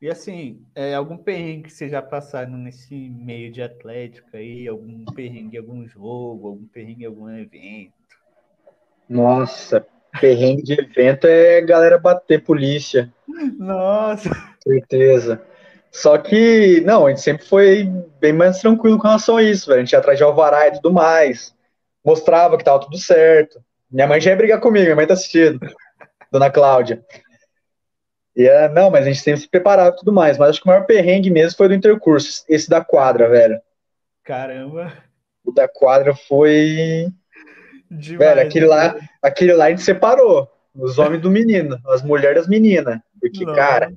E 0.00 0.08
assim, 0.08 0.62
é, 0.76 0.94
algum 0.94 1.16
perrengue 1.16 1.64
que 1.64 1.72
vocês 1.72 1.90
já 1.90 2.00
passaram 2.00 2.56
nesse 2.56 2.94
meio 2.94 3.50
de 3.50 3.60
atlética 3.60 4.38
aí? 4.38 4.68
Algum 4.68 5.04
perrengue 5.06 5.56
em 5.56 5.60
algum 5.60 5.86
jogo? 5.86 6.48
Algum 6.48 6.66
perrengue 6.66 7.02
em 7.02 7.06
algum 7.06 7.28
evento? 7.28 7.92
Nossa, 9.08 9.84
perrengue 10.20 10.62
de 10.62 10.74
evento 10.74 11.26
é 11.26 11.60
galera 11.62 11.98
bater 11.98 12.44
polícia. 12.44 13.12
Nossa! 13.58 14.30
Certeza. 14.62 15.42
Só 15.90 16.16
que, 16.16 16.80
não, 16.82 17.06
a 17.06 17.10
gente 17.10 17.22
sempre 17.22 17.44
foi 17.44 17.90
bem 18.20 18.32
mais 18.32 18.60
tranquilo 18.60 18.98
com 18.98 19.08
relação 19.08 19.36
a 19.36 19.42
isso, 19.42 19.66
velho. 19.66 19.80
A 19.80 19.84
gente 19.84 19.92
ia 19.92 19.98
atrás 19.98 20.16
de 20.16 20.22
alvará 20.22 20.68
e 20.68 20.72
tudo 20.72 20.92
mais. 20.92 21.52
Mostrava 22.08 22.56
que 22.56 22.64
tava 22.64 22.80
tudo 22.80 22.96
certo. 22.96 23.62
Minha 23.90 24.06
mãe 24.06 24.18
já 24.18 24.30
ia 24.30 24.36
brigar 24.36 24.60
comigo, 24.60 24.86
minha 24.86 24.96
mãe 24.96 25.06
tá 25.06 25.12
assistindo. 25.12 25.60
Dona 26.32 26.50
Cláudia. 26.50 27.04
E 28.34 28.48
é, 28.48 28.66
não, 28.66 28.90
mas 28.90 29.04
a 29.04 29.08
gente 29.08 29.20
sempre 29.20 29.42
se 29.42 29.48
preparava 29.48 29.94
e 29.94 29.98
tudo 29.98 30.10
mais. 30.10 30.38
Mas 30.38 30.48
acho 30.48 30.62
que 30.62 30.66
o 30.66 30.70
maior 30.70 30.86
perrengue 30.86 31.28
mesmo 31.28 31.58
foi 31.58 31.68
do 31.68 31.74
intercurso, 31.74 32.46
esse 32.48 32.66
da 32.66 32.82
quadra, 32.82 33.28
velho. 33.28 33.60
Caramba. 34.24 34.90
O 35.44 35.52
da 35.52 35.68
quadra 35.68 36.14
foi. 36.14 37.08
Demais, 37.90 38.18
velho, 38.18 38.40
aquele 38.40 38.66
lá, 38.66 38.94
né? 38.94 39.00
aquele 39.20 39.52
lá 39.52 39.66
a 39.66 39.70
gente 39.70 39.82
separou. 39.82 40.50
Os 40.74 40.98
homens 40.98 41.20
do 41.20 41.30
menino, 41.30 41.78
as 41.88 42.02
mulheres 42.02 42.38
das 42.38 42.48
meninas. 42.48 43.00
Porque, 43.20 43.44
Não. 43.44 43.54
cara, 43.54 43.92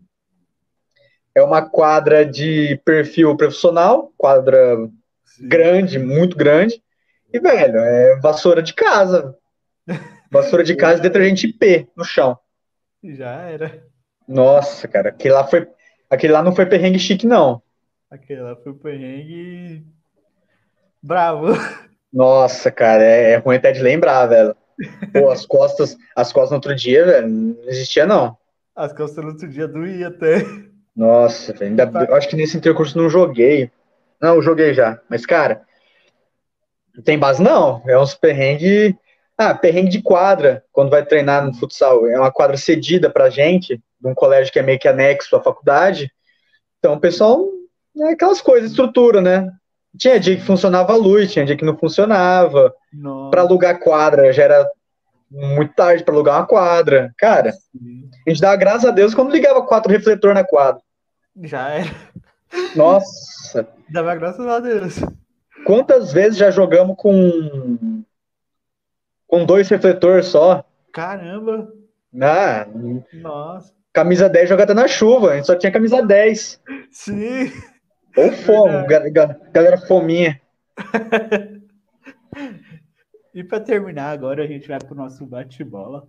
é 1.33 1.41
uma 1.41 1.61
quadra 1.61 2.25
de 2.25 2.77
perfil 2.83 3.37
profissional, 3.37 4.11
quadra 4.17 4.75
Sim. 5.23 5.47
grande, 5.47 5.97
muito 5.97 6.35
grande. 6.35 6.81
E, 7.33 7.39
velho, 7.39 7.79
é 7.79 8.19
vassoura 8.19 8.61
de 8.61 8.73
casa. 8.73 9.37
Vassoura 10.31 10.63
de 10.63 10.75
casa 10.77 10.99
e 10.99 11.01
detergente 11.01 11.47
P 11.47 11.87
no 11.95 12.03
chão. 12.03 12.37
Já 13.03 13.31
era. 13.41 13.83
Nossa, 14.27 14.87
cara, 14.87 15.09
aquele 15.09 15.33
lá 15.33 15.45
foi. 15.47 15.67
Aquele 16.09 16.33
lá 16.33 16.43
não 16.43 16.55
foi 16.55 16.65
perrengue 16.65 16.99
chique, 16.99 17.25
não. 17.25 17.61
Aquele 18.09 18.41
lá 18.41 18.55
foi 18.55 18.73
perrengue. 18.73 19.85
Bravo. 21.01 21.47
Nossa, 22.11 22.69
cara, 22.69 23.03
é, 23.03 23.31
é 23.31 23.37
ruim 23.37 23.55
até 23.55 23.71
de 23.71 23.81
lembrar, 23.81 24.25
velho. 24.27 24.55
Pô, 25.13 25.29
as 25.29 25.45
costas, 25.45 25.97
as 26.15 26.33
costas 26.33 26.51
no 26.51 26.57
outro 26.57 26.75
dia, 26.75 27.05
velho, 27.05 27.29
não 27.29 27.57
existia, 27.65 28.05
não. 28.05 28.37
As 28.75 28.91
costas 28.91 29.23
no 29.23 29.31
outro 29.31 29.47
dia 29.47 29.67
doía 29.67 30.09
até. 30.09 30.45
Nossa, 30.95 31.53
velho, 31.53 31.71
ainda, 31.71 32.05
eu 32.07 32.15
acho 32.15 32.27
que 32.27 32.35
nesse 32.35 32.57
intercurso 32.57 32.97
não 32.97 33.09
joguei. 33.09 33.71
Não, 34.21 34.41
joguei 34.41 34.73
já. 34.73 34.99
Mas, 35.09 35.25
cara, 35.25 35.61
não 36.95 37.03
tem 37.03 37.17
base, 37.17 37.41
não. 37.41 37.81
É 37.87 37.97
uns 37.97 38.13
perrengue. 38.13 38.97
Ah, 39.37 39.55
perrengue 39.55 39.89
de 39.89 40.01
quadra, 40.01 40.63
quando 40.71 40.89
vai 40.89 41.03
treinar 41.03 41.45
no 41.45 41.53
futsal. 41.53 42.05
É 42.07 42.17
uma 42.17 42.31
quadra 42.31 42.57
cedida 42.57 43.09
pra 43.09 43.29
gente 43.29 43.81
de 43.99 44.07
um 44.07 44.13
colégio 44.13 44.51
que 44.51 44.59
é 44.59 44.61
meio 44.61 44.79
que 44.79 44.87
anexo 44.87 45.35
à 45.35 45.41
faculdade. 45.41 46.11
Então, 46.79 46.93
o 46.93 46.99
pessoal, 46.99 47.47
é 47.97 48.11
aquelas 48.11 48.41
coisas, 48.41 48.71
estrutura, 48.71 49.21
né? 49.21 49.49
Tinha 49.97 50.19
dia 50.19 50.35
que 50.35 50.43
funcionava 50.43 50.93
a 50.93 50.97
luz, 50.97 51.31
tinha 51.31 51.45
dia 51.45 51.57
que 51.57 51.65
não 51.65 51.77
funcionava. 51.77 52.73
Pra 53.29 53.41
alugar 53.41 53.79
quadra 53.79 54.31
já 54.31 54.43
era 54.43 54.69
muito 55.29 55.73
tarde 55.73 56.03
pra 56.03 56.13
alugar 56.13 56.39
uma 56.39 56.47
quadra. 56.47 57.13
Cara, 57.17 57.51
sim. 57.51 58.09
a 58.27 58.29
gente 58.29 58.41
dava 58.41 58.55
graças 58.57 58.85
a 58.85 58.91
Deus 58.91 59.13
quando 59.13 59.31
ligava 59.31 59.65
quatro 59.65 59.91
refletor 59.91 60.33
na 60.33 60.43
quadra. 60.43 60.81
Já 61.43 61.69
era. 61.69 62.11
Nossa, 62.75 63.67
Dava 63.91 64.15
graças 64.15 64.45
a 64.47 64.59
Deus. 64.59 64.95
Quantas 65.65 66.11
vezes 66.11 66.37
já 66.37 66.51
jogamos 66.51 66.95
com 66.97 68.03
com 69.27 69.45
dois 69.45 69.69
refletores 69.69 70.25
só? 70.27 70.65
Caramba! 70.91 71.71
Ah, 72.21 72.67
Nossa! 73.13 73.73
camisa 73.93 74.27
10 74.29 74.49
joga 74.49 74.63
até 74.63 74.73
na 74.73 74.87
chuva, 74.87 75.31
a 75.31 75.35
gente 75.35 75.45
só 75.47 75.55
tinha 75.55 75.71
camisa 75.71 76.01
10. 76.05 76.61
Sim! 76.91 77.51
Ou 78.17 78.31
fome, 78.33 78.85
ga- 78.87 79.09
ga- 79.09 79.39
galera 79.51 79.77
fominha. 79.77 80.39
E 83.33 83.43
para 83.45 83.61
terminar, 83.61 84.11
agora 84.11 84.43
a 84.43 84.47
gente 84.47 84.67
vai 84.67 84.77
pro 84.77 84.93
nosso 84.93 85.25
bate-bola. 85.25 86.05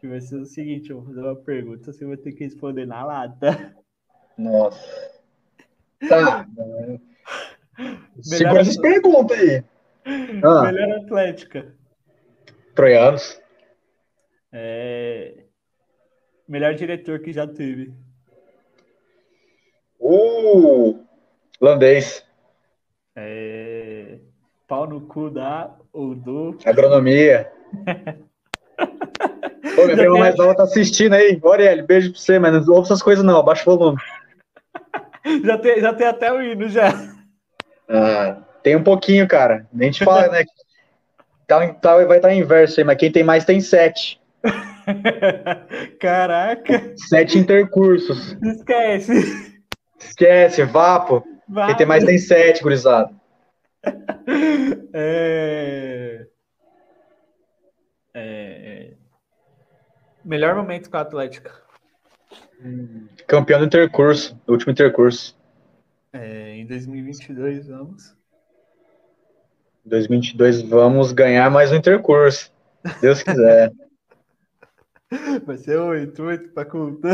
Que 0.00 0.06
vai 0.06 0.20
ser 0.20 0.36
o 0.36 0.46
seguinte: 0.46 0.90
eu 0.90 0.98
vou 1.00 1.06
fazer 1.08 1.20
uma 1.20 1.36
pergunta, 1.36 1.92
você 1.92 2.04
vai 2.04 2.16
ter 2.16 2.32
que 2.32 2.44
responder 2.44 2.86
na 2.86 3.04
lata. 3.04 3.74
Nossa. 4.38 4.78
Tá. 6.08 6.46
Segura 8.20 8.60
essas 8.60 8.76
perguntas 8.76 9.38
aí. 9.38 9.64
Ah, 10.44 10.62
Melhor 10.72 10.98
Atlética. 10.98 11.76
troianos. 12.74 13.40
É... 14.52 15.44
Melhor 16.48 16.74
diretor 16.74 17.20
que 17.20 17.32
já 17.32 17.46
teve. 17.46 17.94
Uh, 20.00 20.98
holandês. 21.60 22.26
É... 23.14 24.18
Pau 24.66 24.88
no 24.88 25.02
cu 25.02 25.30
da 25.30 25.72
ou 25.92 26.16
do. 26.16 26.58
Agronomia. 26.64 27.52
Ô, 29.78 29.84
minha 29.84 29.96
prima 29.96 30.18
mais 30.18 30.36
nova 30.36 30.56
tá 30.56 30.64
assistindo 30.64 31.12
aí. 31.12 31.38
Aurélio, 31.44 31.86
beijo 31.86 32.10
pra 32.10 32.20
você, 32.20 32.38
mas 32.40 32.66
não 32.66 32.74
ouve 32.74 32.86
essas 32.86 33.02
coisas 33.02 33.24
não, 33.24 33.38
abaixa 33.38 33.70
o 33.70 33.76
volume. 33.76 33.98
Já 35.44 35.56
tem, 35.56 35.80
já 35.80 35.94
tem 35.94 36.06
até 36.08 36.32
o 36.32 36.42
hino 36.42 36.68
já. 36.68 36.90
Ah, 37.92 38.38
tem 38.62 38.74
um 38.74 38.82
pouquinho, 38.82 39.28
cara. 39.28 39.66
Nem 39.72 39.90
te 39.90 40.04
fala, 40.04 40.28
né? 40.28 40.44
Tá, 41.44 41.68
tá, 41.74 42.04
vai 42.06 42.16
estar 42.16 42.32
inverso 42.32 42.80
aí, 42.80 42.86
mas 42.86 42.96
quem 42.96 43.12
tem 43.12 43.22
mais 43.22 43.44
tem 43.44 43.60
sete. 43.60 44.18
Caraca! 46.00 46.94
Sete 46.96 47.36
intercursos. 47.36 48.34
Esquece! 48.42 49.60
Esquece, 49.98 50.64
vapo. 50.64 51.22
Vai. 51.46 51.66
Quem 51.66 51.76
tem 51.76 51.86
mais 51.86 52.04
tem 52.04 52.16
sete, 52.16 52.62
gurizada. 52.62 53.10
É... 54.94 56.26
É... 58.14 58.92
Melhor 60.24 60.54
momento 60.54 60.88
com 60.90 60.96
a 60.96 61.00
Atlética. 61.00 61.52
Campeão 63.26 63.58
do 63.58 63.66
intercurso, 63.66 64.40
do 64.46 64.52
último 64.52 64.72
intercurso. 64.72 65.36
É, 66.12 66.56
em 66.56 66.66
2022, 66.66 67.68
vamos. 67.68 68.14
2022 69.86 70.60
vamos 70.60 71.10
ganhar 71.10 71.50
mais 71.50 71.72
um 71.72 71.76
intercurso. 71.76 72.52
Deus 73.00 73.22
quiser. 73.22 73.72
Vai 75.46 75.56
ser 75.56 75.78
oito, 75.78 76.22
oito 76.22 76.50
pra 76.50 76.66
conta. 76.66 77.08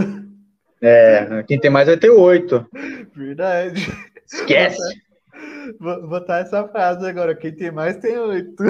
É, 0.83 1.43
quem 1.45 1.61
tem 1.61 1.71
mais 1.71 1.87
vai 1.89 1.97
ter 1.97 2.11
oito. 2.11 2.67
Verdade. 3.15 3.87
Esquece. 4.27 5.01
Vou 5.81 6.09
botar 6.09 6.39
essa 6.39 6.67
frase 6.69 7.07
agora. 7.07 7.35
Quem 7.35 7.53
tem 7.53 7.71
mais 7.71 7.97
tem 7.97 8.17
oito. 8.19 8.65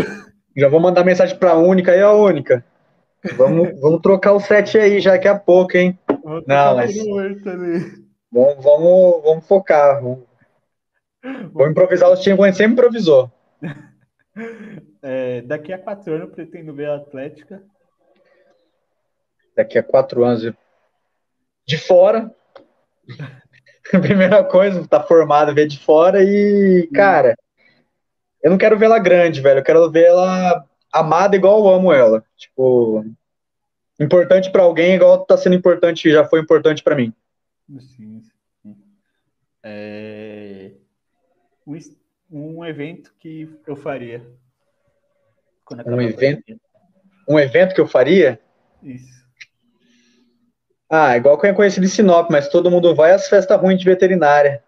Já 0.57 0.69
vou 0.69 0.81
mandar 0.81 1.05
mensagem 1.05 1.39
pra 1.39 1.57
única 1.57 1.93
aí, 1.93 2.01
a 2.01 2.13
única. 2.13 2.65
Vamos, 3.37 3.79
vamos 3.81 4.01
trocar 4.01 4.33
o 4.33 4.41
sete 4.41 4.79
aí 4.79 4.99
já 4.99 5.13
daqui 5.13 5.29
a 5.29 5.39
pouco, 5.39 5.77
hein? 5.77 5.99
Vou 6.25 6.43
Não, 6.47 6.77
mas-. 6.77 6.95
Vamos, 8.31 8.65
vamos, 8.65 9.23
vamos 9.23 9.47
focar. 9.47 10.03
Vamos, 10.03 10.25
vamos 11.53 11.71
improvisar 11.71 12.11
os 12.11 12.21
times 12.21 12.37
como 12.37 12.45
a 12.45 12.49
gente 12.49 12.59
sempre 12.59 12.73
improvisou. 12.73 13.31
É, 15.01 15.43
daqui 15.43 15.73
a 15.73 15.79
quatro 15.79 16.13
anos 16.13 16.29
eu 16.29 16.35
pretendo 16.35 16.75
ver 16.75 16.89
a 16.89 16.97
Atlética. 16.97 17.63
Daqui 19.57 19.79
a 19.79 19.83
quatro 19.83 20.25
anos. 20.25 20.53
De 21.67 21.79
fora. 21.79 22.33
Primeira 23.91 24.45
coisa, 24.45 24.87
tá 24.87 25.03
formado, 25.03 25.55
ver 25.55 25.67
de 25.67 25.79
fora 25.79 26.23
e, 26.23 26.89
cara, 26.93 27.37
eu 28.43 28.51
não 28.51 28.59
quero 28.59 28.79
ver 28.79 28.87
ela 28.87 28.99
grande, 28.99 29.41
velho. 29.41 29.61
Eu 29.61 29.65
quero 29.65 29.91
ver 29.91 30.07
ela 30.07 30.65
amada 30.93 31.37
igual 31.37 31.59
eu 31.59 31.69
amo 31.69 31.93
ela. 31.93 32.25
Tipo, 32.37 33.05
importante 33.99 34.51
pra 34.51 34.63
alguém 34.63 34.95
igual 34.95 35.25
tá 35.25 35.37
sendo 35.37 35.57
importante, 35.57 36.11
já 36.11 36.25
foi 36.25 36.41
importante 36.41 36.83
pra 36.83 36.95
mim. 36.95 37.13
Sim, 37.81 38.23
sim. 38.63 38.77
É, 39.63 40.73
um, 41.67 41.77
um 42.31 42.65
evento 42.65 43.13
que 43.19 43.49
eu 43.67 43.77
faria. 43.77 44.27
A 45.71 46.03
evento? 46.03 46.59
Um 47.29 47.39
evento 47.39 47.75
que 47.75 47.81
eu 47.81 47.87
faria, 47.87 48.41
Isso. 48.83 49.29
ah, 50.89 51.15
igual 51.15 51.39
que 51.39 51.47
eu 51.47 51.55
conheci 51.55 51.79
de 51.79 51.89
Sinop, 51.89 52.31
mas 52.31 52.49
todo 52.49 52.71
mundo 52.71 52.95
vai 52.95 53.13
às 53.13 53.29
festas 53.29 53.61
ruins 53.61 53.79
de 53.79 53.85
veterinária. 53.85 54.65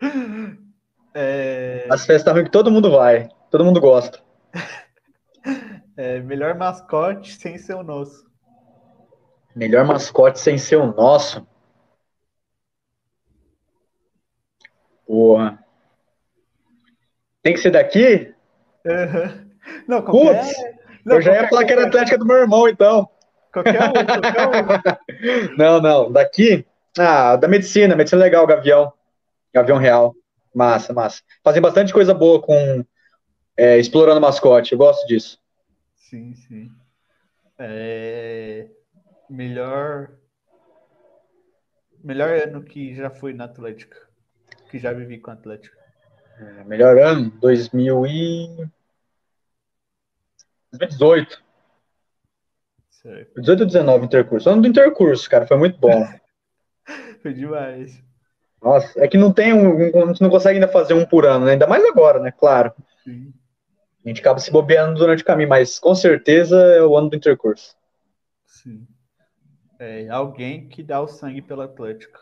É, 1.14 1.86
As 1.90 2.06
festas 2.06 2.32
ruins 2.32 2.46
que 2.46 2.50
todo 2.50 2.70
mundo 2.70 2.90
vai, 2.90 3.28
todo 3.50 3.66
mundo 3.66 3.78
gosta. 3.78 4.18
é, 5.94 6.20
melhor 6.20 6.54
mascote 6.54 7.34
sem 7.34 7.58
ser 7.58 7.74
o 7.74 7.82
nosso. 7.82 8.31
Melhor 9.54 9.84
mascote 9.84 10.40
sem 10.40 10.56
ser 10.56 10.76
o 10.76 10.92
nosso. 10.92 11.46
Porra. 15.06 15.62
Tem 17.42 17.52
que 17.52 17.60
ser 17.60 17.70
daqui? 17.70 18.32
Aham. 18.86 19.46
Não, 19.86 20.02
qualquer. 20.02 20.42
Putz, 20.44 20.56
não, 21.04 21.16
eu 21.16 21.22
já 21.22 21.34
ia 21.34 21.48
falar 21.48 21.64
que 21.64 21.72
era 21.72 21.86
Atlética 21.86 22.18
do 22.18 22.24
meu 22.26 22.36
irmão, 22.36 22.68
então. 22.68 23.08
Qualquer 23.52 23.82
um, 23.82 23.92
qualquer 23.92 24.48
um. 24.48 25.52
Não, 25.58 25.80
não. 25.80 26.10
Daqui? 26.10 26.66
Ah, 26.98 27.36
da 27.36 27.46
medicina. 27.46 27.94
Medicina 27.94 28.22
legal, 28.22 28.46
Gavião. 28.46 28.92
Gavião 29.52 29.76
Real. 29.76 30.14
Massa, 30.54 30.92
massa. 30.92 31.22
Fazem 31.44 31.60
bastante 31.60 31.92
coisa 31.92 32.14
boa 32.14 32.40
com 32.40 32.84
é, 33.56 33.78
explorando 33.78 34.20
mascote. 34.20 34.72
Eu 34.72 34.78
gosto 34.78 35.06
disso. 35.06 35.38
Sim, 35.96 36.34
sim. 36.34 36.70
É, 37.58 38.68
Melhor. 39.32 40.10
Melhor 42.04 42.28
ano 42.36 42.62
que 42.62 42.94
já 42.94 43.08
foi 43.08 43.32
na 43.32 43.44
Atlética. 43.44 43.96
Que 44.70 44.78
já 44.78 44.92
vivi 44.92 45.18
com 45.18 45.30
a 45.30 45.34
Atlética. 45.34 45.74
É, 46.38 46.64
melhor 46.64 46.98
ano? 46.98 47.30
2000 47.40 48.06
e... 48.06 48.68
2018. 50.72 51.42
Certo. 52.90 53.40
18 53.40 53.60
ou 53.60 53.66
19 53.66 54.04
intercurso. 54.04 54.50
Ano 54.50 54.60
do 54.62 54.68
intercurso, 54.68 55.30
cara. 55.30 55.46
Foi 55.46 55.56
muito 55.56 55.78
bom. 55.78 56.06
Foi 57.22 57.32
demais. 57.32 58.02
Nossa, 58.60 59.02
é 59.02 59.08
que 59.08 59.16
não 59.16 59.32
tem 59.32 59.54
um, 59.54 59.96
um- 59.96 60.04
a 60.04 60.06
gente 60.08 60.20
não 60.20 60.28
consegue 60.28 60.56
ainda 60.58 60.68
fazer 60.70 60.92
um 60.92 61.06
por 61.06 61.24
ano, 61.24 61.46
né? 61.46 61.52
Ainda 61.52 61.66
mais 61.66 61.82
agora, 61.86 62.20
né? 62.20 62.30
Claro. 62.32 62.74
Sim. 63.02 63.32
A 64.04 64.08
gente 64.08 64.20
acaba 64.20 64.38
se 64.38 64.50
bobeando 64.50 64.98
durante 64.98 65.22
o 65.22 65.26
caminho, 65.26 65.48
mas 65.48 65.78
com 65.78 65.94
certeza 65.94 66.56
é 66.60 66.82
o 66.82 66.96
ano 66.98 67.08
do 67.08 67.16
intercurso. 67.16 67.74
Sim. 68.44 68.86
É, 69.84 70.08
alguém 70.08 70.68
que 70.68 70.80
dá 70.80 71.00
o 71.00 71.08
sangue 71.08 71.42
pela 71.42 71.64
Atlética. 71.64 72.20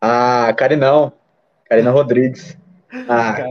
Ah, 0.00 0.54
Carinão. 0.56 1.12
Carina 1.68 1.90
Rodrigues. 1.90 2.56
Ah, 3.08 3.32
Cara, 3.32 3.48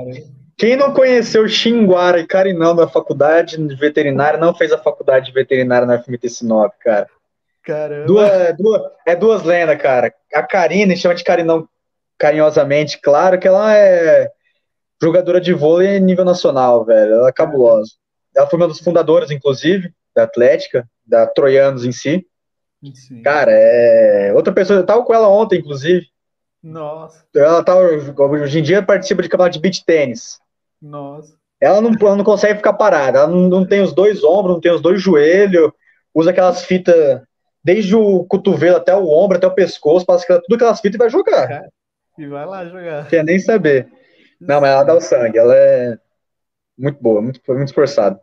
quem 0.58 0.78
não 0.78 0.94
conheceu 0.94 1.46
Xinguara 1.46 2.22
e 2.22 2.26
Carinão 2.26 2.74
da 2.74 2.88
faculdade 2.88 3.58
de 3.58 3.76
veterinária 3.76 4.40
não 4.40 4.56
fez 4.56 4.72
a 4.72 4.78
faculdade 4.78 5.26
de 5.26 5.34
veterinária 5.34 5.86
na 5.86 6.02
FMT 6.02 6.30
Sinop, 6.30 6.72
cara. 6.80 7.10
caramba. 7.62 8.06
Duas, 8.06 8.58
duas, 8.58 8.82
é 9.06 9.14
duas 9.14 9.44
lendas, 9.44 9.78
cara. 9.82 10.14
A 10.34 10.42
Karina, 10.42 10.96
chama 10.96 11.16
de 11.16 11.24
Carinão 11.26 11.68
carinhosamente, 12.18 12.98
claro 13.02 13.38
que 13.38 13.48
ela 13.48 13.76
é 13.76 14.32
jogadora 15.02 15.42
de 15.42 15.52
vôlei 15.52 16.00
nível 16.00 16.24
nacional, 16.24 16.86
velho. 16.86 17.16
Ela 17.16 17.28
é 17.28 17.34
cabulosa. 17.34 17.92
Ela 18.34 18.48
foi 18.48 18.58
uma 18.58 18.70
dos 18.70 18.80
fundadores, 18.80 19.32
inclusive, 19.32 19.94
da 20.16 20.24
Atlética, 20.24 20.88
da 21.06 21.28
Troianos 21.28 21.84
em 21.84 21.92
si. 21.92 22.26
Sim. 22.94 23.22
Cara, 23.22 23.52
é. 23.52 24.34
Outra 24.34 24.54
pessoa, 24.54 24.80
eu 24.80 24.86
tava 24.86 25.04
com 25.04 25.14
ela 25.14 25.28
ontem, 25.30 25.60
inclusive. 25.60 26.08
Nossa, 26.62 27.26
Ela 27.36 27.64
tá, 27.64 27.76
hoje 27.76 28.60
em 28.60 28.64
dia 28.64 28.82
participa 28.82 29.22
de 29.22 29.28
campeonato 29.28 29.54
de 29.56 29.62
beach 29.62 29.84
tênis. 29.86 30.40
nossa. 30.82 31.36
Ela 31.60 31.80
não, 31.80 31.92
ela 31.92 32.16
não 32.18 32.24
consegue 32.26 32.58
ficar 32.58 32.74
parada. 32.74 33.20
Ela 33.20 33.28
não, 33.28 33.48
não 33.48 33.66
tem 33.66 33.82
os 33.82 33.94
dois 33.94 34.22
ombros, 34.22 34.54
não 34.56 34.60
tem 34.62 34.72
os 34.74 34.82
dois 34.82 35.02
joelhos. 35.02 35.72
Usa 36.14 36.32
aquelas 36.32 36.66
fitas 36.66 37.22
desde 37.64 37.96
o 37.96 38.26
cotovelo 38.26 38.76
até 38.78 38.94
o 38.94 39.08
ombro, 39.08 39.38
até 39.38 39.48
o 39.48 39.54
pescoço. 39.56 40.06
Passa 40.06 40.26
aquela- 40.26 40.42
tudo 40.42 40.56
aquelas 40.56 40.82
fitas 40.82 40.96
e 40.96 40.98
vai 40.98 41.10
jogar. 41.10 41.70
E 42.18 42.28
vai 42.28 42.46
lá 42.46 42.66
jogar. 42.66 43.08
Quer 43.08 43.24
nem 43.24 43.40
saber. 43.40 43.88
Não, 44.42 44.60
mas 44.60 44.72
ela 44.72 44.84
dá 44.84 44.94
o 44.94 45.00
sangue. 45.02 45.38
Ela 45.38 45.56
é 45.56 45.98
muito 46.78 47.02
boa, 47.02 47.22
muito, 47.22 47.40
muito 47.48 47.68
esforçada. 47.70 48.20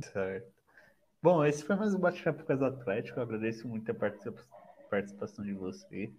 Certo. 0.00 0.51
Bom, 1.22 1.44
esse 1.44 1.62
foi 1.62 1.76
mais 1.76 1.94
um 1.94 2.00
bate-papo 2.00 2.42
com 2.42 2.52
as 2.52 2.60
Atlético. 2.60 3.20
Eu 3.20 3.22
agradeço 3.22 3.68
muito 3.68 3.88
a 3.92 3.94
participação 4.90 5.44
de 5.44 5.52
você. 5.52 6.10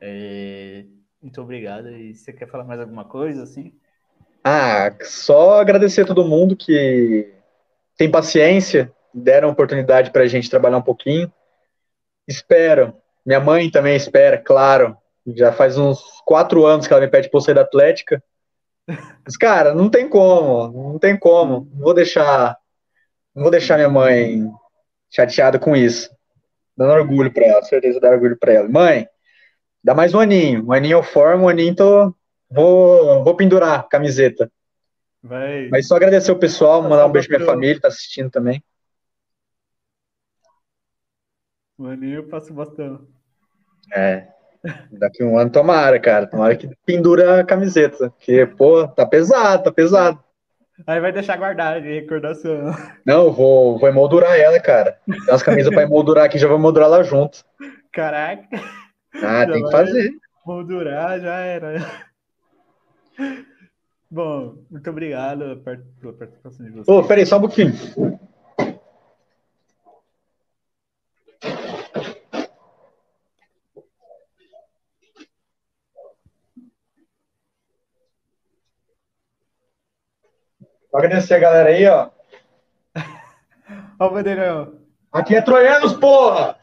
É... 0.00 0.86
Muito 1.20 1.42
obrigado. 1.42 1.90
E 1.90 2.14
você 2.14 2.32
quer 2.32 2.48
falar 2.48 2.64
mais 2.64 2.80
alguma 2.80 3.04
coisa, 3.04 3.42
assim? 3.42 3.74
Ah, 4.42 4.90
só 5.02 5.60
agradecer 5.60 6.00
a 6.00 6.06
todo 6.06 6.24
mundo 6.24 6.56
que 6.56 7.34
tem 7.98 8.10
paciência, 8.10 8.90
deram 9.12 9.50
oportunidade 9.50 10.10
para 10.10 10.22
a 10.22 10.26
gente 10.26 10.48
trabalhar 10.48 10.78
um 10.78 10.82
pouquinho. 10.82 11.30
Espero. 12.26 12.96
Minha 13.26 13.40
mãe 13.40 13.70
também 13.70 13.94
espera, 13.94 14.38
claro. 14.38 14.96
Já 15.26 15.52
faz 15.52 15.76
uns 15.76 16.02
quatro 16.24 16.64
anos 16.64 16.86
que 16.86 16.94
ela 16.94 17.02
me 17.02 17.10
pede 17.10 17.28
para 17.28 17.40
sair 17.42 17.54
da 17.54 17.60
Atlética. 17.60 18.24
Mas, 19.22 19.36
cara, 19.36 19.74
não 19.74 19.90
tem 19.90 20.08
como, 20.08 20.92
não 20.92 20.98
tem 20.98 21.14
como. 21.14 21.68
Vou 21.74 21.92
deixar, 21.92 22.56
não 23.34 23.42
vou 23.42 23.50
deixar 23.50 23.76
minha 23.76 23.88
mãe 23.88 24.48
chateada 25.10 25.58
com 25.58 25.74
isso. 25.74 26.10
Dando 26.76 26.92
orgulho 26.92 27.32
para 27.32 27.46
ela, 27.46 27.62
certeza 27.62 28.00
dá 28.00 28.10
orgulho 28.10 28.36
para 28.38 28.52
ela. 28.52 28.68
Mãe, 28.68 29.08
dá 29.82 29.94
mais 29.94 30.14
um 30.14 30.20
aninho. 30.20 30.64
Um 30.66 30.72
aninho 30.72 30.98
eu 30.98 31.02
formo, 31.02 31.44
um 31.44 31.48
aninho 31.48 31.74
tô, 31.74 32.14
vou, 32.50 33.24
vou 33.24 33.36
pendurar 33.36 33.80
a 33.80 33.82
camiseta. 33.82 34.50
Vai. 35.22 35.68
Mas 35.70 35.88
só 35.88 35.96
agradecer 35.96 36.30
o 36.32 36.38
pessoal, 36.38 36.82
mandar 36.82 37.06
um 37.06 37.12
beijo 37.12 37.28
pra 37.28 37.38
minha 37.38 37.50
família, 37.50 37.80
tá 37.80 37.88
assistindo 37.88 38.30
também. 38.30 38.62
Um 41.78 41.86
aninho 41.86 42.16
eu 42.16 42.28
passo 42.28 42.52
bastão. 42.52 43.06
É. 43.92 44.28
Daqui 44.90 45.22
um 45.22 45.38
ano, 45.38 45.50
tomara, 45.50 46.00
cara. 46.00 46.26
Tomara 46.26 46.56
que 46.56 46.68
pendura 46.86 47.40
a 47.40 47.44
camiseta. 47.44 48.10
Porque, 48.10 48.46
pô, 48.46 48.88
tá 48.88 49.04
pesado, 49.04 49.64
tá 49.64 49.72
pesado. 49.72 50.22
Aí 50.86 51.00
vai 51.00 51.12
deixar 51.12 51.36
guardado 51.36 51.80
de 51.80 52.00
recordação. 52.00 52.74
Não, 53.06 53.30
vou, 53.30 53.78
vou 53.78 53.88
emoldurar 53.88 54.36
ela, 54.38 54.58
cara. 54.58 54.98
Tem 55.06 55.20
umas 55.28 55.42
camisas 55.42 55.72
pra 55.72 55.84
emoldurar 55.84 56.24
aqui, 56.24 56.38
já 56.38 56.48
vou 56.48 56.56
emoldurar 56.56 56.88
ela 56.88 57.04
junto. 57.04 57.44
Caraca. 57.92 58.48
Ah, 59.14 59.46
já 59.46 59.52
tem 59.52 59.64
que 59.64 59.70
fazer. 59.70 60.10
Moldurar 60.44 61.20
já 61.20 61.36
era. 61.36 61.76
Bom, 64.10 64.56
muito 64.70 64.90
obrigado 64.90 65.62
pela 66.00 66.12
participação 66.12 66.66
de 66.66 66.72
vocês. 66.72 66.88
Ô, 66.88 67.02
peraí, 67.04 67.24
só 67.24 67.38
um 67.38 67.40
pouquinho. 67.40 67.72
Agradecer 80.94 81.34
a 81.34 81.38
galera 81.38 81.70
aí, 81.70 81.86
ó. 81.88 82.08
Ó 83.98 84.06
o 84.06 84.10
bandeirão. 84.10 84.78
Aqui 85.12 85.34
é 85.34 85.42
Troianos, 85.42 85.94
porra! 85.94 86.56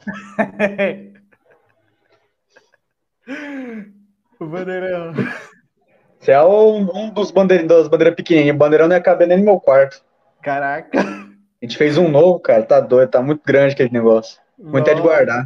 o 4.39 4.45
bandeirão. 4.45 5.13
Você 6.17 6.31
é 6.31 6.41
um, 6.41 6.89
um 6.95 7.09
dos 7.09 7.29
bandeirinhos 7.31 7.69
das 7.73 7.89
bandeiras 7.89 8.15
pequenininhas. 8.15 8.55
O 8.55 8.59
bandeirão 8.59 8.87
não 8.87 8.95
ia 8.95 9.01
caber 9.01 9.27
nem 9.27 9.37
no 9.37 9.43
meu 9.43 9.59
quarto. 9.59 10.01
Caraca. 10.41 10.99
A 10.99 11.27
gente 11.61 11.77
fez 11.77 11.97
um 11.97 12.07
novo, 12.09 12.39
cara. 12.39 12.63
Tá 12.63 12.79
doido, 12.79 13.09
tá 13.09 13.21
muito 13.21 13.41
grande 13.45 13.73
aquele 13.73 13.91
negócio. 13.91 14.39
Muito 14.57 14.89
é 14.89 14.93
de 14.93 15.01
guardar. 15.01 15.45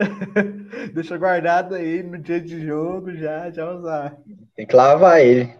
Deixa 0.94 1.18
guardado 1.18 1.74
aí 1.74 2.02
no 2.02 2.18
dia 2.18 2.40
de 2.40 2.64
jogo 2.64 3.14
já, 3.14 3.50
já 3.50 3.70
usar. 3.70 4.16
Tem 4.56 4.66
que 4.66 4.74
lavar 4.74 5.20
ele. 5.20 5.54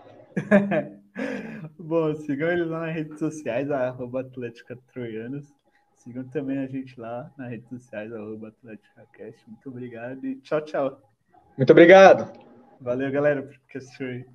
Bom, 1.79 2.15
sigam 2.17 2.51
eles 2.51 2.69
lá 2.69 2.81
nas 2.81 2.95
redes 2.95 3.19
sociais, 3.19 3.71
arroba 3.71 4.21
Atlética 4.21 4.77
Troianos. 4.93 5.53
Sigam 5.97 6.25
também 6.25 6.59
a 6.59 6.67
gente 6.67 6.99
lá 7.01 7.31
nas 7.37 7.51
redes 7.51 7.69
sociais, 7.69 8.13
arroba 8.13 8.49
AtléticaCast. 8.49 9.49
Muito 9.49 9.69
obrigado 9.69 10.25
e 10.27 10.37
tchau, 10.37 10.61
tchau. 10.61 11.03
Muito 11.57 11.71
obrigado. 11.71 12.31
Valeu, 12.81 13.11
galera, 13.11 13.43
por 13.43 13.79
assistiu 13.79 14.09
aí. 14.09 14.27